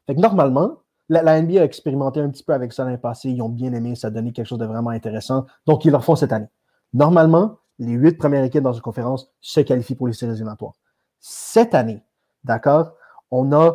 Fait 0.07 0.15
que 0.15 0.21
normalement, 0.21 0.79
la, 1.09 1.41
NBA 1.41 1.61
a 1.61 1.65
expérimenté 1.65 2.21
un 2.21 2.31
petit 2.31 2.43
peu 2.43 2.55
avec 2.55 2.73
ça 2.73 2.85
l'année 2.85 2.99
passée, 2.99 3.31
ils 3.31 3.43
ont 3.43 3.49
bien 3.49 3.73
aimé, 3.73 3.95
ça 3.95 4.09
a 4.09 4.11
donné 4.11 4.33
quelque 4.33 4.47
chose 4.47 4.59
de 4.59 4.67
vraiment 4.67 4.91
intéressant, 4.91 5.47
donc 5.67 5.85
ils 5.85 5.93
le 5.93 5.99
font 5.99 6.17
cette 6.17 6.33
année. 6.33 6.49
Normalement, 6.93 7.59
les 7.79 7.93
huit 7.93 8.17
premières 8.17 8.45
équipes 8.45 8.63
dans 8.63 8.73
une 8.73 8.81
conférence 8.81 9.31
se 9.41 9.61
qualifient 9.61 9.97
pour 9.97 10.07
les 10.07 10.13
séries 10.13 10.33
éliminatoires. 10.33 10.75
Cette 11.21 11.75
année, 11.75 12.03
d'accord, 12.45 12.93
on 13.31 13.53
a 13.53 13.73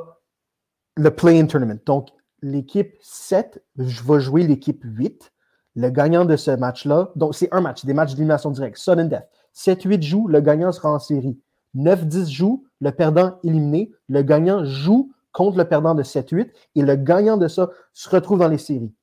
le 0.95 1.11
play-in 1.11 1.45
tournament. 1.45 1.79
Donc, 1.85 2.09
l'équipe 2.41 2.95
7 3.01 3.63
va 3.75 4.19
jouer 4.19 4.43
l'équipe 4.43 4.81
8. 4.83 5.31
Le 5.75 5.89
gagnant 5.89 6.25
de 6.25 6.35
ce 6.35 6.51
match-là, 6.51 7.11
donc 7.15 7.35
c'est 7.35 7.53
un 7.53 7.61
match, 7.61 7.85
des 7.85 7.93
matchs 7.93 8.11
d'élimination 8.11 8.51
directe, 8.51 8.77
sudden 8.77 9.07
death. 9.07 9.27
7-8 9.55 10.01
joue, 10.01 10.27
le 10.27 10.41
gagnant 10.41 10.71
sera 10.71 10.91
en 10.91 10.99
série. 10.99 11.39
9-10 11.75 12.29
joue, 12.29 12.65
le 12.81 12.91
perdant 12.91 13.37
éliminé. 13.43 13.91
Le 14.07 14.21
gagnant 14.21 14.63
joue 14.63 15.11
contre 15.31 15.57
le 15.57 15.65
perdant 15.65 15.95
de 15.95 16.03
7-8 16.03 16.49
et 16.75 16.81
le 16.81 16.95
gagnant 16.95 17.37
de 17.37 17.47
ça 17.47 17.69
se 17.93 18.09
retrouve 18.09 18.39
dans 18.39 18.47
les 18.47 18.57
séries. 18.57 18.93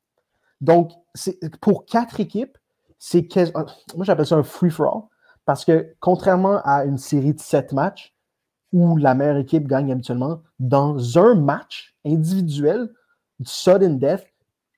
Donc, 0.60 0.92
pour 1.60 1.84
quatre 1.86 2.20
équipes, 2.20 2.58
c'est 2.98 3.28
moi 3.94 4.04
j'appelle 4.04 4.26
ça 4.26 4.36
un 4.36 4.42
free-for-all 4.42 5.02
parce 5.44 5.64
que 5.64 5.94
contrairement 6.00 6.60
à 6.64 6.84
une 6.84 6.98
série 6.98 7.34
de 7.34 7.40
7 7.40 7.72
matchs 7.72 8.16
où 8.72 8.96
la 8.96 9.14
meilleure 9.14 9.36
équipe 9.36 9.66
gagne 9.66 9.92
habituellement, 9.92 10.42
dans 10.58 11.18
un 11.18 11.34
match 11.34 11.94
individuel, 12.04 12.90
sudden 13.44 13.98
death, 13.98 14.26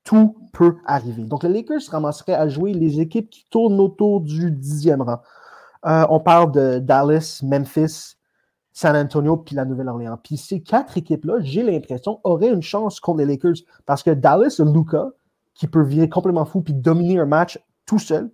tout 0.04 0.36
peut 0.52 0.76
arriver. 0.86 1.24
Donc, 1.24 1.42
les 1.42 1.48
Lakers 1.48 1.82
se 1.82 1.90
ramasseraient 1.90 2.34
à 2.34 2.48
jouer 2.48 2.72
les 2.72 3.00
équipes 3.00 3.28
qui 3.30 3.44
tournent 3.50 3.80
autour 3.80 4.20
du 4.20 4.50
dixième 4.50 5.02
rang. 5.02 5.20
Euh, 5.86 6.06
on 6.10 6.20
parle 6.20 6.52
de 6.52 6.78
Dallas, 6.78 7.40
Memphis, 7.42 8.16
San 8.72 8.96
Antonio, 8.96 9.36
puis 9.36 9.54
la 9.54 9.64
Nouvelle-Orléans. 9.64 10.18
Puis 10.22 10.36
ces 10.36 10.60
quatre 10.60 10.96
équipes-là, 10.96 11.38
j'ai 11.40 11.62
l'impression, 11.62 12.20
auraient 12.24 12.50
une 12.50 12.62
chance 12.62 13.00
contre 13.00 13.18
les 13.18 13.26
Lakers 13.26 13.56
parce 13.86 14.02
que 14.02 14.10
Dallas 14.10 14.56
a 14.60 14.64
Luca, 14.64 15.08
qui 15.54 15.66
peut 15.66 15.82
virer 15.82 16.08
complètement 16.08 16.44
fou 16.44 16.60
puis 16.60 16.74
dominer 16.74 17.18
un 17.18 17.26
match 17.26 17.58
tout 17.86 17.98
seul. 17.98 18.30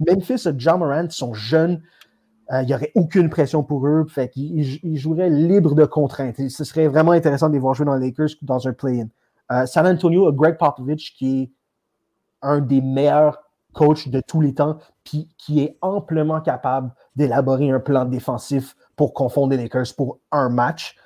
Memphis 0.00 0.48
a 0.48 0.52
John 0.56 0.80
Morant, 0.80 1.08
sont 1.10 1.34
jeunes. 1.34 1.82
Euh, 2.52 2.62
il 2.62 2.66
n'y 2.66 2.74
aurait 2.74 2.90
aucune 2.94 3.30
pression 3.30 3.62
pour 3.62 3.86
eux. 3.86 4.04
Fait 4.08 4.28
qu'ils 4.28 4.98
joueraient 4.98 5.30
libre 5.30 5.74
de 5.74 5.84
contraintes. 5.84 6.36
ce 6.48 6.64
serait 6.64 6.88
vraiment 6.88 7.12
intéressant 7.12 7.48
de 7.48 7.54
les 7.54 7.60
voir 7.60 7.74
jouer 7.74 7.86
dans 7.86 7.94
les 7.94 8.08
Lakers 8.08 8.30
dans 8.42 8.66
un 8.66 8.72
play-in. 8.72 9.08
Euh, 9.52 9.66
San 9.66 9.86
Antonio 9.86 10.26
a 10.26 10.32
Greg 10.32 10.56
Popovich, 10.56 11.14
qui 11.16 11.42
est 11.42 11.50
un 12.42 12.60
des 12.60 12.80
meilleurs 12.80 13.38
coach 13.72 14.08
de 14.08 14.20
tous 14.20 14.40
les 14.40 14.54
temps, 14.54 14.78
puis 15.04 15.28
qui 15.38 15.60
est 15.60 15.78
amplement 15.82 16.40
capable 16.40 16.92
d'élaborer 17.14 17.70
un 17.70 17.80
plan 17.80 18.04
défensif 18.04 18.74
pour 18.96 19.12
confondre 19.14 19.50
les 19.50 19.58
Lakers 19.58 19.94
pour 19.96 20.18
un 20.32 20.48
match. 20.48 20.96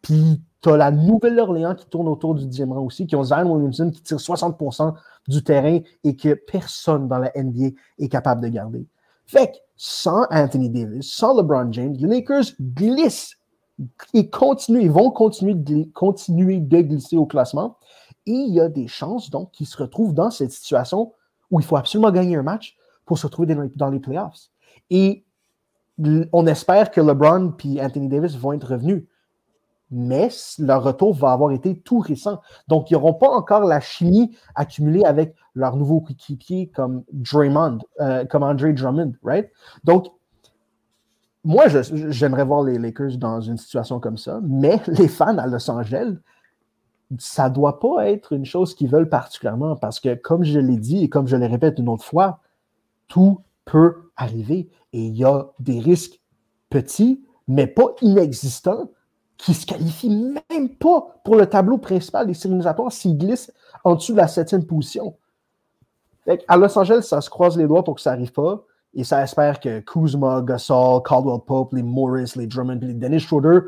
Puis 0.00 0.40
tu 0.62 0.70
as 0.70 0.76
la 0.76 0.90
Nouvelle-Orléans 0.90 1.74
qui 1.74 1.86
tourne 1.86 2.08
autour 2.08 2.34
du 2.34 2.46
10e 2.46 2.72
rang 2.72 2.82
aussi, 2.82 3.06
qui 3.06 3.16
ont 3.16 3.24
Zion 3.24 3.52
Williamson 3.52 3.90
qui 3.90 4.02
tire 4.02 4.18
60% 4.18 4.94
du 5.26 5.42
terrain 5.42 5.80
et 6.04 6.16
que 6.16 6.34
personne 6.34 7.08
dans 7.08 7.18
la 7.18 7.32
NBA 7.36 7.76
est 7.98 8.08
capable 8.08 8.40
de 8.40 8.48
garder. 8.48 8.86
Fait 9.26 9.48
que 9.48 9.56
sans 9.76 10.26
Anthony 10.30 10.70
Davis, 10.70 11.12
sans 11.12 11.36
LeBron 11.36 11.72
James, 11.72 11.94
les 11.98 12.08
Lakers 12.08 12.44
glissent 12.60 13.36
et 14.14 14.28
continuent, 14.30 14.82
ils 14.82 14.90
vont 14.90 15.10
continuer 15.10 15.54
de, 15.54 15.84
continuer 15.92 16.58
de 16.58 16.80
glisser 16.80 17.16
au 17.16 17.26
classement. 17.26 17.76
Et 18.26 18.32
il 18.32 18.54
y 18.54 18.60
a 18.60 18.68
des 18.68 18.88
chances 18.88 19.30
donc 19.30 19.52
qu'ils 19.52 19.66
se 19.66 19.76
retrouvent 19.76 20.14
dans 20.14 20.30
cette 20.30 20.50
situation 20.50 21.12
où 21.50 21.60
il 21.60 21.66
faut 21.66 21.76
absolument 21.76 22.10
gagner 22.10 22.36
un 22.36 22.42
match 22.42 22.76
pour 23.08 23.18
se 23.18 23.26
retrouver 23.26 23.56
dans 23.74 23.90
les 23.90 23.98
playoffs. 23.98 24.50
Et 24.90 25.24
on 26.32 26.46
espère 26.46 26.90
que 26.90 27.00
LeBron 27.00 27.54
et 27.64 27.82
Anthony 27.82 28.08
Davis 28.08 28.36
vont 28.36 28.52
être 28.52 28.68
revenus. 28.68 29.04
Mais 29.90 30.28
leur 30.58 30.82
retour 30.84 31.14
va 31.14 31.32
avoir 31.32 31.50
été 31.50 31.80
tout 31.80 31.98
récent. 31.98 32.42
Donc, 32.68 32.90
ils 32.90 32.94
n'auront 32.94 33.14
pas 33.14 33.30
encore 33.30 33.64
la 33.64 33.80
chimie 33.80 34.36
accumulée 34.54 35.02
avec 35.04 35.34
leurs 35.54 35.76
nouveaux 35.76 36.02
coéquipiers 36.02 36.68
comme 36.68 37.04
Draymond, 37.10 37.78
euh, 38.00 38.26
comme 38.26 38.42
Andre 38.42 38.70
Drummond, 38.72 39.14
right? 39.24 39.50
Donc, 39.84 40.08
moi, 41.42 41.64
j'aimerais 41.68 42.44
voir 42.44 42.64
les 42.64 42.78
Lakers 42.78 43.16
dans 43.16 43.40
une 43.40 43.56
situation 43.56 43.98
comme 43.98 44.18
ça, 44.18 44.40
mais 44.42 44.78
les 44.88 45.08
fans 45.08 45.38
à 45.38 45.46
Los 45.46 45.70
Angeles, 45.70 46.16
ça 47.18 47.48
ne 47.48 47.54
doit 47.54 47.80
pas 47.80 48.10
être 48.10 48.34
une 48.34 48.44
chose 48.44 48.74
qu'ils 48.74 48.90
veulent 48.90 49.08
particulièrement 49.08 49.74
parce 49.74 50.00
que, 50.00 50.14
comme 50.14 50.44
je 50.44 50.58
l'ai 50.58 50.76
dit 50.76 51.04
et 51.04 51.08
comme 51.08 51.26
je 51.26 51.36
le 51.36 51.46
répète 51.46 51.78
une 51.78 51.88
autre 51.88 52.04
fois, 52.04 52.40
tout 53.08 53.40
peut 53.64 54.10
arriver 54.16 54.70
et 54.92 55.00
il 55.00 55.16
y 55.16 55.24
a 55.24 55.46
des 55.58 55.80
risques 55.80 56.20
petits, 56.70 57.24
mais 57.46 57.66
pas 57.66 57.94
inexistants, 58.02 58.90
qui 59.38 59.54
se 59.54 59.64
qualifient 59.64 60.34
même 60.50 60.68
pas 60.76 61.20
pour 61.24 61.36
le 61.36 61.46
tableau 61.46 61.78
principal 61.78 62.26
des 62.26 62.34
séries 62.34 62.60
s'ils 62.90 63.16
glissent 63.16 63.52
en 63.84 63.94
dessous 63.94 64.12
de 64.12 64.18
la 64.18 64.28
septième 64.28 64.66
position. 64.66 65.16
à 66.48 66.56
Los 66.56 66.76
Angeles, 66.76 67.02
ça 67.02 67.20
se 67.20 67.30
croise 67.30 67.56
les 67.56 67.66
doigts 67.66 67.84
pour 67.84 67.94
que 67.94 68.00
ça 68.00 68.10
n'arrive 68.10 68.32
pas. 68.32 68.64
Et 68.94 69.04
ça 69.04 69.22
espère 69.22 69.60
que 69.60 69.80
Kuzma, 69.80 70.42
Gasol, 70.42 71.02
Caldwell 71.04 71.40
Pope, 71.46 71.72
les 71.72 71.82
Morris, 71.82 72.32
les 72.36 72.46
Drummond, 72.46 72.80
les 72.82 72.94
Dennis 72.94 73.20
Schroeder 73.20 73.60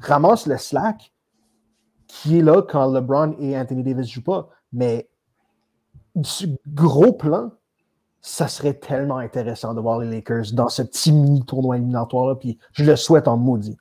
ramassent 0.00 0.46
le 0.46 0.56
slack 0.56 1.12
qui 2.06 2.38
est 2.38 2.42
là 2.42 2.62
quand 2.62 2.90
LeBron 2.90 3.34
et 3.38 3.58
Anthony 3.58 3.82
Davis 3.82 4.08
jouent 4.08 4.22
pas. 4.22 4.48
Mais 4.72 5.10
du 6.14 6.56
gros 6.66 7.12
plan, 7.12 7.50
ça 8.22 8.46
serait 8.46 8.74
tellement 8.74 9.18
intéressant 9.18 9.74
de 9.74 9.80
voir 9.80 9.98
les 9.98 10.08
Lakers 10.08 10.52
dans 10.52 10.68
ce 10.68 10.82
petit 10.82 11.12
mini 11.12 11.44
tournoi 11.44 11.76
éliminatoire-là. 11.76 12.36
Puis 12.36 12.56
je 12.72 12.84
le 12.84 12.94
souhaite 12.94 13.26
en 13.26 13.36
maudit. 13.36 13.76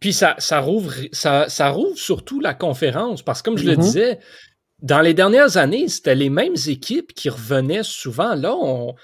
Puis 0.00 0.12
ça, 0.12 0.34
ça, 0.38 0.60
rouvre, 0.60 0.92
ça, 1.12 1.48
ça 1.48 1.70
rouvre 1.70 1.96
surtout 1.96 2.40
la 2.40 2.54
conférence, 2.54 3.22
parce 3.22 3.40
que 3.40 3.50
comme 3.50 3.58
je 3.58 3.66
le 3.66 3.74
mm-hmm. 3.74 3.80
disais, 3.80 4.18
dans 4.82 5.00
les 5.00 5.14
dernières 5.14 5.56
années, 5.56 5.88
c'était 5.88 6.14
les 6.14 6.30
mêmes 6.30 6.56
équipes 6.66 7.12
qui 7.14 7.30
revenaient 7.30 7.82
souvent. 7.82 8.34
Là, 8.34 8.54
on, 8.54 8.94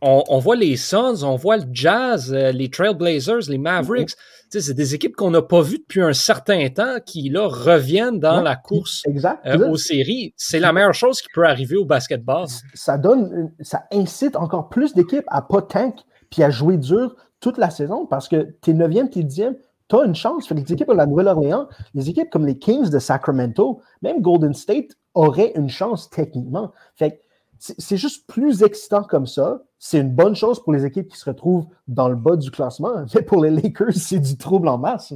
on, 0.00 0.24
on 0.28 0.38
voit 0.38 0.54
les 0.54 0.76
Suns, 0.76 1.22
on 1.22 1.36
voit 1.36 1.56
le 1.56 1.66
Jazz, 1.72 2.32
euh, 2.32 2.52
les 2.52 2.70
Trailblazers, 2.70 3.48
les 3.48 3.58
Mavericks. 3.58 4.10
Mm-hmm 4.10 4.35
c'est 4.50 4.74
des 4.74 4.94
équipes 4.94 5.16
qu'on 5.16 5.30
n'a 5.30 5.42
pas 5.42 5.62
vues 5.62 5.78
depuis 5.78 6.02
un 6.02 6.12
certain 6.12 6.68
temps 6.68 6.96
qui, 7.04 7.28
là, 7.28 7.48
reviennent 7.48 8.18
dans 8.18 8.40
la 8.40 8.56
course 8.56 9.02
euh, 9.46 9.68
aux 9.68 9.76
séries. 9.76 10.32
C'est 10.36 10.60
la 10.60 10.72
meilleure 10.72 10.94
chose 10.94 11.20
qui 11.20 11.28
peut 11.34 11.46
arriver 11.46 11.76
au 11.76 11.84
basketball. 11.84 12.46
Ça 12.74 12.98
donne, 12.98 13.52
ça 13.60 13.84
incite 13.92 14.36
encore 14.36 14.68
plus 14.68 14.94
d'équipes 14.94 15.26
à 15.28 15.42
pas 15.42 15.62
tank 15.62 15.96
puis 16.30 16.42
à 16.42 16.50
jouer 16.50 16.76
dur 16.76 17.16
toute 17.40 17.58
la 17.58 17.70
saison 17.70 18.06
parce 18.06 18.28
que 18.28 18.54
t'es 18.62 18.72
9e, 18.72 19.10
t'es 19.10 19.20
10e, 19.20 19.56
tu 19.88 19.96
as 19.96 20.04
une 20.04 20.14
chance. 20.14 20.50
les 20.50 20.72
équipes 20.72 20.86
comme 20.86 20.96
la 20.96 21.06
Nouvelle-Orléans, 21.06 21.68
les 21.94 22.10
équipes 22.10 22.30
comme 22.30 22.46
les 22.46 22.58
Kings 22.58 22.90
de 22.90 22.98
Sacramento, 22.98 23.80
même 24.02 24.20
Golden 24.20 24.54
State 24.54 24.96
auraient 25.14 25.52
une 25.54 25.68
chance 25.68 26.10
techniquement. 26.10 26.72
Fait 26.96 27.20
c'est 27.58 27.96
juste 27.96 28.26
plus 28.26 28.62
excitant 28.62 29.02
comme 29.02 29.26
ça. 29.26 29.62
C'est 29.78 29.98
une 29.98 30.14
bonne 30.14 30.34
chose 30.34 30.62
pour 30.62 30.72
les 30.72 30.84
équipes 30.84 31.08
qui 31.08 31.18
se 31.18 31.24
retrouvent 31.24 31.66
dans 31.86 32.08
le 32.08 32.16
bas 32.16 32.36
du 32.36 32.50
classement, 32.50 33.04
mais 33.14 33.22
pour 33.22 33.42
les 33.42 33.50
Lakers, 33.50 33.94
c'est 33.94 34.20
du 34.20 34.36
trouble 34.36 34.68
en 34.68 34.78
masse. 34.78 35.14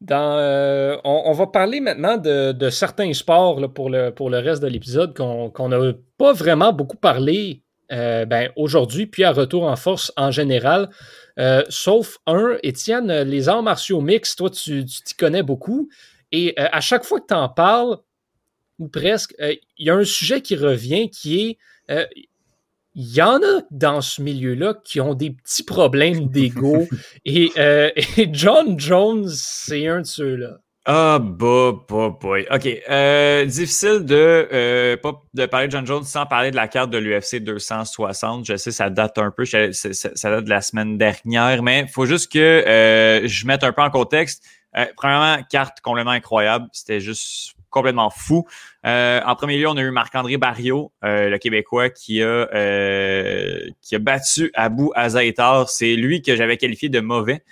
Dans, 0.00 0.36
euh, 0.38 0.98
on, 1.04 1.32
va 1.32 1.46
parler 1.46 1.80
maintenant 1.80 2.18
de, 2.18 2.68
certains 2.70 3.12
sports 3.14 3.72
pour, 3.72 3.88
le, 3.88 4.10
pour 4.10 4.28
le 4.28 4.38
reste 4.38 4.62
de 4.62 4.66
l'épisode 4.66 5.14
qu'on 5.16 5.68
n'a 5.68 5.78
pas 6.18 6.32
vraiment 6.34 6.72
beaucoup 6.72 6.98
parlé 6.98 7.62
euh, 7.90 8.26
ben, 8.26 8.50
aujourd'hui, 8.56 9.06
puis 9.06 9.24
à 9.24 9.32
retour 9.32 9.64
en 9.64 9.76
force 9.76 10.12
en 10.16 10.30
général. 10.30 10.90
Euh, 11.38 11.62
sauf 11.70 12.18
un, 12.26 12.56
Étienne, 12.62 13.10
les 13.22 13.48
arts 13.48 13.62
martiaux 13.62 14.02
mixtes, 14.02 14.38
toi, 14.38 14.50
tu 14.50 14.84
t'y 14.84 15.14
connais 15.14 15.42
beaucoup. 15.42 15.88
Et 16.32 16.54
à 16.58 16.80
chaque 16.80 17.04
fois 17.04 17.20
que 17.20 17.26
tu 17.28 17.34
en 17.34 17.48
parles, 17.48 17.98
ou 18.78 18.88
presque, 18.88 19.34
il 19.38 19.86
y 19.86 19.90
a 19.90 19.94
un 19.94 20.04
sujet 20.04 20.40
qui 20.40 20.56
revient 20.56 21.10
qui 21.10 21.58
est 21.88 22.08
il 22.96 23.12
y 23.12 23.22
en 23.22 23.42
a 23.42 23.62
dans 23.72 24.00
ce 24.00 24.22
milieu-là 24.22 24.74
qui 24.84 25.00
ont 25.00 25.14
des 25.14 25.30
petits 25.30 25.64
problèmes 25.64 26.28
d'ego. 26.30 26.86
et, 27.24 27.50
et, 27.56 28.28
John 28.32 28.78
Jones, 28.78 29.28
c'est 29.28 29.86
un 29.88 30.02
de 30.02 30.06
ceux-là. 30.06 30.58
Ah, 30.86 31.18
bah, 31.18 31.72
bah, 31.88 32.10
boy. 32.20 32.46
OK. 32.50 32.68
Euh, 32.90 33.46
difficile 33.46 34.04
de, 34.04 34.48
euh, 34.52 34.98
pas 34.98 35.18
de 35.32 35.46
parler 35.46 35.68
de 35.68 35.72
John 35.72 35.86
Jones 35.86 36.04
sans 36.04 36.26
parler 36.26 36.50
de 36.50 36.56
la 36.56 36.68
carte 36.68 36.90
de 36.90 36.98
l'UFC 36.98 37.42
260. 37.42 38.44
Je 38.44 38.56
sais, 38.56 38.70
ça 38.70 38.90
date 38.90 39.16
un 39.16 39.30
peu, 39.30 39.46
ça, 39.46 39.68
date 39.68 40.44
de 40.44 40.50
la 40.50 40.60
semaine 40.60 40.98
dernière, 40.98 41.62
mais 41.62 41.80
il 41.80 41.88
faut 41.88 42.04
juste 42.04 42.30
que 42.30 42.38
euh, 42.38 43.26
je 43.26 43.46
mette 43.46 43.64
un 43.64 43.72
peu 43.72 43.80
en 43.80 43.88
contexte. 43.88 44.44
premièrement, 44.96 45.42
carte 45.50 45.80
complètement 45.80 46.10
incroyable. 46.10 46.66
C'était 46.72 47.00
juste 47.00 47.54
complètement 47.74 48.10
fou. 48.10 48.46
en 48.84 49.34
premier 49.36 49.58
lieu, 49.58 49.68
on 49.68 49.76
a 49.76 49.82
eu 49.82 49.90
Marc-André 49.90 50.38
Barrio, 50.38 50.92
le 51.02 51.36
Québécois, 51.36 51.90
qui 51.90 52.22
a, 52.22 52.46
qui 53.82 53.94
a 53.94 53.98
battu 53.98 54.50
Abou 54.54 54.92
Azaitar. 54.94 55.68
C'est 55.68 55.94
lui 55.96 56.22
que 56.22 56.36
j'avais 56.36 56.56
qualifié 56.56 56.88
de 56.88 57.00
mauvais. 57.00 57.42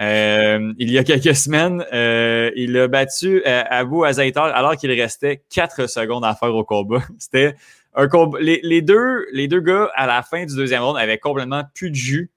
Euh, 0.00 0.72
il 0.78 0.90
y 0.90 0.98
a 0.98 1.04
quelques 1.04 1.34
semaines, 1.34 1.84
euh, 1.92 2.52
il 2.54 2.76
a 2.78 2.86
battu 2.86 3.42
euh, 3.44 3.62
Abu 3.68 4.04
Azaitar 4.04 4.44
alors 4.44 4.76
qu'il 4.76 4.92
restait 4.92 5.42
4 5.50 5.88
secondes 5.88 6.24
à 6.24 6.34
faire 6.34 6.54
au 6.54 6.64
combat. 6.64 7.02
C'était 7.18 7.56
un 7.94 8.06
combat. 8.06 8.38
Les, 8.40 8.82
deux, 8.82 9.26
les 9.32 9.48
deux 9.48 9.60
gars, 9.60 9.90
à 9.96 10.06
la 10.06 10.22
fin 10.22 10.44
du 10.44 10.54
deuxième 10.54 10.82
round, 10.82 10.96
avaient 10.96 11.18
complètement 11.18 11.64
plus 11.74 11.90
de 11.90 11.96
jus. 11.96 12.30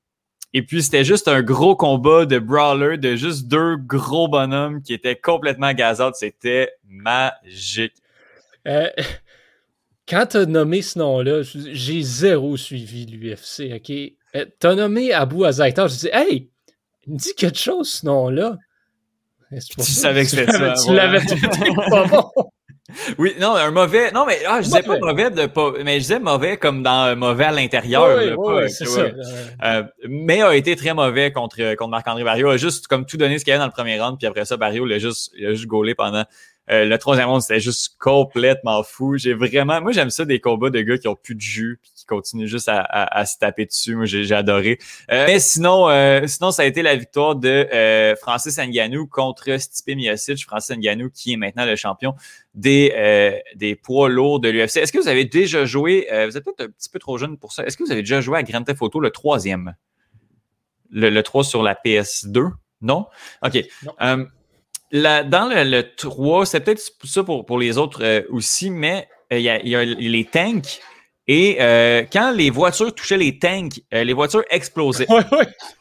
Et 0.54 0.64
puis, 0.64 0.84
c'était 0.84 1.06
juste 1.06 1.28
un 1.28 1.42
gros 1.42 1.76
combat 1.76 2.26
de 2.26 2.38
brawler 2.38 2.98
de 2.98 3.16
juste 3.16 3.48
deux 3.48 3.78
gros 3.78 4.28
bonhommes 4.28 4.82
qui 4.82 4.94
étaient 4.94 5.16
complètement 5.16 5.74
gazards. 5.74 6.16
C'était 6.16 6.72
magique. 6.86 7.94
quand 8.66 10.26
tu 10.26 10.38
as 10.38 10.46
nommé 10.46 10.82
ce 10.82 11.00
nom-là, 11.00 11.42
j'ai 11.44 12.02
zéro 12.02 12.58
suivi 12.58 13.06
l'UFC, 13.06 13.74
OK? 13.76 13.92
Tu 14.34 14.68
as 14.68 14.76
nommé 14.76 15.14
Abu 15.14 15.46
Azaitar, 15.46 15.88
je 15.88 15.96
dis, 15.96 16.10
hey, 16.12 16.50
dit 17.08 17.34
quelque 17.36 17.60
chose, 17.60 17.90
ce 17.90 18.06
nom-là. 18.06 18.58
Tu 19.58 19.82
savais 19.84 20.24
que 20.24 20.30
c'était 20.30 20.52
ça. 20.52 20.74
Tu 20.86 20.94
l'avais 20.94 21.22
dit 21.22 21.36
pas 21.90 22.08
bon. 22.08 22.51
Oui, 23.18 23.36
non, 23.40 23.56
un 23.56 23.72
mauvais. 23.72 24.12
Non, 24.12 24.26
mais 24.26 24.40
ah, 24.48 24.62
je 24.62 24.66
disais 24.66 24.84
pas 24.84 24.98
mauvais 25.00 25.32
de 25.32 25.46
pas. 25.46 25.72
Mais 25.84 25.96
je 25.96 26.00
disais 26.00 26.20
mauvais 26.20 26.58
comme 26.58 26.84
dans 26.84 27.16
mauvais 27.18 27.46
à 27.46 27.52
l'intérieur. 27.52 28.18
Oui, 28.18 28.34
oui, 28.38 28.70
c'est 28.70 28.86
ça. 28.86 29.08
Euh, 29.64 29.84
mais 30.08 30.42
a 30.42 30.56
été 30.56 30.76
très 30.76 30.94
mauvais 30.94 31.32
contre, 31.32 31.76
contre 31.76 31.92
Marc-André 31.92 32.24
Barrio. 32.24 32.50
A 32.50 32.58
juste 32.58 32.88
comme 32.88 33.06
tout 33.06 33.18
donné 33.18 33.40
ce 33.40 33.44
qu'il 33.44 33.52
y 33.52 33.54
avait 33.54 33.62
dans 33.62 33.68
le 33.68 33.72
premier 33.72 34.00
round, 34.00 34.18
puis 34.18 34.28
après 34.28 34.46
ça, 34.46 34.58
Barrio 34.58 34.86
l'a 34.86 35.00
juste, 35.00 35.32
il 35.38 35.46
a 35.46 35.54
juste 35.54 35.68
gaulé 35.68 35.96
pendant 35.96 36.26
euh, 36.72 36.86
le 36.86 36.98
troisième 36.98 37.28
round, 37.28 37.42
c'était 37.42 37.60
juste 37.60 37.98
complètement 38.00 38.84
fou. 38.84 39.18
J'ai 39.18 39.34
vraiment, 39.34 39.82
moi 39.82 39.92
j'aime 39.92 40.10
ça 40.10 40.24
des 40.24 40.40
combats 40.40 40.70
de 40.70 40.80
gars 40.82 40.98
qui 40.98 41.08
ont 41.08 41.16
plus 41.16 41.36
de 41.36 41.42
jus 41.42 41.80
puis 41.82 41.92
qui 41.94 42.06
continuent 42.06 42.48
juste 42.48 42.70
à, 42.70 42.80
à, 42.82 43.26
se 43.26 43.38
taper 43.38 43.66
dessus. 43.66 43.96
Moi 43.96 44.06
j'ai 44.06 44.34
adoré. 44.34 44.80
Euh, 45.12 45.26
mais 45.28 45.40
sinon, 45.40 45.90
euh, 45.90 46.26
sinon 46.28 46.52
ça 46.52 46.62
a 46.62 46.66
été 46.66 46.82
la 46.82 46.96
victoire 46.96 47.36
de 47.36 47.68
Francis 48.22 48.58
Ngannou 48.58 49.08
contre 49.08 49.60
Stipe 49.60 49.96
Miocic. 49.96 50.46
Francis 50.46 50.78
Ngannou 50.78 51.10
qui 51.10 51.34
est 51.34 51.38
maintenant 51.38 51.66
le 51.66 51.76
champion 51.76 52.16
des 52.54 53.42
des 53.56 53.76
poids 53.76 54.10
lourds 54.10 54.40
de 54.40 54.50
l'UFC. 54.50 54.78
Est-ce 54.78 54.94
que 54.94 55.00
vous 55.00 55.10
avez 55.10 55.26
déjà 55.26 55.66
joué 55.66 56.08
Vous 56.10 56.38
êtes 56.38 56.44
peut-être 56.44 56.62
un 56.62 56.70
petit 56.70 56.90
peu 56.90 57.00
trop 57.00 57.18
jeune 57.18 57.38
pour 57.38 57.52
ça. 57.52 57.66
Est-ce 57.66 57.76
que 57.76 57.84
vous 57.84 57.92
avez 57.92 58.02
déjà 58.02 58.22
joué 58.22 58.38
à 58.38 58.44
Grand 58.44 58.64
Theft 58.64 58.82
Auto 58.82 59.00
le 59.00 59.12
troisième, 59.12 59.76
le, 60.90 61.10
le 61.10 61.24
3 61.24 61.44
sur 61.44 61.64
la 61.64 61.74
PS2 61.74 62.52
Non? 62.82 63.08
Ok. 63.44 63.66
Non 63.84 64.28
dans 64.92 65.50
le, 65.50 65.84
3, 65.96 66.46
c'est 66.46 66.60
peut-être 66.62 66.82
ça 67.04 67.24
pour, 67.24 67.46
pour 67.46 67.60
les 67.60 67.78
autres 67.78 68.04
euh, 68.04 68.22
aussi, 68.30 68.70
mais 68.70 69.08
euh, 69.32 69.40
il 69.40 69.44
y, 69.44 69.76
a, 69.76 69.86
les 69.86 70.26
tanks. 70.26 70.80
Et 71.28 71.58
euh, 71.62 72.04
quand 72.12 72.32
les 72.32 72.50
voitures 72.50 72.94
touchaient 72.94 73.18
les 73.18 73.40
tanks, 73.40 73.80
les 73.92 74.14
voitures 74.14 74.44
explosaient. 74.50 75.08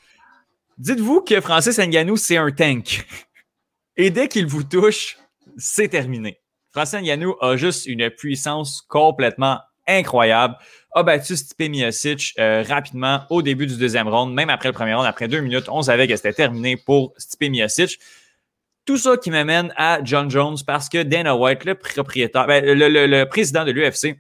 Dites-vous 0.78 1.22
que 1.22 1.40
Francis 1.40 1.78
Ngannou, 1.78 2.16
c'est 2.16 2.36
un 2.36 2.50
tank. 2.50 3.04
Et 3.96 4.11
dès 4.11 4.28
qu'il 4.28 4.46
vous 4.46 4.62
touche, 4.62 5.18
c'est 5.56 5.88
terminé. 5.88 6.38
Francis 6.70 7.00
Ngannou 7.00 7.34
a 7.40 7.56
juste 7.56 7.86
une 7.86 8.11
puissance 8.11 8.82
complètement 8.88 9.58
incroyable. 9.88 10.56
A 10.94 11.02
battu 11.02 11.36
Stipe 11.36 11.70
Miocic 11.70 12.34
rapidement 12.38 13.22
au 13.28 13.42
début 13.42 13.66
du 13.66 13.76
deuxième 13.76 14.08
round, 14.08 14.32
même 14.32 14.50
après 14.50 14.68
le 14.68 14.72
premier 14.72 14.94
round, 14.94 15.06
après 15.06 15.26
deux 15.26 15.40
minutes, 15.40 15.68
on 15.68 15.82
savait 15.82 16.06
que 16.06 16.16
c'était 16.16 16.32
terminé 16.32 16.76
pour 16.76 17.12
Stipe 17.18 17.50
Miocic. 17.50 17.98
Tout 18.87 18.97
ça 18.97 19.16
qui 19.16 19.31
m'amène 19.31 19.72
à 19.76 20.01
John 20.03 20.31
Jones 20.31 20.57
parce 20.66 20.89
que 20.89 21.03
Dana 21.03 21.37
White, 21.37 21.64
le 21.64 21.74
propriétaire, 21.74 22.47
ben, 22.47 22.64
le, 22.64 23.24
président 23.24 23.64
de 23.64 23.70
l'UFC, 23.70 24.16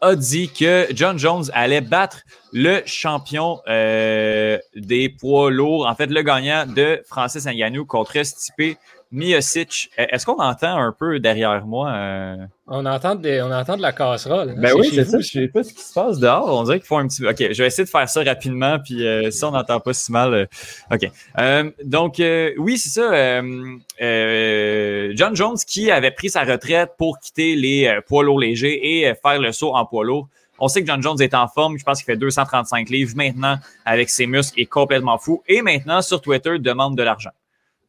a 0.00 0.14
dit 0.14 0.50
que 0.50 0.86
John 0.92 1.18
Jones 1.18 1.44
allait 1.52 1.80
battre 1.80 2.22
le 2.54 2.82
champion 2.86 3.58
euh, 3.68 4.58
des 4.76 5.08
poids 5.08 5.50
lourds, 5.50 5.88
en 5.88 5.94
fait 5.96 6.06
le 6.06 6.22
gagnant 6.22 6.66
de 6.66 7.02
Francis 7.04 7.46
Ngannou 7.46 7.84
contre 7.84 8.22
Stipe 8.22 8.78
Miocic. 9.10 9.90
Est-ce 9.98 10.24
qu'on 10.24 10.38
entend 10.38 10.76
un 10.76 10.94
peu 10.96 11.18
derrière 11.18 11.66
moi? 11.66 11.92
Euh? 11.92 12.36
On, 12.68 12.86
entend 12.86 13.16
de, 13.16 13.40
on 13.42 13.52
entend 13.52 13.76
de 13.76 13.82
la 13.82 13.90
casserole. 13.92 14.50
Hein. 14.50 14.54
Ben 14.56 14.72
oui, 14.76 14.88
c'est 14.94 15.04
ça. 15.04 15.18
Je 15.18 15.26
sais 15.26 15.48
pas 15.48 15.64
ce 15.64 15.74
qui 15.74 15.82
se 15.82 15.92
passe 15.92 16.20
dehors. 16.20 16.48
On 16.48 16.62
dirait 16.62 16.78
qu'il 16.78 16.86
faut 16.86 16.96
un 16.96 17.08
petit... 17.08 17.26
OK, 17.26 17.38
je 17.38 17.60
vais 17.60 17.66
essayer 17.66 17.84
de 17.84 17.90
faire 17.90 18.08
ça 18.08 18.22
rapidement, 18.22 18.78
puis 18.78 19.04
euh, 19.04 19.32
si 19.32 19.44
on 19.44 19.50
n'entend 19.50 19.80
pas 19.80 19.92
si 19.92 20.12
mal... 20.12 20.34
Euh, 20.34 20.46
OK. 20.92 21.10
donc, 21.84 22.22
oui, 22.58 22.78
c'est 22.78 22.88
ça. 22.88 23.42
John 25.16 25.34
Jones 25.34 25.56
qui 25.66 25.90
avait 25.90 26.12
pris 26.12 26.30
sa 26.30 26.44
retraite 26.44 26.92
pour 26.98 27.18
quitter 27.18 27.56
les 27.56 27.98
poids 28.06 28.22
lourds 28.22 28.38
légers 28.38 28.78
et 29.00 29.12
faire 29.14 29.40
le 29.40 29.50
saut 29.50 29.74
en 29.74 29.84
poids 29.86 30.04
lourd. 30.04 30.28
On 30.58 30.68
sait 30.68 30.82
que 30.82 30.86
John 30.86 31.02
Jones 31.02 31.20
est 31.20 31.34
en 31.34 31.48
forme. 31.48 31.78
Je 31.78 31.84
pense 31.84 31.98
qu'il 31.98 32.06
fait 32.06 32.16
235 32.16 32.88
livres 32.88 33.16
maintenant 33.16 33.58
avec 33.84 34.10
ses 34.10 34.26
muscles 34.26 34.60
est 34.60 34.66
complètement 34.66 35.18
fou. 35.18 35.42
Et 35.48 35.62
maintenant, 35.62 36.02
sur 36.02 36.20
Twitter, 36.20 36.58
demande 36.58 36.96
de 36.96 37.02
l'argent 37.02 37.30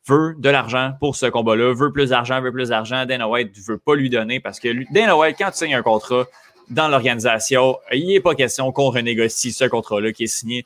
veut 0.08 0.36
de 0.38 0.50
l'argent 0.50 0.94
pour 1.00 1.16
ce 1.16 1.26
combat-là, 1.26 1.74
veut 1.74 1.92
plus 1.92 2.10
d'argent, 2.10 2.42
veut 2.42 2.52
plus 2.52 2.70
d'argent. 2.70 3.06
Dana 3.06 3.28
White 3.28 3.56
ne 3.58 3.74
veut 3.74 3.78
pas 3.78 3.96
lui 3.96 4.10
donner 4.10 4.40
parce 4.40 4.60
que 4.60 4.70
Dana 4.94 5.18
White, 5.18 5.38
quand 5.38 5.52
tu 5.52 5.58
signes 5.58 5.76
un 5.76 5.82
contrat 5.82 6.26
dans 6.70 6.88
l'organisation, 6.88 7.78
il 7.92 8.08
n'est 8.08 8.20
pas 8.20 8.36
question 8.36 8.72
qu'on 8.72 8.90
renégocie 8.90 9.52
ce 9.52 9.66
contrat-là 9.66 10.12
qui 10.12 10.24
est 10.24 10.28
signé. 10.28 10.66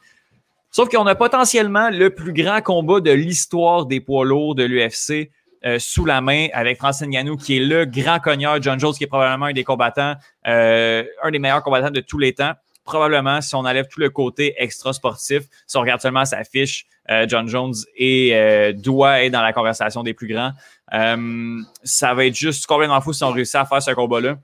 Sauf 0.71 0.89
qu'on 0.89 1.07
a 1.07 1.15
potentiellement 1.15 1.89
le 1.89 2.09
plus 2.11 2.33
grand 2.33 2.61
combat 2.61 2.99
de 2.99 3.11
l'histoire 3.11 3.85
des 3.85 3.99
poids 3.99 4.25
lourds 4.25 4.55
de 4.55 4.63
l'UFC 4.63 5.31
euh, 5.65 5.77
sous 5.79 6.05
la 6.05 6.21
main 6.21 6.47
avec 6.53 6.77
Francis 6.77 7.07
Ngannou, 7.07 7.35
qui 7.35 7.57
est 7.57 7.59
le 7.59 7.85
grand 7.85 8.19
cogneur, 8.19 8.61
John 8.61 8.79
Jones, 8.79 8.93
qui 8.93 9.03
est 9.03 9.07
probablement 9.07 9.47
un 9.47 9.53
des 9.53 9.63
combattants, 9.63 10.15
euh, 10.47 11.03
un 11.21 11.31
des 11.31 11.39
meilleurs 11.39 11.63
combattants 11.63 11.91
de 11.91 11.99
tous 11.99 12.17
les 12.17 12.33
temps 12.33 12.53
probablement, 12.85 13.39
si 13.39 13.53
on 13.53 13.59
enlève 13.59 13.87
tout 13.87 13.99
le 13.99 14.09
côté 14.09 14.55
extra 14.57 14.93
sportif, 14.93 15.43
si 15.67 15.77
on 15.77 15.81
regarde 15.81 16.01
seulement 16.01 16.25
sa 16.25 16.43
fiche, 16.43 16.87
euh, 17.11 17.27
John 17.27 17.47
Jones 17.47 17.75
et 17.95 18.31
euh, 18.33 18.73
doit 18.73 19.23
être 19.23 19.31
dans 19.31 19.43
la 19.43 19.53
conversation 19.53 20.01
des 20.01 20.15
plus 20.15 20.25
grands. 20.25 20.53
Ça 21.83 22.13
va 22.15 22.25
être 22.25 22.35
juste 22.35 22.65
complètement 22.65 22.99
fou 22.99 23.13
si 23.13 23.23
on 23.23 23.31
réussit 23.31 23.55
à 23.55 23.65
faire 23.65 23.83
ce 23.83 23.91
combat-là. 23.91 24.39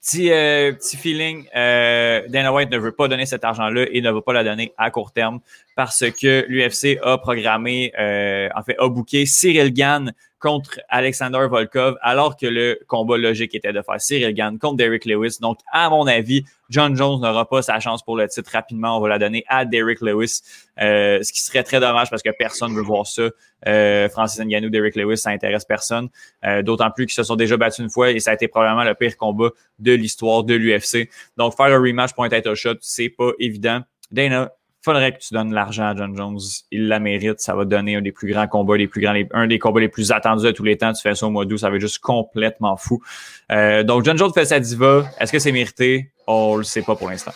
Petit, 0.00 0.30
petit 0.30 0.96
feeling, 0.96 1.44
Dana 1.54 2.52
White 2.52 2.72
ne 2.72 2.78
veut 2.78 2.90
pas 2.90 3.06
donner 3.06 3.26
cet 3.26 3.44
argent-là 3.44 3.84
et 3.92 4.00
ne 4.00 4.10
veut 4.10 4.22
pas 4.22 4.32
la 4.32 4.42
donner 4.42 4.72
à 4.76 4.90
court 4.90 5.12
terme 5.12 5.38
parce 5.76 6.04
que 6.10 6.44
l'UFC 6.48 6.98
a 7.02 7.18
programmé, 7.18 7.92
en 7.96 8.62
fait, 8.62 8.76
a 8.78 8.88
booké 8.88 9.26
Cyril 9.26 9.72
Gann 9.72 10.12
contre 10.42 10.80
Alexander 10.88 11.46
Volkov, 11.48 11.96
alors 12.02 12.36
que 12.36 12.46
le 12.46 12.80
combat 12.88 13.16
logique 13.16 13.54
était 13.54 13.72
de 13.72 13.80
faire 13.80 14.00
Cyril 14.00 14.34
Gann 14.34 14.58
contre 14.58 14.76
Derrick 14.76 15.04
Lewis. 15.04 15.38
Donc, 15.40 15.58
à 15.72 15.88
mon 15.88 16.04
avis, 16.08 16.44
John 16.68 16.96
Jones 16.96 17.20
n'aura 17.20 17.48
pas 17.48 17.62
sa 17.62 17.78
chance 17.78 18.02
pour 18.02 18.16
le 18.16 18.26
titre 18.26 18.50
rapidement. 18.52 18.98
On 18.98 19.00
va 19.00 19.08
la 19.08 19.18
donner 19.20 19.44
à 19.46 19.64
Derrick 19.64 20.00
Lewis, 20.00 20.42
euh, 20.80 21.22
ce 21.22 21.32
qui 21.32 21.40
serait 21.42 21.62
très 21.62 21.78
dommage 21.78 22.10
parce 22.10 22.22
que 22.22 22.30
personne 22.36 22.72
ne 22.72 22.76
veut 22.76 22.82
voir 22.82 23.06
ça. 23.06 23.28
Euh, 23.68 24.08
Francis 24.08 24.40
Ngannou, 24.40 24.68
Derrick 24.68 24.96
Lewis, 24.96 25.18
ça 25.18 25.30
intéresse 25.30 25.64
personne. 25.64 26.08
Euh, 26.44 26.62
d'autant 26.62 26.90
plus 26.90 27.06
qu'ils 27.06 27.14
se 27.14 27.22
sont 27.22 27.36
déjà 27.36 27.56
battus 27.56 27.78
une 27.78 27.90
fois 27.90 28.10
et 28.10 28.18
ça 28.18 28.32
a 28.32 28.34
été 28.34 28.48
probablement 28.48 28.84
le 28.84 28.94
pire 28.94 29.16
combat 29.16 29.50
de 29.78 29.92
l'histoire 29.92 30.42
de 30.42 30.54
l'UFC. 30.54 31.08
Donc, 31.36 31.56
faire 31.56 31.66
un 31.66 31.78
rematch 31.78 32.14
pour 32.14 32.24
un 32.24 32.28
title 32.28 32.54
shot, 32.54 32.74
c'est 32.80 33.10
pas 33.10 33.30
évident. 33.38 33.82
Dana, 34.10 34.50
faudrait 34.82 35.12
que 35.12 35.18
tu 35.18 35.32
donnes 35.32 35.54
l'argent 35.54 35.84
à 35.84 35.96
John 35.96 36.16
Jones. 36.16 36.38
Il 36.70 36.88
la 36.88 36.98
mérite. 36.98 37.40
Ça 37.40 37.54
va 37.54 37.64
donner 37.64 37.96
un 37.96 38.02
des 38.02 38.12
plus 38.12 38.32
grands 38.32 38.48
combats, 38.48 38.76
les 38.76 38.88
plus 38.88 39.00
grands, 39.00 39.14
un 39.32 39.46
des 39.46 39.58
combats 39.58 39.80
les 39.80 39.88
plus 39.88 40.12
attendus 40.12 40.44
de 40.44 40.50
tous 40.50 40.64
les 40.64 40.76
temps. 40.76 40.92
Tu 40.92 41.02
fais 41.02 41.14
ça 41.14 41.26
au 41.26 41.30
mois 41.30 41.44
d'août, 41.44 41.58
ça 41.58 41.70
va 41.70 41.76
être 41.76 41.80
juste 41.80 42.00
complètement 42.00 42.76
fou. 42.76 43.02
Euh, 43.50 43.82
donc, 43.82 44.04
John 44.04 44.18
Jones 44.18 44.32
fait 44.32 44.44
sa 44.44 44.60
diva. 44.60 45.04
Est-ce 45.18 45.32
que 45.32 45.38
c'est 45.38 45.52
mérité? 45.52 46.10
On 46.26 46.56
le 46.56 46.64
sait 46.64 46.82
pas 46.82 46.96
pour 46.96 47.08
l'instant. 47.08 47.32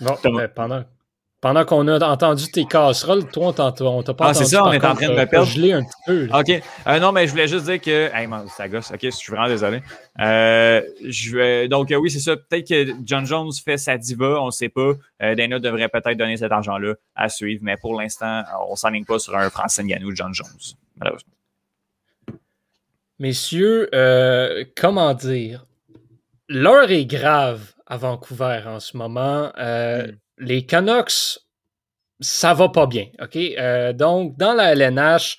Non, 0.00 0.16
pendant, 0.54 0.84
pendant 1.40 1.64
qu'on 1.64 1.88
a 1.88 2.06
entendu 2.06 2.50
tes 2.50 2.66
casseroles, 2.66 3.26
toi, 3.30 3.48
on 3.48 3.52
t'a 3.52 3.72
pas 3.72 3.84
ah, 3.84 3.94
entendu. 3.98 4.20
Ah, 4.20 4.34
c'est 4.34 4.44
ça, 4.44 4.64
on 4.64 4.72
est 4.72 4.84
en 4.84 4.94
train 4.94 5.08
de 5.08 5.14
me 5.14 5.24
perdre. 5.24 5.46
gelé 5.46 5.72
un 5.72 5.82
petit 5.82 6.02
peu. 6.06 6.28
OK. 6.32 6.62
Euh, 6.86 7.00
non, 7.00 7.12
mais 7.12 7.26
je 7.26 7.30
voulais 7.32 7.48
juste 7.48 7.64
dire 7.64 7.80
que. 7.80 8.14
Hey, 8.14 8.26
man, 8.26 8.46
ça 8.48 8.68
gosse. 8.68 8.90
OK, 8.90 8.98
je 9.02 9.10
suis 9.10 9.32
vraiment 9.32 9.48
désolé. 9.48 9.80
Euh, 10.20 10.82
je 11.02 11.36
vais... 11.36 11.68
Donc, 11.68 11.90
euh, 11.90 11.96
oui, 11.96 12.10
c'est 12.10 12.20
ça. 12.20 12.36
Peut-être 12.36 12.68
que 12.68 12.92
John 13.04 13.24
Jones 13.24 13.50
fait 13.64 13.78
sa 13.78 13.96
diva, 13.96 14.40
on 14.40 14.46
ne 14.46 14.50
sait 14.50 14.68
pas. 14.68 14.92
Euh, 15.22 15.34
Dana 15.34 15.58
devrait 15.58 15.88
peut-être 15.88 16.18
donner 16.18 16.36
cet 16.36 16.52
argent-là 16.52 16.94
à 17.14 17.28
suivre, 17.30 17.60
mais 17.62 17.76
pour 17.78 17.98
l'instant, 17.98 18.42
on 18.68 18.72
ne 18.72 18.76
s'enligne 18.76 19.06
pas 19.06 19.18
sur 19.18 19.34
un 19.36 19.48
Francis 19.48 19.82
Ngannou 19.82 20.14
John 20.14 20.34
Jones, 20.34 20.46
malheureusement. 20.98 21.32
Messieurs, 23.18 23.88
euh, 23.94 24.64
comment 24.76 25.14
dire? 25.14 25.66
L'heure 26.48 26.90
est 26.90 27.04
grave 27.04 27.74
à 27.86 27.96
Vancouver 27.96 28.62
en 28.66 28.80
ce 28.80 28.96
moment. 28.96 29.52
Euh, 29.58 30.06
mm 30.06 30.16
les 30.40 30.66
Canucks, 30.66 31.38
ça 32.20 32.54
va 32.54 32.68
pas 32.68 32.86
bien. 32.86 33.06
OK? 33.20 33.36
Euh, 33.36 33.92
donc, 33.92 34.36
dans 34.36 34.54
la 34.54 34.74
LNH, 34.74 35.38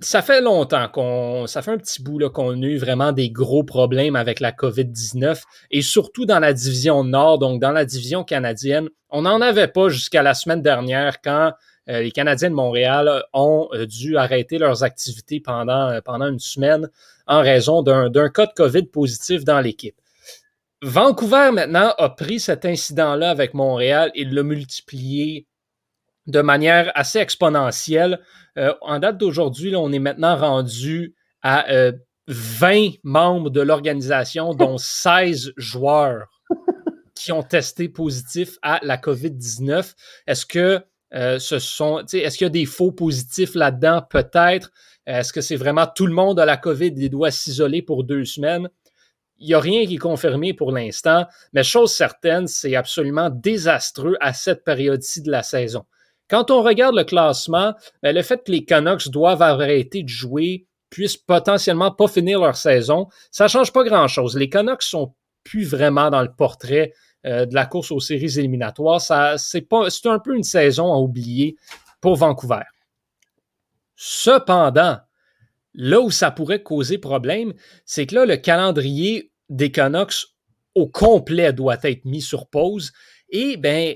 ça 0.00 0.22
fait 0.22 0.40
longtemps 0.40 0.88
qu'on. 0.88 1.46
Ça 1.46 1.62
fait 1.62 1.72
un 1.72 1.78
petit 1.78 2.02
bout 2.02 2.28
qu'on 2.30 2.62
a 2.62 2.66
eu 2.66 2.78
vraiment 2.78 3.12
des 3.12 3.30
gros 3.30 3.64
problèmes 3.64 4.16
avec 4.16 4.40
la 4.40 4.52
COVID-19 4.52 5.42
et 5.70 5.82
surtout 5.82 6.26
dans 6.26 6.38
la 6.38 6.52
division 6.52 7.04
Nord, 7.04 7.38
donc 7.38 7.60
dans 7.60 7.72
la 7.72 7.84
division 7.84 8.24
canadienne. 8.24 8.88
On 9.10 9.22
n'en 9.22 9.40
avait 9.40 9.68
pas 9.68 9.88
jusqu'à 9.88 10.22
la 10.22 10.34
semaine 10.34 10.62
dernière 10.62 11.20
quand 11.20 11.52
euh, 11.88 12.02
les 12.02 12.12
Canadiens 12.12 12.50
de 12.50 12.54
Montréal 12.54 13.24
ont 13.32 13.68
euh, 13.72 13.84
dû 13.84 14.16
arrêter 14.16 14.58
leurs 14.58 14.84
activités 14.84 15.40
pendant, 15.40 16.00
pendant 16.04 16.28
une 16.28 16.38
semaine 16.38 16.88
en 17.26 17.40
raison 17.42 17.82
d'un 17.82 18.28
cas 18.28 18.46
de 18.46 18.52
COVID 18.52 18.84
positif 18.84 19.44
dans 19.44 19.60
l'équipe. 19.60 19.99
Vancouver 20.82 21.50
maintenant 21.52 21.92
a 21.98 22.08
pris 22.08 22.40
cet 22.40 22.64
incident-là 22.64 23.30
avec 23.30 23.52
Montréal 23.52 24.10
et 24.14 24.24
l'a 24.24 24.42
multiplié 24.42 25.46
de 26.26 26.40
manière 26.40 26.90
assez 26.94 27.18
exponentielle. 27.18 28.20
Euh, 28.56 28.72
en 28.80 28.98
date 28.98 29.18
d'aujourd'hui, 29.18 29.76
on 29.76 29.92
est 29.92 29.98
maintenant 29.98 30.36
rendu 30.36 31.14
à 31.42 31.66
20 32.28 32.72
euh, 32.72 32.88
membres 33.02 33.50
de 33.50 33.60
l'organisation, 33.60 34.54
dont 34.54 34.78
16 34.78 35.52
joueurs 35.56 36.28
qui 37.14 37.32
ont 37.32 37.42
testé 37.42 37.90
positif 37.90 38.56
à 38.62 38.80
la 38.82 38.96
COVID-19. 38.96 39.94
Est-ce 40.26 40.46
que 40.46 40.80
euh, 41.12 41.38
ce 41.38 41.58
sont, 41.58 41.98
est-ce 42.06 42.38
qu'il 42.38 42.44
y 42.44 42.46
a 42.46 42.50
des 42.50 42.64
faux 42.64 42.92
positifs 42.92 43.54
là-dedans? 43.54 44.02
Peut-être. 44.08 44.70
Est-ce 45.06 45.32
que 45.32 45.40
c'est 45.42 45.56
vraiment 45.56 45.86
tout 45.86 46.06
le 46.06 46.14
monde 46.14 46.40
à 46.40 46.46
la 46.46 46.56
COVID 46.56 46.94
et 46.96 47.08
doit 47.10 47.30
s'isoler 47.30 47.82
pour 47.82 48.04
deux 48.04 48.24
semaines? 48.24 48.68
Il 49.40 49.48
n'y 49.48 49.54
a 49.54 49.60
rien 49.60 49.86
qui 49.86 49.94
est 49.94 49.98
confirmé 49.98 50.52
pour 50.54 50.70
l'instant, 50.70 51.26
mais 51.52 51.62
chose 51.62 51.92
certaine, 51.92 52.46
c'est 52.46 52.76
absolument 52.76 53.30
désastreux 53.30 54.16
à 54.20 54.32
cette 54.32 54.64
période-ci 54.64 55.22
de 55.22 55.30
la 55.30 55.42
saison. 55.42 55.84
Quand 56.28 56.50
on 56.50 56.62
regarde 56.62 56.94
le 56.94 57.04
classement, 57.04 57.74
ben, 58.02 58.14
le 58.14 58.22
fait 58.22 58.44
que 58.44 58.52
les 58.52 58.64
Canucks 58.64 59.08
doivent 59.08 59.42
arrêter 59.42 60.02
de 60.02 60.08
jouer, 60.08 60.66
puissent 60.90 61.16
potentiellement 61.16 61.90
pas 61.90 62.06
finir 62.06 62.40
leur 62.40 62.56
saison, 62.56 63.08
ça 63.30 63.44
ne 63.44 63.48
change 63.48 63.72
pas 63.72 63.82
grand-chose. 63.82 64.36
Les 64.36 64.48
Canucks 64.48 64.82
sont 64.82 65.14
plus 65.42 65.64
vraiment 65.64 66.10
dans 66.10 66.22
le 66.22 66.32
portrait 66.32 66.92
euh, 67.26 67.46
de 67.46 67.54
la 67.54 67.66
course 67.66 67.90
aux 67.90 68.00
séries 68.00 68.38
éliminatoires. 68.38 69.00
c'est, 69.00 69.66
c'est 69.88 70.06
un 70.06 70.18
peu 70.18 70.36
une 70.36 70.42
saison 70.42 70.92
à 70.92 70.98
oublier 70.98 71.56
pour 72.00 72.16
Vancouver. 72.16 72.62
Cependant, 73.96 74.98
là 75.74 76.00
où 76.00 76.10
ça 76.10 76.30
pourrait 76.30 76.62
causer 76.62 76.98
problème, 76.98 77.52
c'est 77.84 78.06
que 78.06 78.14
là, 78.14 78.26
le 78.26 78.36
calendrier 78.36 79.29
des 79.50 79.70
Canucks 79.70 80.28
au 80.74 80.88
complet 80.88 81.52
doit 81.52 81.78
être 81.82 82.04
mis 82.06 82.22
sur 82.22 82.48
pause. 82.48 82.92
Et 83.28 83.56
ben, 83.56 83.94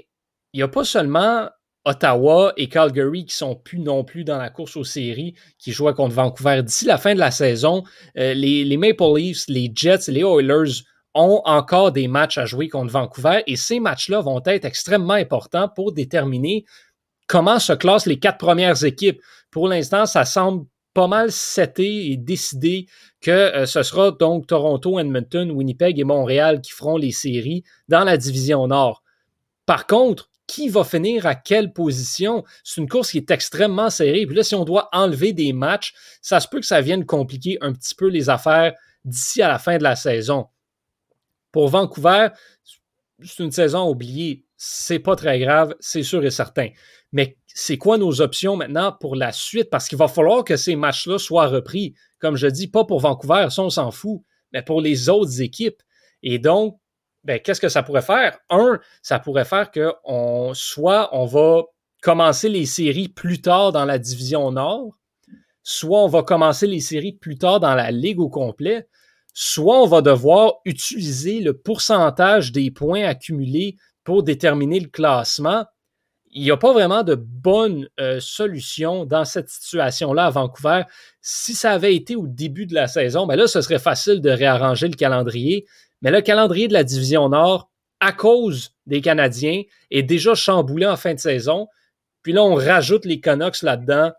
il 0.52 0.56
n'y 0.58 0.62
a 0.62 0.68
pas 0.68 0.84
seulement 0.84 1.48
Ottawa 1.84 2.52
et 2.56 2.68
Calgary 2.68 3.26
qui 3.26 3.34
sont 3.34 3.54
plus 3.54 3.78
non 3.78 4.04
plus 4.04 4.24
dans 4.24 4.38
la 4.38 4.50
course 4.50 4.76
aux 4.76 4.84
séries, 4.84 5.34
qui 5.58 5.72
jouent 5.72 5.92
contre 5.92 6.14
Vancouver 6.14 6.62
d'ici 6.62 6.84
la 6.84 6.98
fin 6.98 7.14
de 7.14 7.20
la 7.20 7.30
saison. 7.30 7.84
Euh, 8.18 8.34
les, 8.34 8.64
les, 8.64 8.76
Maple 8.76 9.16
Leafs, 9.16 9.44
les 9.48 9.70
Jets, 9.74 10.08
les 10.08 10.22
Oilers 10.22 10.82
ont 11.14 11.42
encore 11.44 11.92
des 11.92 12.08
matchs 12.08 12.38
à 12.38 12.46
jouer 12.46 12.68
contre 12.68 12.92
Vancouver 12.92 13.42
et 13.46 13.56
ces 13.56 13.80
matchs-là 13.80 14.20
vont 14.20 14.42
être 14.46 14.64
extrêmement 14.64 15.14
importants 15.14 15.68
pour 15.68 15.92
déterminer 15.92 16.64
comment 17.26 17.58
se 17.58 17.72
classent 17.72 18.06
les 18.06 18.18
quatre 18.18 18.38
premières 18.38 18.84
équipes. 18.84 19.20
Pour 19.50 19.68
l'instant, 19.68 20.06
ça 20.06 20.24
semble 20.24 20.66
pas 20.94 21.08
mal 21.08 21.32
seté 21.32 22.12
et 22.12 22.16
décidé 22.16 22.86
que 23.20 23.30
euh, 23.30 23.66
ce 23.66 23.82
sera 23.82 24.12
donc 24.12 24.46
Toronto, 24.46 24.98
Edmonton, 24.98 25.50
Winnipeg 25.50 25.98
et 25.98 26.04
Montréal 26.04 26.60
qui 26.60 26.70
feront 26.70 26.96
les 26.96 27.10
séries 27.10 27.64
dans 27.88 28.04
la 28.04 28.16
division 28.16 28.66
Nord. 28.68 29.02
Par 29.66 29.86
contre, 29.86 30.30
qui 30.46 30.68
va 30.68 30.84
finir 30.84 31.26
à 31.26 31.34
quelle 31.34 31.72
position? 31.72 32.44
C'est 32.62 32.80
une 32.80 32.88
course 32.88 33.10
qui 33.10 33.18
est 33.18 33.30
extrêmement 33.30 33.90
serrée. 33.90 34.26
Puis 34.26 34.36
là, 34.36 34.42
si 34.42 34.54
on 34.54 34.64
doit 34.64 34.88
enlever 34.92 35.32
des 35.32 35.52
matchs, 35.52 35.94
ça 36.20 36.38
se 36.38 36.48
peut 36.48 36.60
que 36.60 36.66
ça 36.66 36.80
vienne 36.80 37.04
compliquer 37.04 37.58
un 37.60 37.72
petit 37.72 37.94
peu 37.94 38.08
les 38.08 38.28
affaires 38.28 38.74
d'ici 39.04 39.42
à 39.42 39.48
la 39.48 39.58
fin 39.58 39.78
de 39.78 39.82
la 39.82 39.96
saison. 39.96 40.46
Pour 41.50 41.68
Vancouver, 41.68 42.28
c'est 43.22 43.42
une 43.42 43.52
saison 43.52 43.88
oubliée. 43.88 44.44
C'est 44.56 44.98
pas 44.98 45.16
très 45.16 45.38
grave, 45.38 45.74
c'est 45.80 46.02
sûr 46.02 46.24
et 46.24 46.30
certain. 46.30 46.68
Mais 47.12 47.38
c'est 47.56 47.78
quoi 47.78 47.98
nos 47.98 48.20
options 48.20 48.56
maintenant 48.56 48.90
pour 48.92 49.14
la 49.14 49.30
suite? 49.30 49.70
Parce 49.70 49.88
qu'il 49.88 49.96
va 49.96 50.08
falloir 50.08 50.42
que 50.42 50.56
ces 50.56 50.74
matchs-là 50.74 51.18
soient 51.18 51.46
repris. 51.46 51.94
Comme 52.18 52.36
je 52.36 52.48
dis, 52.48 52.66
pas 52.66 52.84
pour 52.84 52.98
Vancouver, 52.98 53.46
ça 53.50 53.62
on 53.62 53.70
s'en 53.70 53.92
fout, 53.92 54.22
mais 54.52 54.62
pour 54.62 54.80
les 54.80 55.08
autres 55.08 55.40
équipes. 55.40 55.80
Et 56.24 56.40
donc, 56.40 56.78
ben, 57.22 57.38
qu'est-ce 57.38 57.60
que 57.60 57.68
ça 57.68 57.84
pourrait 57.84 58.02
faire? 58.02 58.36
Un, 58.50 58.80
ça 59.02 59.20
pourrait 59.20 59.44
faire 59.44 59.70
que 59.70 59.92
on, 60.02 60.52
soit 60.52 61.08
on 61.12 61.26
va 61.26 61.62
commencer 62.02 62.48
les 62.48 62.66
séries 62.66 63.08
plus 63.08 63.40
tard 63.40 63.70
dans 63.70 63.84
la 63.84 63.98
division 63.98 64.50
Nord, 64.50 64.98
soit 65.62 66.02
on 66.02 66.08
va 66.08 66.24
commencer 66.24 66.66
les 66.66 66.80
séries 66.80 67.12
plus 67.12 67.38
tard 67.38 67.60
dans 67.60 67.74
la 67.76 67.92
ligue 67.92 68.20
au 68.20 68.28
complet, 68.28 68.88
soit 69.32 69.80
on 69.80 69.86
va 69.86 70.02
devoir 70.02 70.54
utiliser 70.64 71.40
le 71.40 71.56
pourcentage 71.56 72.50
des 72.50 72.72
points 72.72 73.04
accumulés 73.04 73.76
pour 74.02 74.24
déterminer 74.24 74.80
le 74.80 74.88
classement 74.88 75.64
il 76.34 76.42
n'y 76.42 76.50
a 76.50 76.56
pas 76.56 76.72
vraiment 76.72 77.04
de 77.04 77.14
bonne 77.14 77.88
euh, 78.00 78.18
solution 78.18 79.06
dans 79.06 79.24
cette 79.24 79.48
situation-là 79.48 80.26
à 80.26 80.30
Vancouver. 80.30 80.82
Si 81.20 81.54
ça 81.54 81.70
avait 81.70 81.94
été 81.94 82.16
au 82.16 82.26
début 82.26 82.66
de 82.66 82.74
la 82.74 82.88
saison, 82.88 83.24
ben 83.26 83.36
là, 83.36 83.46
ce 83.46 83.60
serait 83.60 83.78
facile 83.78 84.20
de 84.20 84.30
réarranger 84.30 84.88
le 84.88 84.96
calendrier. 84.96 85.64
Mais 86.02 86.10
le 86.10 86.20
calendrier 86.20 86.66
de 86.66 86.72
la 86.72 86.82
division 86.82 87.28
Nord, 87.28 87.70
à 88.00 88.12
cause 88.12 88.74
des 88.86 89.00
Canadiens, 89.00 89.62
est 89.92 90.02
déjà 90.02 90.34
chamboulé 90.34 90.86
en 90.86 90.96
fin 90.96 91.14
de 91.14 91.20
saison. 91.20 91.68
Puis 92.22 92.32
là, 92.32 92.42
on 92.42 92.56
rajoute 92.56 93.04
les 93.04 93.20
Canucks 93.20 93.62
là-dedans. 93.62 94.10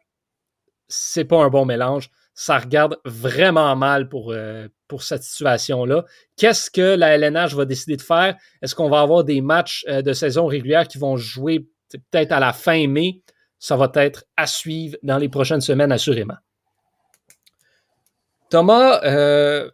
C'est 0.88 1.26
pas 1.26 1.44
un 1.44 1.50
bon 1.50 1.66
mélange. 1.66 2.10
Ça 2.34 2.58
regarde 2.58 2.98
vraiment 3.04 3.76
mal 3.76 4.08
pour, 4.08 4.32
euh, 4.32 4.68
cette 5.00 5.24
situation-là. 5.24 6.06
Qu'est-ce 6.38 6.72
que 6.72 6.96
la 6.96 7.18
LNH 7.18 7.56
va 7.56 7.66
décider 7.66 7.98
de 7.98 8.02
faire? 8.02 8.38
Est-ce 8.62 8.74
qu'on 8.74 8.90
va 8.90 9.02
avoir 9.02 9.26
des 9.26 9.42
matchs 9.42 9.84
euh, 9.90 10.02
de 10.02 10.14
saison 10.14 10.46
régulière 10.46 10.88
qui 10.88 10.98
vont 10.98 11.18
jouer 11.18 11.68
peut-être 12.12 12.32
à 12.32 12.40
la 12.40 12.54
fin 12.54 12.88
mai. 12.88 13.22
Ça 13.60 13.78
va 13.78 13.92
être 13.96 14.26
à 14.38 14.48
suivre 14.48 14.98
dans 15.02 15.18
les 15.18 15.30
prochaines 15.30 15.62
semaines, 15.62 15.92
assurément. 15.92 16.38
Thomas, 18.50 19.02
euh, 19.04 19.70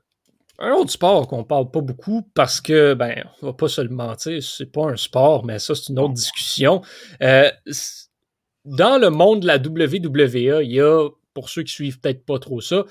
un 0.60 0.72
autre 0.74 0.92
sport 0.92 1.28
qu'on 1.28 1.44
parle 1.44 1.72
pas 1.72 1.82
beaucoup 1.82 2.22
parce 2.34 2.62
que, 2.62 2.94
ben, 2.94 3.26
on 3.42 3.48
va 3.48 3.54
pas 3.54 3.68
se 3.68 3.82
le 3.82 3.90
mentir, 3.90 4.42
c'est 4.44 4.72
pas 4.72 4.86
un 4.86 4.96
sport, 4.96 5.44
mais 5.44 5.60
ça, 5.60 5.76
c'est 5.76 5.90
une 5.90 6.00
autre 6.00 6.14
discussion. 6.14 6.82
Euh, 7.22 7.52
dans 8.66 9.02
le 9.02 9.10
monde 9.10 9.42
de 9.42 9.48
la 9.48 9.58
WWE, 9.58 10.64
il 10.64 10.72
y 10.72 10.82
a, 10.82 11.10
pour 11.34 11.50
ceux 11.50 11.64
qui 11.64 11.74
suivent 11.74 12.00
peut-être 12.00 12.26
pas 12.26 12.40
trop 12.40 12.62
ça, 12.62 12.86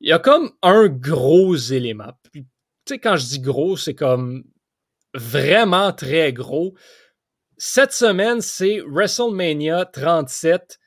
il 0.00 0.08
y 0.08 0.12
a 0.12 0.18
comme 0.18 0.50
un 0.62 0.88
gros 0.88 1.54
élément. 1.56 2.12
tu 2.32 2.44
sais, 2.86 2.98
quand 2.98 3.16
je 3.16 3.26
dis 3.26 3.40
gros, 3.40 3.76
c'est 3.76 3.94
comme 3.94 4.44
vraiment 5.14 5.92
très 5.92 6.32
gros. 6.32 6.74
Cette 7.56 7.92
semaine, 7.92 8.40
c'est 8.40 8.80
WrestleMania 8.86 9.84
37. 9.86 10.78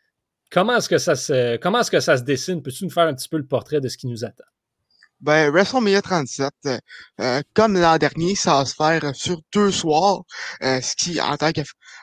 Comment 0.52 0.78
est-ce 0.78 0.90
que 0.90 0.98
ça 0.98 1.16
se, 1.16 1.58
comment 1.58 1.80
est-ce 1.80 1.92
que 1.92 2.00
ça 2.00 2.18
se 2.18 2.24
dessine? 2.24 2.62
Peux-tu 2.62 2.86
nous 2.86 2.90
faire 2.90 3.08
un 3.08 3.14
petit 3.14 3.30
peu 3.30 3.38
le 3.38 3.46
portrait 3.46 3.80
de 3.80 3.88
ce 3.88 3.98
qui 3.98 4.08
nous 4.08 4.26
attend? 4.26 4.44
Ben, 5.20 5.50
WrestleMania 5.50 6.02
37, 6.02 6.52
euh, 7.20 7.42
comme 7.56 7.74
l'an 7.80 7.98
dernier, 7.98 8.36
ça 8.36 8.58
va 8.58 8.66
se 8.66 8.76
faire 8.76 9.16
sur 9.16 9.42
deux 9.52 9.72
soirs, 9.72 10.22
euh, 10.62 10.80
ce 10.80 10.96
qui, 10.96 11.20
en 11.20 11.38
tant 11.38 11.52
que 11.52 11.62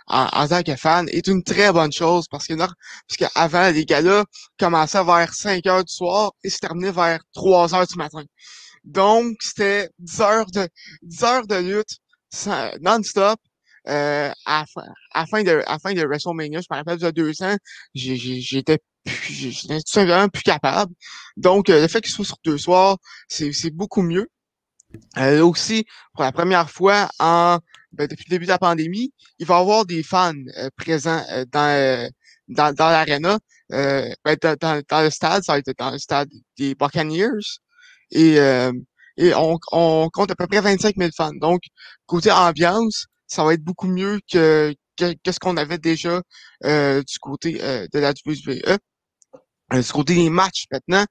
en, 0.08 0.48
tant 0.48 0.62
que 0.62 0.74
fan, 0.76 1.08
est 1.10 1.28
une 1.28 1.44
très 1.44 1.72
bonne 1.72 1.92
chose 1.92 2.26
parce 2.28 2.46
que 2.46 2.54
parce 2.54 2.76
avant 3.36 3.70
les 3.70 3.84
gars-là 3.84 4.24
commençaient 4.58 5.04
vers 5.04 5.32
5 5.32 5.64
heures 5.66 5.84
du 5.84 5.92
soir 5.92 6.32
et 6.42 6.50
se 6.50 6.58
terminaient 6.58 6.90
vers 6.90 7.20
3 7.34 7.74
heures 7.74 7.86
du 7.86 7.96
matin. 7.96 8.24
Donc, 8.82 9.36
c'était 9.40 9.90
10 10.00 10.20
heures 10.20 10.50
de 10.50 10.68
10 11.02 11.24
heures 11.24 11.46
de 11.46 11.56
lutte 11.56 11.98
non-stop 12.80 13.38
euh, 13.88 14.30
à, 14.46 14.64
la 15.14 15.26
fin 15.26 15.42
de, 15.42 15.62
à 15.66 15.78
fin 15.78 15.92
de 15.92 16.02
WrestleMania, 16.02 16.60
je 16.60 16.66
me 16.70 16.76
rappelle, 16.76 17.04
a 17.04 17.12
deux 17.12 17.42
ans, 17.42 17.56
j'étais 17.94 18.78
tout 19.04 19.80
simplement 19.86 20.28
plus 20.28 20.42
capable. 20.42 20.92
Donc, 21.36 21.68
le 21.68 21.86
fait 21.88 22.00
qu'il 22.00 22.12
soit 22.12 22.24
sur 22.24 22.38
deux 22.44 22.58
soirs, 22.58 22.96
c'est 23.28 23.70
beaucoup 23.70 24.02
mieux. 24.02 24.28
Euh, 25.18 25.44
aussi, 25.44 25.84
pour 26.12 26.22
la 26.22 26.32
première 26.32 26.70
fois 26.70 27.08
en 27.18 27.58
ben, 27.92 28.06
depuis 28.08 28.24
le 28.28 28.30
début 28.30 28.44
de 28.46 28.50
la 28.50 28.58
pandémie, 28.58 29.12
il 29.38 29.46
va 29.46 29.58
y 29.58 29.60
avoir 29.60 29.84
des 29.86 30.02
fans 30.02 30.32
présents 30.76 31.22
dans, 31.52 32.10
dans, 32.48 32.74
dans 32.74 32.90
l'arena, 32.90 33.38
ben, 33.70 34.36
dans, 34.42 34.82
dans, 34.88 35.02
le 35.02 35.10
stade, 35.10 35.44
ça 35.44 35.52
va 35.52 35.58
être 35.58 35.72
dans 35.78 35.90
le 35.90 35.98
stade 35.98 36.28
des 36.58 36.74
Buccaneers. 36.74 37.60
Et 38.10 38.38
et 39.16 39.34
on, 39.34 39.58
on, 39.72 40.08
compte 40.12 40.30
à 40.30 40.34
peu 40.34 40.46
près 40.46 40.60
25 40.60 40.96
000 40.96 41.10
fans. 41.16 41.32
Donc, 41.34 41.62
côté 42.06 42.30
ambiance, 42.32 43.06
ça 43.26 43.44
va 43.44 43.54
être 43.54 43.62
beaucoup 43.62 43.88
mieux 43.88 44.20
que, 44.30 44.74
que, 44.96 45.14
ce 45.30 45.38
qu'on 45.38 45.56
avait 45.56 45.78
déjà 45.78 46.22
euh, 46.64 47.02
du 47.02 47.18
côté 47.18 47.58
euh, 47.62 47.86
de 47.92 47.98
la 47.98 48.12
WWE. 48.26 48.78
Euh, 49.72 49.80
du 49.82 49.92
côté 49.92 50.14
des 50.14 50.30
matchs 50.30 50.66
maintenant, 50.70 51.04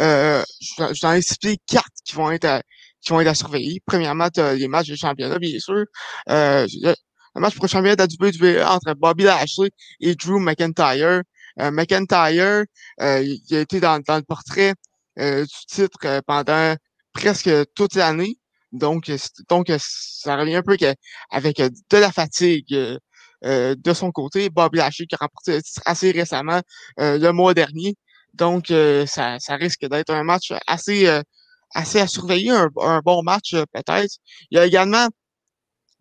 euh, 0.00 0.42
je, 0.60 1.06
vais 1.06 1.22
citer 1.22 1.58
quatre 1.66 1.86
qui 2.04 2.14
vont 2.16 2.30
être 2.30 2.44
à, 2.44 2.62
qui 3.00 3.10
vont 3.10 3.20
être 3.20 3.28
à 3.28 3.34
surveiller. 3.34 3.80
Premièrement, 3.86 4.28
les 4.36 4.68
matchs 4.68 4.88
de 4.88 4.96
championnat, 4.96 5.38
bien 5.38 5.58
sûr. 5.58 5.84
Euh, 6.28 6.66
le 6.82 7.40
match 7.40 7.54
pour 7.54 7.64
le 7.64 7.68
championnat 7.68 7.96
de 7.96 8.02
la 8.02 8.58
WWE 8.58 8.66
entre 8.66 8.94
Bobby 8.94 9.24
Lashley 9.24 9.70
et 10.00 10.14
Drew 10.16 10.40
McIntyre. 10.40 11.22
Euh, 11.60 11.70
McIntyre, 11.70 12.64
euh, 13.00 13.22
il 13.22 13.56
a 13.56 13.60
été 13.60 13.80
dans, 13.80 14.00
dans 14.00 14.16
le 14.16 14.22
portrait 14.22 14.74
du 15.16 15.46
titre 15.68 16.20
pendant 16.26 16.74
presque 17.12 17.50
toute 17.74 17.94
l'année. 17.94 18.39
Donc, 18.72 19.10
donc, 19.48 19.72
ça 19.78 20.36
revient 20.36 20.56
un 20.56 20.62
peu 20.62 20.76
avec 21.30 21.58
de 21.58 21.96
la 21.96 22.12
fatigue 22.12 22.98
euh, 23.44 23.74
de 23.76 23.92
son 23.94 24.12
côté. 24.12 24.50
Bobby 24.50 24.78
Lashley 24.78 25.06
qui 25.06 25.14
a 25.14 25.18
remporté 25.18 25.58
assez 25.84 26.10
récemment 26.12 26.60
euh, 27.00 27.18
le 27.18 27.32
mois 27.32 27.54
dernier. 27.54 27.96
Donc, 28.34 28.70
euh, 28.70 29.06
ça, 29.06 29.38
ça 29.40 29.56
risque 29.56 29.86
d'être 29.88 30.10
un 30.10 30.22
match 30.22 30.52
assez, 30.66 31.08
assez 31.74 32.00
à 32.00 32.06
surveiller, 32.06 32.50
un, 32.50 33.00
bon 33.04 33.22
match 33.22 33.54
peut-être. 33.72 34.14
Il 34.50 34.56
y 34.56 34.58
a 34.58 34.66
également, 34.66 35.08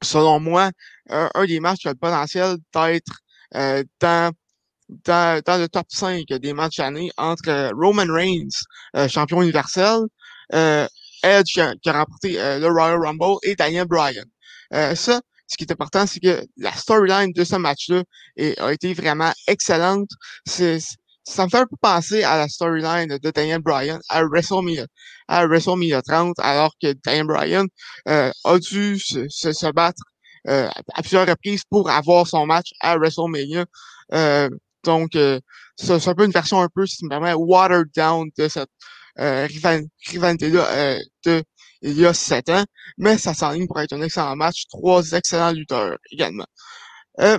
selon 0.03 0.39
moi, 0.39 0.71
un, 1.09 1.45
des 1.45 1.59
matchs 1.59 1.79
qui 1.79 1.87
a 1.87 1.91
le 1.91 1.97
potentiel 1.97 2.57
d'être 2.73 3.89
dans 3.99 4.31
dans, 5.05 5.41
dans, 5.45 5.61
le 5.61 5.67
top 5.69 5.85
5 5.89 6.25
des 6.27 6.53
matchs 6.53 6.77
d'année 6.77 7.11
entre 7.17 7.69
Roman 7.75 8.11
Reigns, 8.11 8.49
champion 9.07 9.43
universel, 9.43 10.01
euh, 10.53 10.87
Edge 11.23 11.59
qui 11.81 11.89
a, 11.89 11.93
remporté 11.93 12.39
euh, 12.39 12.59
le 12.59 12.67
Royal 12.67 12.99
Rumble 13.01 13.37
et 13.43 13.55
Daniel 13.55 13.85
Bryan. 13.85 14.25
Euh, 14.73 14.95
ça, 14.95 15.21
ce 15.49 15.57
qui 15.57 15.63
est 15.63 15.71
important, 15.71 16.05
c'est 16.05 16.19
que 16.19 16.45
la 16.57 16.71
storyline 16.71 17.31
de 17.33 17.43
ce 17.43 17.55
match-là 17.55 18.03
a 18.59 18.71
été 18.71 18.93
vraiment 18.93 19.31
excellente. 19.47 20.09
ça 20.45 21.45
me 21.45 21.49
fait 21.49 21.57
un 21.57 21.65
peu 21.65 21.75
penser 21.81 22.23
à 22.23 22.37
la 22.37 22.47
storyline 22.47 23.17
de 23.17 23.31
Daniel 23.31 23.59
Bryan 23.59 23.99
à 24.09 24.23
WrestleMania, 24.23 24.85
à 25.27 25.47
WrestleMania 25.47 26.01
30, 26.03 26.37
alors 26.39 26.73
que 26.81 26.93
Daniel 27.03 27.25
Bryan 27.25 27.65
euh, 28.07 28.31
a 28.43 28.59
dû 28.59 28.99
se, 28.99 29.27
se, 29.27 29.71
battre 29.71 30.01
euh, 30.47 30.69
à 30.93 31.01
plusieurs 31.01 31.27
reprises 31.27 31.63
pour 31.67 31.89
avoir 31.89 32.27
son 32.27 32.45
match 32.45 32.69
à 32.79 32.97
WrestleMania. 32.97 33.65
Euh, 34.13 34.49
donc, 34.83 35.17
c'est 35.75 36.07
un 36.07 36.15
peu 36.15 36.25
une 36.25 36.31
version 36.31 36.61
un 36.61 36.69
peu, 36.73 36.85
si 36.85 36.97
tu 36.97 37.05
me 37.05 37.33
watered 37.35 37.89
down 37.95 38.29
de 38.37 38.47
cette 38.47 38.69
euh, 39.19 39.47
rivalité-là 40.07 40.65
euh, 40.71 40.99
de 41.25 41.43
il 41.81 41.97
y 41.97 42.05
a 42.05 42.13
sept 42.13 42.49
ans, 42.49 42.63
mais 42.97 43.17
ça 43.17 43.33
s'enligne 43.33 43.67
pour 43.67 43.79
être 43.79 43.93
un 43.93 44.01
excellent 44.01 44.35
match. 44.35 44.65
Trois 44.69 45.11
excellents 45.11 45.51
lutteurs 45.51 45.97
également. 46.11 46.45
Euh, 47.19 47.37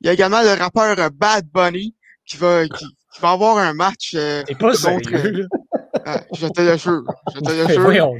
il 0.00 0.06
y 0.06 0.10
a 0.10 0.12
également 0.12 0.42
le 0.42 0.52
rappeur 0.54 0.96
Bad 1.12 1.46
Bunny 1.52 1.94
qui 2.26 2.36
va 2.36 2.66
qui, 2.66 2.84
va 3.20 3.30
avoir 3.30 3.58
un 3.58 3.74
match 3.74 4.12
euh, 4.14 4.42
pas 4.58 4.76
contre. 4.76 5.14
Euh, 5.14 6.18
je 6.34 6.46
te 6.48 6.60
le 6.60 6.76
jure. 6.76 7.04
Je 7.34 7.40
te 7.40 7.50
le 7.52 7.68
jure. 7.92 8.10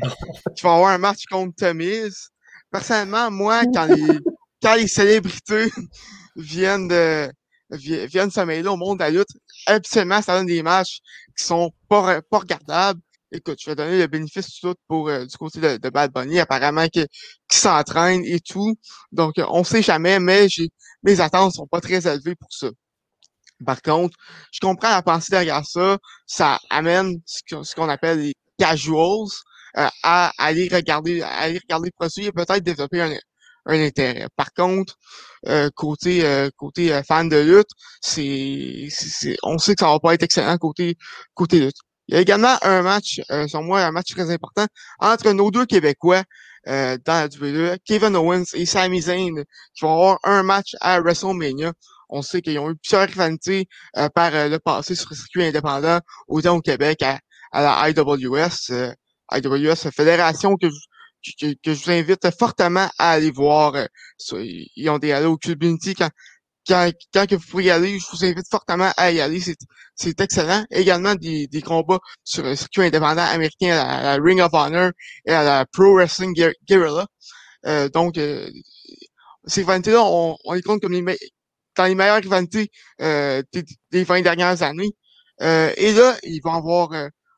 Qui 0.54 0.62
va 0.62 0.74
avoir 0.74 0.90
un 0.90 0.98
match 0.98 1.24
contre 1.30 1.54
Tamise. 1.56 2.30
Personnellement, 2.70 3.30
moi, 3.30 3.62
quand 3.72 3.86
les 3.86 4.18
quand 4.62 4.74
les 4.74 4.88
célébrités 4.88 5.70
viennent 6.36 6.88
de 6.88 7.30
viennent 7.70 8.30
se 8.30 8.40
mêler 8.40 8.68
au 8.68 8.76
monde 8.76 8.98
de 8.98 9.04
la 9.04 9.10
lutte, 9.10 9.28
absolument, 9.66 10.22
ça 10.22 10.36
donne 10.36 10.46
des 10.46 10.62
matchs 10.62 11.00
qui 11.36 11.44
sont 11.44 11.72
pas, 11.88 12.22
pas 12.22 12.38
regardables. 12.38 13.00
Écoute, 13.32 13.58
je 13.60 13.70
vais 13.70 13.74
donner 13.74 13.98
le 13.98 14.06
bénéfice 14.06 14.60
tout 14.60 14.74
pour 14.86 15.08
euh, 15.08 15.24
du 15.26 15.36
côté 15.36 15.60
de, 15.60 15.90
Bad 15.90 16.12
Bunny, 16.12 16.38
apparemment 16.38 16.86
qui, 16.88 17.04
qui 17.48 17.58
s'entraîne 17.58 18.22
et 18.24 18.38
tout. 18.40 18.76
Donc, 19.10 19.38
euh, 19.38 19.46
on 19.48 19.64
sait 19.64 19.82
jamais, 19.82 20.20
mais 20.20 20.48
j'ai 20.48 20.68
mes 21.02 21.20
attentes 21.20 21.54
sont 21.54 21.66
pas 21.66 21.80
très 21.80 22.06
élevées 22.06 22.34
pour 22.36 22.52
ça. 22.52 22.68
Par 23.64 23.82
contre, 23.82 24.16
je 24.52 24.60
comprends 24.60 24.90
la 24.90 25.02
pensée 25.02 25.30
derrière 25.30 25.64
ça. 25.64 25.98
Ça 26.26 26.58
amène 26.70 27.20
ce 27.26 27.74
qu'on 27.74 27.88
appelle 27.88 28.20
les 28.20 28.34
casuals 28.58 29.28
euh, 29.78 29.88
à 30.02 30.32
aller 30.38 30.68
regarder, 30.72 31.22
à 31.22 31.28
aller 31.40 31.58
regarder 31.58 31.88
le 31.88 31.92
produit 31.96 32.26
et 32.26 32.32
peut-être 32.32 32.62
développer 32.62 33.00
un, 33.00 33.12
un 33.66 33.80
intérêt. 33.80 34.26
Par 34.36 34.52
contre, 34.52 34.96
euh, 35.48 35.70
côté 35.74 36.24
euh, 36.24 36.50
côté 36.56 36.92
euh, 36.92 37.02
fan 37.02 37.28
de 37.28 37.36
lutte, 37.36 37.68
c'est, 38.00 38.88
on 39.42 39.58
sait 39.58 39.74
que 39.74 39.80
ça 39.80 39.88
va 39.90 40.00
pas 40.00 40.14
être 40.14 40.22
excellent 40.22 40.56
côté 40.58 40.96
côté 41.34 41.60
lutte. 41.60 41.76
Il 42.08 42.14
y 42.14 42.18
a 42.18 42.20
également 42.20 42.56
un 42.62 42.82
match, 42.82 43.20
euh, 43.30 43.48
selon 43.48 43.64
moi, 43.64 43.82
un 43.82 43.90
match 43.92 44.12
très 44.12 44.30
important 44.30 44.66
entre 45.00 45.30
nos 45.32 45.50
deux 45.50 45.66
Québécois 45.66 46.22
dans 46.66 46.98
la 47.06 47.26
WWE, 47.26 47.76
Kevin 47.84 48.16
Owens 48.16 48.44
et 48.54 48.64
Sami 48.64 49.02
Zayn, 49.02 49.44
qui 49.74 49.84
vont 49.84 49.92
avoir 49.92 50.18
un 50.24 50.42
match 50.42 50.74
à 50.80 50.98
WrestleMania. 50.98 51.72
On 52.08 52.22
sait 52.22 52.40
qu'ils 52.40 52.58
ont 52.58 52.70
eu 52.70 52.76
plusieurs 52.76 53.06
rivalités 53.06 53.68
par 54.14 54.30
le 54.32 54.58
passé 54.58 54.94
sur 54.94 55.08
le 55.10 55.16
circuit 55.16 55.44
indépendant, 55.44 56.00
autant 56.26 56.56
au 56.56 56.62
Québec 56.62 57.02
à, 57.02 57.20
à 57.52 57.62
la 57.62 57.90
IWS. 57.90 58.94
IWS, 59.32 59.90
fédération 59.90 60.56
que 60.56 60.68
que, 61.40 61.74
je 61.74 61.84
vous 61.84 61.90
invite 61.90 62.28
fortement 62.38 62.88
à 62.98 63.12
aller 63.12 63.30
voir. 63.30 63.74
Euh, 63.74 63.86
ils 64.76 64.88
ont 64.90 64.98
des 64.98 65.12
Halo 65.12 65.38
Community 65.38 65.94
quand, 65.94 66.10
quand, 66.66 66.90
quand 67.12 67.26
que 67.28 67.34
vous 67.36 67.46
pouvez 67.50 67.64
y 67.64 67.70
aller, 67.70 67.98
je 67.98 68.06
vous 68.10 68.24
invite 68.24 68.48
fortement 68.50 68.92
à 68.96 69.10
y 69.10 69.20
aller. 69.20 69.40
C'est 69.94 70.20
excellent. 70.20 70.64
Également 70.70 71.14
des, 71.14 71.46
des 71.46 71.62
combats 71.62 72.00
sur 72.24 72.42
le 72.44 72.56
circuit 72.56 72.82
indépendant 72.82 73.24
américain 73.24 73.76
à 73.78 74.02
la, 74.02 74.22
Ring 74.22 74.40
of 74.40 74.52
Honor 74.52 74.90
et 75.26 75.32
à 75.32 75.42
la 75.42 75.66
Pro 75.66 75.94
Wrestling 75.94 76.34
Guerrilla. 76.66 77.06
Euh, 77.66 77.88
donc, 77.88 78.18
euh, 78.18 78.48
ces 79.46 79.60
rivalités-là, 79.62 80.02
on, 80.02 80.36
on 80.44 80.52
les 80.52 80.62
compte 80.62 80.80
comme 80.80 80.92
les 80.92 81.18
dans 81.76 81.84
les 81.86 81.94
meilleures 81.94 82.22
rivalités 82.22 82.70
euh, 83.00 83.42
des, 83.52 83.64
des 83.90 84.04
20 84.04 84.22
dernières 84.22 84.62
années. 84.62 84.92
Euh, 85.42 85.72
et 85.76 85.92
là, 85.92 86.16
ils 86.22 86.40
vont 86.40 86.52
avoir 86.52 86.92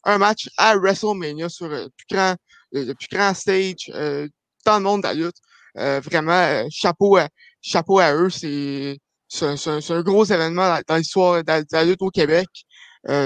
un 0.04 0.18
match 0.18 0.48
à 0.56 0.76
WrestleMania 0.76 1.48
sur 1.48 1.68
le 1.68 1.88
plus 1.88 2.16
grand 2.16 2.36
le, 2.72 2.92
plus 2.94 3.08
grand 3.10 3.34
stage 3.34 3.90
euh, 3.94 4.28
dans 4.64 4.78
le 4.78 4.82
monde 4.82 5.02
de 5.02 5.08
la 5.08 5.14
lutte. 5.14 5.36
Euh, 5.78 6.00
vraiment, 6.00 6.32
euh, 6.32 6.64
chapeau 6.70 7.16
à, 7.16 7.28
chapeau 7.60 7.98
à 7.98 8.14
eux. 8.14 8.30
C'est 8.30 8.98
c'est 9.28 9.90
un, 9.90 10.02
gros 10.02 10.24
événement 10.24 10.78
dans, 10.86 10.96
l'histoire 10.96 11.42
de, 11.42 11.64
la 11.72 11.84
lutte 11.84 12.00
au 12.00 12.10
Québec. 12.10 12.46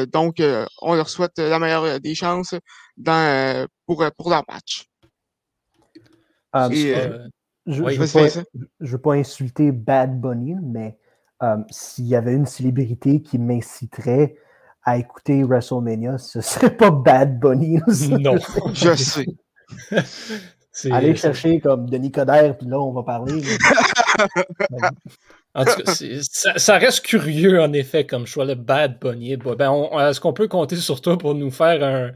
donc, 0.08 0.42
on 0.80 0.94
leur 0.94 1.10
souhaite 1.10 1.36
la 1.38 1.58
meilleure 1.58 2.00
des 2.00 2.14
chances 2.14 2.54
dans, 2.96 3.66
pour, 3.84 4.02
pour 4.16 4.30
leur 4.30 4.42
match. 4.48 4.86
je 7.66 7.82
ne 7.82 8.86
veux, 8.86 8.98
pas 8.98 9.12
insulter 9.12 9.72
Bad 9.72 10.18
Bunny, 10.18 10.56
mais 10.62 10.96
s'il 11.68 12.06
y 12.06 12.16
avait 12.16 12.32
une 12.32 12.46
célébrité 12.46 13.20
qui 13.20 13.36
m'inciterait 13.36 14.36
à 14.84 14.96
écouter 14.98 15.42
WrestleMania, 15.42 16.18
ce 16.18 16.40
serait 16.40 16.74
pas 16.76 16.90
Bad 16.90 17.38
Bunny. 17.38 17.78
non, 18.08 18.36
je 18.72 18.94
sais. 18.94 19.26
Allez 20.90 21.16
chercher 21.16 21.60
comme 21.60 21.90
Denis 21.90 22.12
Coderre, 22.12 22.56
puis 22.56 22.66
là, 22.68 22.78
on 22.78 22.92
va 22.92 23.02
parler. 23.02 23.42
en 25.54 25.64
tout 25.64 25.82
cas, 25.82 25.94
ça, 26.56 26.78
reste 26.78 27.04
curieux, 27.04 27.60
en 27.60 27.72
effet, 27.72 28.06
comme 28.06 28.26
choix, 28.26 28.44
le 28.44 28.54
Bad 28.54 28.98
Bunny. 29.00 29.36
Ben, 29.36 29.88
Est-ce 30.08 30.20
qu'on 30.20 30.32
peut 30.32 30.48
compter 30.48 30.76
sur 30.76 31.00
toi 31.00 31.18
pour 31.18 31.34
nous 31.34 31.50
faire 31.50 31.82
un, 31.82 32.12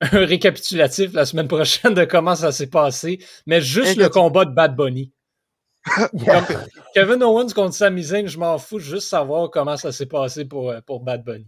récapitulatif 0.00 1.12
la 1.12 1.26
semaine 1.26 1.48
prochaine 1.48 1.92
de 1.92 2.04
comment 2.04 2.34
ça 2.34 2.52
s'est 2.52 2.68
passé, 2.68 3.18
mais 3.46 3.60
juste 3.60 3.96
le 3.96 4.08
combat 4.08 4.46
de 4.46 4.54
Bad 4.54 4.74
Bunny? 4.74 5.12
Kevin 6.94 7.22
Owens 7.22 7.52
contre 7.54 7.74
Sami 7.74 8.02
Zayn, 8.02 8.26
je 8.26 8.38
m'en 8.38 8.58
fous, 8.58 8.78
juste 8.78 9.08
savoir 9.08 9.50
comment 9.50 9.76
ça 9.76 9.92
s'est 9.92 10.06
passé 10.06 10.46
pour, 10.46 10.74
pour 10.86 11.00
Bad 11.00 11.22
Bunny. 11.22 11.46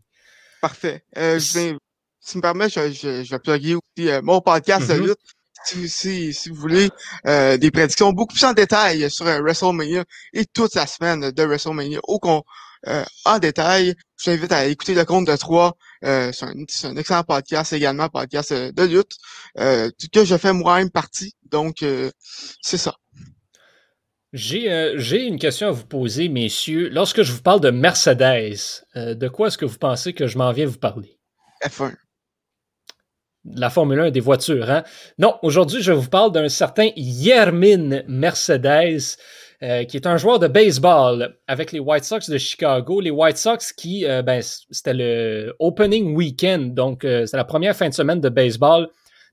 Parfait. 0.62 1.04
Euh, 1.18 1.40
je 1.40 1.74
si 2.20 2.30
tu 2.30 2.36
me 2.36 2.40
permets, 2.40 2.68
je, 2.68 2.92
je, 2.92 3.24
je 3.24 3.30
vais 3.30 3.38
plugger 3.40 3.74
aussi 3.74 4.08
euh, 4.08 4.22
mon 4.22 4.40
podcast 4.40 4.88
de 4.88 4.94
mm-hmm. 4.94 5.06
lutte. 5.08 5.18
Si, 5.64 5.88
si, 5.88 6.32
si, 6.32 6.50
vous 6.50 6.54
voulez 6.54 6.88
euh, 7.26 7.56
des 7.56 7.72
prédictions 7.72 8.12
beaucoup 8.12 8.32
plus 8.32 8.44
en 8.44 8.52
détail 8.52 9.10
sur 9.10 9.26
euh, 9.26 9.40
WrestleMania 9.40 10.04
et 10.32 10.44
toute 10.46 10.76
la 10.76 10.86
semaine 10.86 11.32
de 11.32 11.42
WrestleMania 11.42 11.98
au 12.04 12.20
con, 12.20 12.44
euh, 12.86 13.04
en 13.24 13.40
détail, 13.40 13.96
je 14.16 14.26
t'invite 14.26 14.52
à 14.52 14.66
écouter 14.66 14.94
le 14.94 15.04
compte 15.04 15.26
de 15.26 15.34
trois. 15.34 15.76
Euh, 16.04 16.30
c'est 16.32 16.46
un, 16.46 16.90
un, 16.90 16.96
excellent 16.96 17.24
podcast 17.24 17.72
également, 17.72 18.08
podcast 18.08 18.52
de 18.52 18.82
lutte, 18.84 19.16
que 19.56 20.24
je 20.24 20.36
fais 20.36 20.52
moi-même 20.52 20.90
partie. 20.90 21.34
Donc, 21.50 21.84
c'est 22.60 22.78
ça. 22.78 22.94
J'ai 24.32 25.26
une 25.26 25.38
question 25.38 25.68
à 25.68 25.72
vous 25.72 25.84
poser, 25.86 26.28
messieurs. 26.28 26.88
Lorsque 26.88 27.22
je 27.22 27.32
vous 27.32 27.42
parle 27.42 27.60
de 27.60 27.70
Mercedes, 27.70 28.84
de 28.94 29.28
quoi 29.28 29.48
est-ce 29.48 29.58
que 29.58 29.66
vous 29.66 29.78
pensez 29.78 30.14
que 30.14 30.26
je 30.26 30.38
m'en 30.38 30.52
viens 30.52 30.66
vous 30.66 30.78
parler? 30.78 31.18
F1 31.62 31.94
la 33.44 33.70
Formule 33.70 34.00
1 34.00 34.10
des 34.10 34.20
voitures. 34.20 34.70
Hein? 34.70 34.84
Non, 35.18 35.36
aujourd'hui, 35.42 35.82
je 35.82 35.92
vous 35.92 36.08
parle 36.08 36.32
d'un 36.32 36.48
certain 36.48 36.90
Yermin 36.96 38.02
Mercedes, 38.06 39.16
euh, 39.62 39.84
qui 39.84 39.96
est 39.96 40.06
un 40.06 40.16
joueur 40.16 40.38
de 40.38 40.48
baseball 40.48 41.36
avec 41.46 41.72
les 41.72 41.80
White 41.80 42.04
Sox 42.04 42.28
de 42.28 42.38
Chicago. 42.38 43.00
Les 43.00 43.10
White 43.10 43.36
Sox 43.36 43.72
qui, 43.76 44.04
euh, 44.06 44.22
ben, 44.22 44.42
c'était 44.42 44.94
le 44.94 45.54
opening 45.58 46.14
weekend, 46.14 46.74
donc 46.74 47.04
euh, 47.04 47.26
c'est 47.26 47.36
la 47.36 47.44
première 47.44 47.76
fin 47.76 47.88
de 47.88 47.94
semaine 47.94 48.20
de 48.20 48.28
baseball 48.28 48.88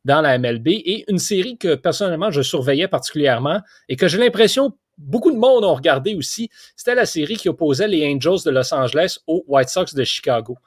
dans 0.06 0.22
la 0.22 0.38
MLB 0.38 0.68
et 0.68 1.06
une 1.10 1.18
série 1.18 1.58
que 1.58 1.76
personnellement 1.76 2.32
je 2.32 2.42
surveillais 2.42 2.88
particulièrement 2.88 3.60
et 3.90 3.96
que 3.96 4.08
j'ai 4.08 4.18
l'impression 4.18 4.72
beaucoup 5.00 5.32
de 5.32 5.38
monde 5.38 5.64
ont 5.64 5.74
regardé 5.74 6.14
aussi. 6.14 6.50
C'était 6.76 6.96
la 6.96 7.06
série 7.06 7.38
qui 7.38 7.50
opposait 7.50 7.88
les 7.88 8.06
Angels 8.14 8.44
de 8.46 8.52
Los 8.52 8.74
Angeles 8.74 9.18
aux 9.26 9.44
White 9.48 9.70
Sox 9.70 9.96
de 9.96 10.04
Chicago. 10.04 10.58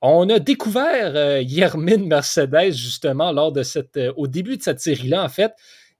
On 0.00 0.28
a 0.28 0.38
découvert 0.38 1.16
euh, 1.16 1.40
Yermin 1.40 2.06
Mercedes 2.06 2.72
justement 2.72 3.32
lors 3.32 3.50
de 3.50 3.62
cette, 3.62 3.96
euh, 3.96 4.12
au 4.16 4.28
début 4.28 4.56
de 4.56 4.62
cette 4.62 4.80
série-là. 4.80 5.24
En 5.24 5.28
fait, 5.28 5.52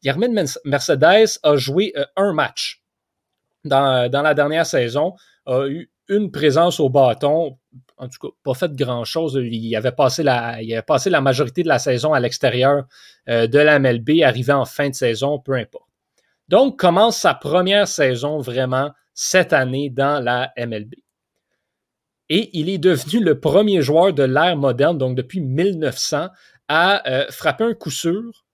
Yermin 0.03 0.45
Mercedes 0.65 1.39
a 1.43 1.57
joué 1.57 1.93
euh, 1.97 2.05
un 2.17 2.33
match 2.33 2.83
dans, 3.65 4.09
la 4.13 4.35
dernière 4.35 4.67
saison, 4.67 5.15
a 5.47 5.67
eu 5.67 5.91
une 6.09 6.31
présence 6.31 6.79
au 6.79 6.89
bâton, 6.89 7.59
en 7.97 8.09
tout 8.09 8.29
cas, 8.29 8.35
pas 8.45 8.55
fait 8.55 8.73
grand-chose. 8.73 9.39
Il 9.43 9.75
avait 9.75 9.93
passé 9.93 10.23
la, 10.23 10.59
passé 10.87 11.11
la 11.11 11.21
majorité 11.21 11.65
de 11.65 11.69
la 11.69 11.81
saison 11.81 12.15
à 12.15 12.21
l'extérieur 12.21 12.85
de 13.27 13.59
la 13.59 13.79
MLB, 13.79 14.23
arrivé 14.23 14.53
en 14.53 14.65
fin 14.65 14.89
de 14.89 14.95
saison, 14.95 15.39
peu 15.39 15.55
importe. 15.55 15.88
Donc, 16.49 16.79
commence 16.79 17.19
sa 17.19 17.35
première 17.35 17.87
saison 17.87 18.39
vraiment 18.39 18.91
cette 19.15 19.53
année 19.53 19.91
dans 19.91 20.23
la 20.23 20.53
MLB. 20.57 20.95
Et 22.31 22.51
il 22.59 22.69
est 22.69 22.79
devenu 22.79 23.21
le 23.21 23.41
premier 23.41 23.83
joueur 23.83 24.13
de 24.13 24.23
l'ère 24.23 24.57
moderne, 24.57 24.99
donc 24.99 25.17
depuis 25.17 25.41
1900, 25.41 26.29
à 26.69 27.09
euh, 27.11 27.27
frapper 27.31 27.65
un 27.65 27.75
coup 27.75 27.91
sûr 27.91 28.45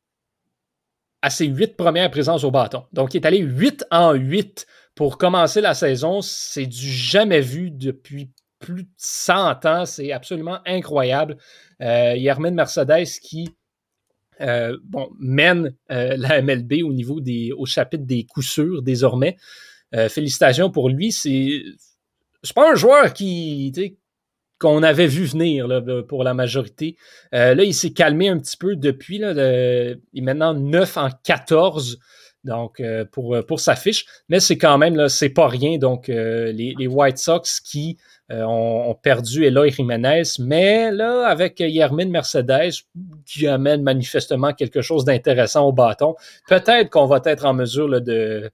à 1.22 1.30
ses 1.30 1.46
huit 1.46 1.76
premières 1.76 2.10
présences 2.10 2.44
au 2.44 2.50
bâton. 2.50 2.84
Donc, 2.92 3.14
il 3.14 3.16
est 3.18 3.26
allé 3.26 3.38
8 3.38 3.86
en 3.90 4.12
8 4.12 4.66
pour 4.94 5.16
commencer 5.16 5.60
la 5.60 5.74
saison. 5.74 6.20
C'est 6.20 6.66
du 6.66 6.90
jamais 6.90 7.40
vu 7.40 7.70
depuis 7.70 8.30
plus 8.58 8.84
de 8.84 8.90
100 8.98 9.64
ans. 9.64 9.86
C'est 9.86 10.12
absolument 10.12 10.58
incroyable. 10.66 11.36
Euh, 11.80 12.14
Mercedes 12.52 13.06
qui 13.22 13.54
euh, 14.40 14.76
bon, 14.84 15.10
mène 15.18 15.74
euh, 15.90 16.16
la 16.16 16.42
MLB 16.42 16.82
au 16.84 16.92
niveau 16.92 17.20
des, 17.20 17.52
au 17.52 17.66
chapitre 17.66 18.04
des 18.04 18.24
coups 18.24 18.60
désormais. 18.82 19.36
félicitations 20.08 20.70
pour 20.70 20.88
lui. 20.88 21.12
C'est 21.12 21.62
c'est 22.42 22.54
pas 22.54 22.70
un 22.70 22.74
joueur 22.74 23.12
qui 23.12 23.72
qu'on 24.58 24.82
avait 24.82 25.06
vu 25.06 25.24
venir 25.24 25.66
là, 25.66 25.82
pour 26.08 26.24
la 26.24 26.32
majorité. 26.32 26.96
Euh, 27.34 27.54
là, 27.54 27.64
il 27.64 27.74
s'est 27.74 27.92
calmé 27.92 28.28
un 28.28 28.38
petit 28.38 28.56
peu 28.56 28.76
depuis. 28.76 29.18
Là, 29.18 29.32
il 29.32 29.38
est 30.14 30.20
maintenant 30.22 30.54
9 30.54 30.96
en 30.96 31.08
14 31.22 31.98
donc, 32.44 32.80
euh, 32.80 33.04
pour, 33.10 33.36
pour 33.46 33.60
sa 33.60 33.74
fiche. 33.74 34.06
Mais 34.28 34.38
c'est 34.40 34.58
quand 34.58 34.78
même, 34.78 34.96
là, 34.96 35.08
c'est 35.08 35.30
pas 35.30 35.48
rien. 35.48 35.78
Donc, 35.78 36.08
euh, 36.08 36.52
les, 36.52 36.86
White 36.86 37.18
Sox 37.18 37.60
qui 37.62 37.98
ont, 38.30 38.96
perdu 39.02 39.44
Eloy 39.44 39.70
Jiménez, 39.70 40.22
mais 40.38 40.90
là, 40.90 41.26
avec 41.26 41.60
Yermin 41.60 42.08
Mercedes, 42.08 42.72
qui 43.26 43.46
amène 43.46 43.82
manifestement 43.82 44.52
quelque 44.52 44.80
chose 44.80 45.04
d'intéressant 45.04 45.66
au 45.66 45.72
bâton, 45.72 46.14
peut-être 46.48 46.90
qu'on 46.90 47.06
va 47.06 47.20
être 47.24 47.44
en 47.44 47.52
mesure 47.52 48.00
de, 48.00 48.50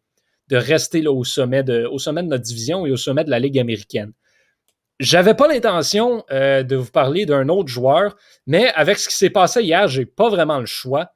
de 0.49 0.57
rester 0.57 1.01
là, 1.03 1.13
au, 1.13 1.25
sommet 1.25 1.63
de, 1.63 1.87
au 1.87 1.99
sommet 1.99 2.23
de 2.23 2.29
notre 2.29 2.45
division 2.45 2.85
et 2.85 2.91
au 2.91 2.97
sommet 2.97 3.25
de 3.25 3.31
la 3.31 3.39
Ligue 3.39 3.59
américaine. 3.59 4.13
J'avais 4.99 5.35
pas 5.35 5.49
l'intention 5.49 6.25
euh, 6.31 6.63
de 6.63 6.77
vous 6.77 6.91
parler 6.91 7.25
d'un 7.25 7.49
autre 7.49 7.69
joueur, 7.69 8.17
mais 8.47 8.69
avec 8.75 8.99
ce 8.99 9.09
qui 9.09 9.17
s'est 9.17 9.31
passé 9.31 9.63
hier, 9.63 9.89
j'ai 9.89 10.05
pas 10.05 10.29
vraiment 10.29 10.59
le 10.59 10.67
choix. 10.67 11.13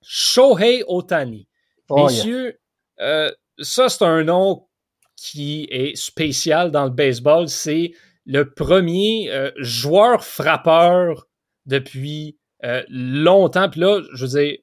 Shohei 0.00 0.84
Otani. 0.86 1.46
Oh, 1.90 2.06
Messieurs, 2.06 2.58
euh, 3.00 3.30
ça 3.58 3.88
c'est 3.90 4.04
un 4.04 4.24
nom 4.24 4.66
qui 5.16 5.66
est 5.70 5.96
spécial 5.96 6.70
dans 6.70 6.84
le 6.84 6.90
baseball. 6.90 7.48
C'est 7.48 7.92
le 8.26 8.52
premier 8.52 9.30
euh, 9.30 9.50
joueur 9.58 10.24
frappeur 10.24 11.26
depuis 11.66 12.38
longtemps. 12.88 13.68
Puis 13.68 13.80
là, 13.80 14.00
je 14.14 14.24
veux 14.24 14.40
dire, 14.40 14.56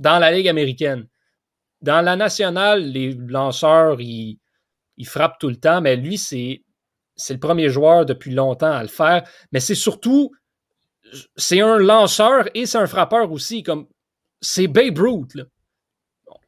dans 0.00 0.18
la 0.18 0.32
Ligue 0.32 0.48
américaine. 0.48 1.06
Dans 1.82 2.00
la 2.00 2.16
nationale, 2.16 2.82
les 2.82 3.12
lanceurs, 3.14 4.00
ils, 4.00 4.38
frappent 5.04 5.38
tout 5.38 5.48
le 5.48 5.56
temps, 5.56 5.80
mais 5.80 5.96
lui, 5.96 6.18
c'est, 6.18 6.64
c'est 7.16 7.34
le 7.34 7.40
premier 7.40 7.70
joueur 7.70 8.04
depuis 8.04 8.32
longtemps 8.32 8.72
à 8.72 8.82
le 8.82 8.88
faire. 8.88 9.26
Mais 9.52 9.60
c'est 9.60 9.74
surtout, 9.74 10.30
c'est 11.36 11.60
un 11.60 11.78
lanceur 11.78 12.48
et 12.54 12.66
c'est 12.66 12.78
un 12.78 12.86
frappeur 12.86 13.30
aussi. 13.32 13.62
Comme, 13.62 13.86
c'est 14.40 14.66
Babe 14.66 14.98
Ruth. 14.98 15.34
Là. 15.34 15.44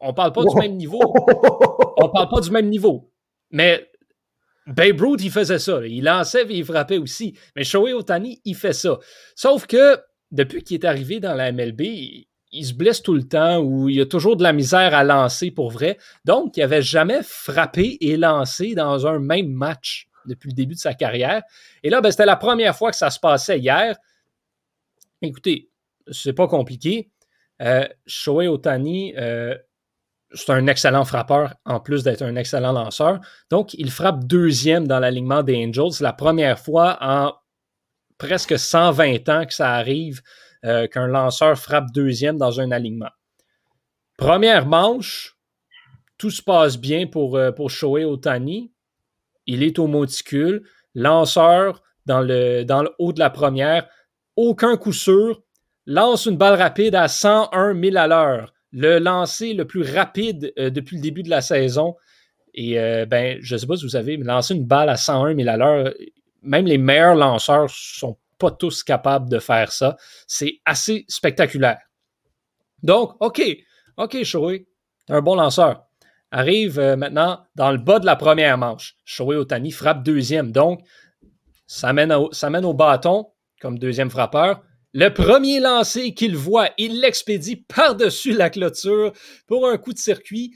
On 0.01 0.13
parle 0.13 0.33
pas 0.33 0.45
du 0.45 0.55
même 0.57 0.77
niveau. 0.77 1.01
On 1.97 2.09
parle 2.09 2.29
pas 2.29 2.41
du 2.41 2.51
même 2.51 2.69
niveau. 2.69 3.12
Mais 3.53 3.91
Babe 4.67 5.01
Ruth, 5.01 5.21
il 5.23 5.31
faisait 5.31 5.59
ça. 5.59 5.81
Il 5.87 6.05
lançait 6.05 6.45
et 6.45 6.59
il 6.59 6.65
frappait 6.65 6.99
aussi. 6.99 7.37
Mais 7.57 7.65
Shohei 7.65 7.93
Otani, 7.93 8.41
il 8.45 8.57
fait 8.57 8.73
ça. 8.73 8.99
Sauf 9.35 9.67
que 9.67 9.99
depuis 10.31 10.63
qu'il 10.63 10.77
est 10.81 10.87
arrivé 10.87 11.21
dans 11.21 11.35
la 11.35 11.53
MLB, 11.53 11.81
il 12.53 12.67
se 12.67 12.75
blesse 12.75 13.03
tout 13.03 13.15
le 13.15 13.27
temps 13.27 13.61
ou 13.61 13.89
il 13.89 14.01
a 14.01 14.07
toujours 14.07 14.37
de 14.37 14.43
la 14.43 14.53
misère 14.53 14.95
à 14.95 15.05
lancer 15.05 15.51
pour 15.51 15.71
vrai. 15.71 15.99
Donc, 16.25 16.57
il 16.57 16.61
n'avait 16.61 16.83
jamais 16.83 17.21
frappé 17.23 17.99
et 18.01 18.17
lancé 18.17 18.75
dans 18.75 19.07
un 19.07 19.19
même 19.19 19.49
match 19.49 20.09
depuis 20.27 20.51
le 20.51 20.55
début 20.55 20.75
de 20.75 20.81
sa 20.81 20.95
carrière. 20.95 21.43
Et 21.83 21.91
là, 21.91 22.01
ben, 22.01 22.11
c'était 22.11 22.27
la 22.27 22.37
première 22.37 22.77
fois 22.77 22.91
que 22.91 22.97
ça 22.97 23.11
se 23.11 23.19
passait 23.19 23.59
hier. 23.59 23.97
Écoutez, 25.23 25.71
c'est 26.11 26.33
pas 26.33 26.47
compliqué. 26.47 27.11
Euh, 27.61 27.87
Shohei 28.07 28.49
Otani, 28.49 29.15
euh, 29.17 29.57
c'est 30.35 30.51
un 30.51 30.67
excellent 30.67 31.05
frappeur 31.05 31.55
en 31.65 31.81
plus 31.81 32.03
d'être 32.03 32.23
un 32.23 32.37
excellent 32.37 32.73
lanceur. 32.73 33.21
Donc, 33.51 33.75
il 33.75 33.91
frappe 33.91 34.25
deuxième 34.25 34.87
dans 34.87 34.99
l'alignement 34.99 35.43
des 35.43 35.65
Angels. 35.67 36.01
La 36.01 36.13
première 36.13 36.59
fois 36.59 36.99
en 37.01 37.35
presque 38.19 38.59
120 38.59 39.29
ans 39.29 39.47
que 39.47 39.55
ça 39.55 39.73
arrive 39.73 40.23
euh, 40.65 40.87
qu'un 40.87 41.09
lanceur 41.09 41.59
frappe 41.59 41.91
deuxième 41.93 42.39
dans 42.39 42.61
un 42.61 42.71
alignement. 42.71 43.11
Première 44.17 44.67
manche, 44.67 45.37
tout 46.19 46.31
se 46.31 46.43
passe 46.43 46.79
bien 46.79 47.07
pour, 47.07 47.37
euh, 47.37 47.51
pour 47.51 47.71
Shohei 47.71 48.05
Otani. 48.05 48.73
Il 49.47 49.63
est 49.63 49.79
au 49.79 49.89
monticule. 49.89 50.63
Lanceur 50.95 51.83
dans 52.07 52.21
le, 52.21 52.65
dans 52.65 52.83
le 52.83 52.91
haut 52.99 53.13
de 53.13 53.19
la 53.19 53.31
première. 53.31 53.89
Aucun 54.37 54.77
coup 54.77 54.93
sûr. 54.93 55.43
Lance 55.87 56.27
une 56.27 56.37
balle 56.37 56.61
rapide 56.61 56.95
à 56.95 57.09
101 57.09 57.75
000 57.81 57.97
à 57.97 58.07
l'heure. 58.07 58.53
Le 58.73 58.99
lancer 58.99 59.55
le 59.55 59.67
plus 59.67 59.83
rapide 59.83 60.53
euh, 60.59 60.71
depuis 60.71 60.97
le 60.97 61.03
début 61.03 61.23
de 61.23 61.31
la 61.31 61.41
saison. 61.41 61.97
Et 62.55 62.75
ben, 63.07 63.39
je 63.41 63.55
ne 63.55 63.59
sais 63.59 63.67
pas 63.67 63.77
si 63.77 63.85
vous 63.85 63.89
savez, 63.89 64.19
mais 64.19 64.27
lancer 64.27 64.55
une 64.55 64.67
balle 64.67 64.91
à 64.91 64.99
101 64.99 65.35
000 65.35 65.49
à 65.49 65.57
l'heure, 65.57 65.91
même 66.43 66.67
les 66.67 66.77
meilleurs 66.77 67.15
lanceurs 67.15 67.71
sont 67.71 68.19
pas 68.39 68.51
tous 68.51 68.83
capables 68.83 69.31
de 69.31 69.39
faire 69.39 69.73
ça. 69.73 69.97
C'est 70.27 70.61
assez 70.67 71.07
spectaculaire. 71.09 71.79
Donc, 72.83 73.15
OK, 73.21 73.41
OK, 73.97 74.23
Shoei, 74.25 74.67
un 75.09 75.23
bon 75.23 75.37
lanceur. 75.37 75.85
Arrive 76.31 76.79
euh, 76.79 76.97
maintenant 76.97 77.45
dans 77.55 77.71
le 77.71 77.79
bas 77.79 77.99
de 77.99 78.07
la 78.07 78.17
première 78.17 78.59
manche. 78.59 78.97
Shoei 79.05 79.37
Otani 79.37 79.71
frappe 79.71 80.03
deuxième. 80.03 80.51
Donc, 80.51 80.81
ça 81.67 81.93
ça 82.33 82.51
mène 82.51 82.65
au 82.65 82.75
bâton 82.75 83.29
comme 83.61 83.79
deuxième 83.79 84.11
frappeur. 84.11 84.63
Le 84.95 85.09
premier 85.09 85.59
lancé 85.59 86.13
qu'il 86.13 86.37
voit, 86.37 86.69
il 86.77 87.01
l'expédie 87.01 87.57
par-dessus 87.57 88.33
la 88.33 88.51
clôture 88.51 89.13
pour 89.47 89.67
un 89.67 89.79
coup 89.79 89.95
de 89.95 89.99
circuit. 89.99 90.55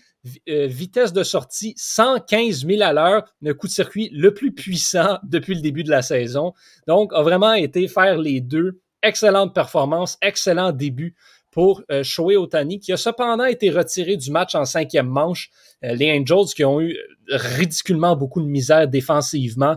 Euh, 0.48 0.66
vitesse 0.66 1.12
de 1.12 1.22
sortie 1.22 1.72
115 1.76 2.66
000 2.66 2.82
à 2.82 2.92
l'heure, 2.92 3.24
le 3.40 3.54
coup 3.54 3.66
de 3.66 3.72
circuit 3.72 4.10
le 4.12 4.34
plus 4.34 4.52
puissant 4.52 5.18
depuis 5.22 5.54
le 5.54 5.60
début 5.60 5.84
de 5.84 5.90
la 5.90 6.02
saison. 6.02 6.52
Donc, 6.86 7.12
a 7.14 7.22
vraiment 7.22 7.54
été 7.54 7.88
faire 7.88 8.18
les 8.18 8.40
deux. 8.40 8.80
Excellente 9.02 9.54
performance, 9.54 10.18
excellent 10.20 10.72
début 10.72 11.14
pour 11.50 11.82
euh, 11.90 12.02
Shohei 12.02 12.36
Otani, 12.36 12.80
qui 12.80 12.92
a 12.92 12.98
cependant 12.98 13.44
été 13.44 13.70
retiré 13.70 14.16
du 14.16 14.30
match 14.30 14.54
en 14.54 14.66
cinquième 14.66 15.06
manche. 15.06 15.48
Euh, 15.84 15.94
les 15.94 16.10
Angels 16.10 16.52
qui 16.54 16.64
ont 16.64 16.80
eu 16.80 16.98
ridiculement 17.28 18.16
beaucoup 18.16 18.42
de 18.42 18.48
misère 18.48 18.88
défensivement 18.88 19.76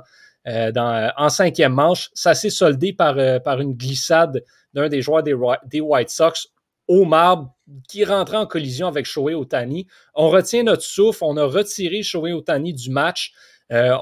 dans, 0.73 1.11
en 1.17 1.29
cinquième 1.29 1.73
manche, 1.73 2.09
ça 2.13 2.33
s'est 2.33 2.49
soldé 2.49 2.93
par, 2.93 3.15
par 3.43 3.61
une 3.61 3.73
glissade 3.73 4.43
d'un 4.73 4.89
des 4.89 5.01
joueurs 5.01 5.23
des, 5.23 5.33
White 5.81 6.09
Sox 6.09 6.49
au 6.87 7.05
marbre 7.05 7.53
qui 7.87 8.03
rentrait 8.03 8.37
en 8.37 8.47
collision 8.47 8.87
avec 8.87 9.05
Shohei 9.05 9.35
Otani. 9.35 9.87
On 10.15 10.29
retient 10.29 10.63
notre 10.63 10.83
souffle, 10.83 11.23
on 11.23 11.37
a 11.37 11.45
retiré 11.45 12.01
Shohei 12.01 12.33
Otani 12.33 12.73
du 12.73 12.89
match. 12.89 13.31
Euh, 13.71 13.95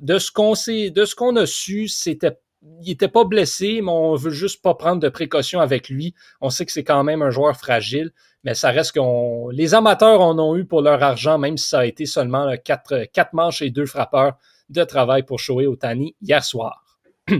de 0.00 0.18
ce 0.18 0.30
qu'on 0.30 1.36
a 1.36 1.46
su, 1.46 1.88
c'était 1.88 2.38
il 2.80 2.88
n'était 2.88 3.08
pas 3.08 3.24
blessé, 3.24 3.80
mais 3.82 3.90
on 3.90 4.14
veut 4.14 4.30
juste 4.30 4.62
pas 4.62 4.74
prendre 4.74 5.00
de 5.00 5.08
précautions 5.08 5.60
avec 5.60 5.88
lui. 5.88 6.14
On 6.40 6.50
sait 6.50 6.66
que 6.66 6.72
c'est 6.72 6.84
quand 6.84 7.04
même 7.04 7.22
un 7.22 7.30
joueur 7.30 7.56
fragile. 7.56 8.10
mais 8.44 8.54
ça 8.54 8.70
reste 8.70 8.92
qu'on. 8.92 9.48
Les 9.50 9.74
amateurs 9.74 10.20
en 10.20 10.38
ont 10.38 10.56
eu 10.56 10.64
pour 10.64 10.82
leur 10.82 11.02
argent, 11.02 11.38
même 11.38 11.56
si 11.56 11.68
ça 11.68 11.80
a 11.80 11.86
été 11.86 12.06
seulement 12.06 12.52
quatre 12.64 13.32
manches 13.32 13.62
et 13.62 13.70
deux 13.70 13.86
frappeurs 13.86 14.34
de 14.68 14.84
travail 14.84 15.22
pour 15.22 15.40
Shohei 15.40 15.66
Otani 15.66 16.14
hier 16.20 16.44
soir. 16.44 16.84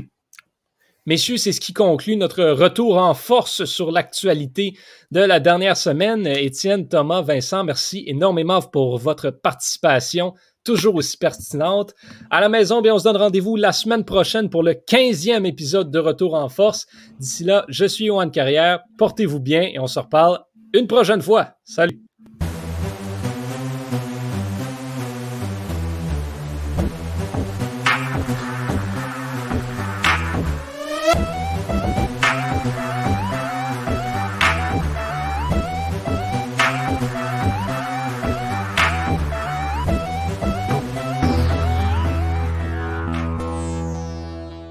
Messieurs, 1.09 1.39
c'est 1.39 1.53
ce 1.53 1.61
qui 1.61 1.73
conclut 1.73 2.17
notre 2.17 2.45
retour 2.45 2.99
en 2.99 3.15
force 3.15 3.65
sur 3.65 3.91
l'actualité 3.91 4.77
de 5.11 5.21
la 5.21 5.41
dernière 5.41 5.79
semaine. 5.79 6.27
Étienne, 6.27 6.87
Thomas, 6.87 7.23
Vincent, 7.23 7.65
merci 7.65 8.05
énormément 8.07 8.61
pour 8.61 8.99
votre 8.99 9.31
participation, 9.31 10.35
toujours 10.65 10.97
aussi 10.97 11.17
pertinente. 11.17 11.95
À 12.31 12.43
la 12.43 12.51
maison, 12.51 12.83
bien, 12.83 12.95
on 12.95 12.99
se 12.99 13.05
donne 13.05 13.17
rendez-vous 13.17 13.57
la 13.57 13.73
semaine 13.73 14.05
prochaine 14.05 14.51
pour 14.51 14.63
le 14.63 14.75
15e 14.75 15.47
épisode 15.47 15.91
de 15.91 15.99
Retour 15.99 16.35
en 16.35 16.51
force. 16.51 16.87
D'ici 17.19 17.45
là, 17.45 17.65
je 17.69 17.87
suis 17.87 18.07
Johan 18.09 18.29
Carrière. 18.29 18.81
Portez-vous 18.99 19.41
bien 19.41 19.63
et 19.63 19.79
on 19.79 19.87
se 19.87 20.01
reparle 20.01 20.41
une 20.75 20.87
prochaine 20.87 21.23
fois. 21.23 21.55
Salut! 21.65 22.08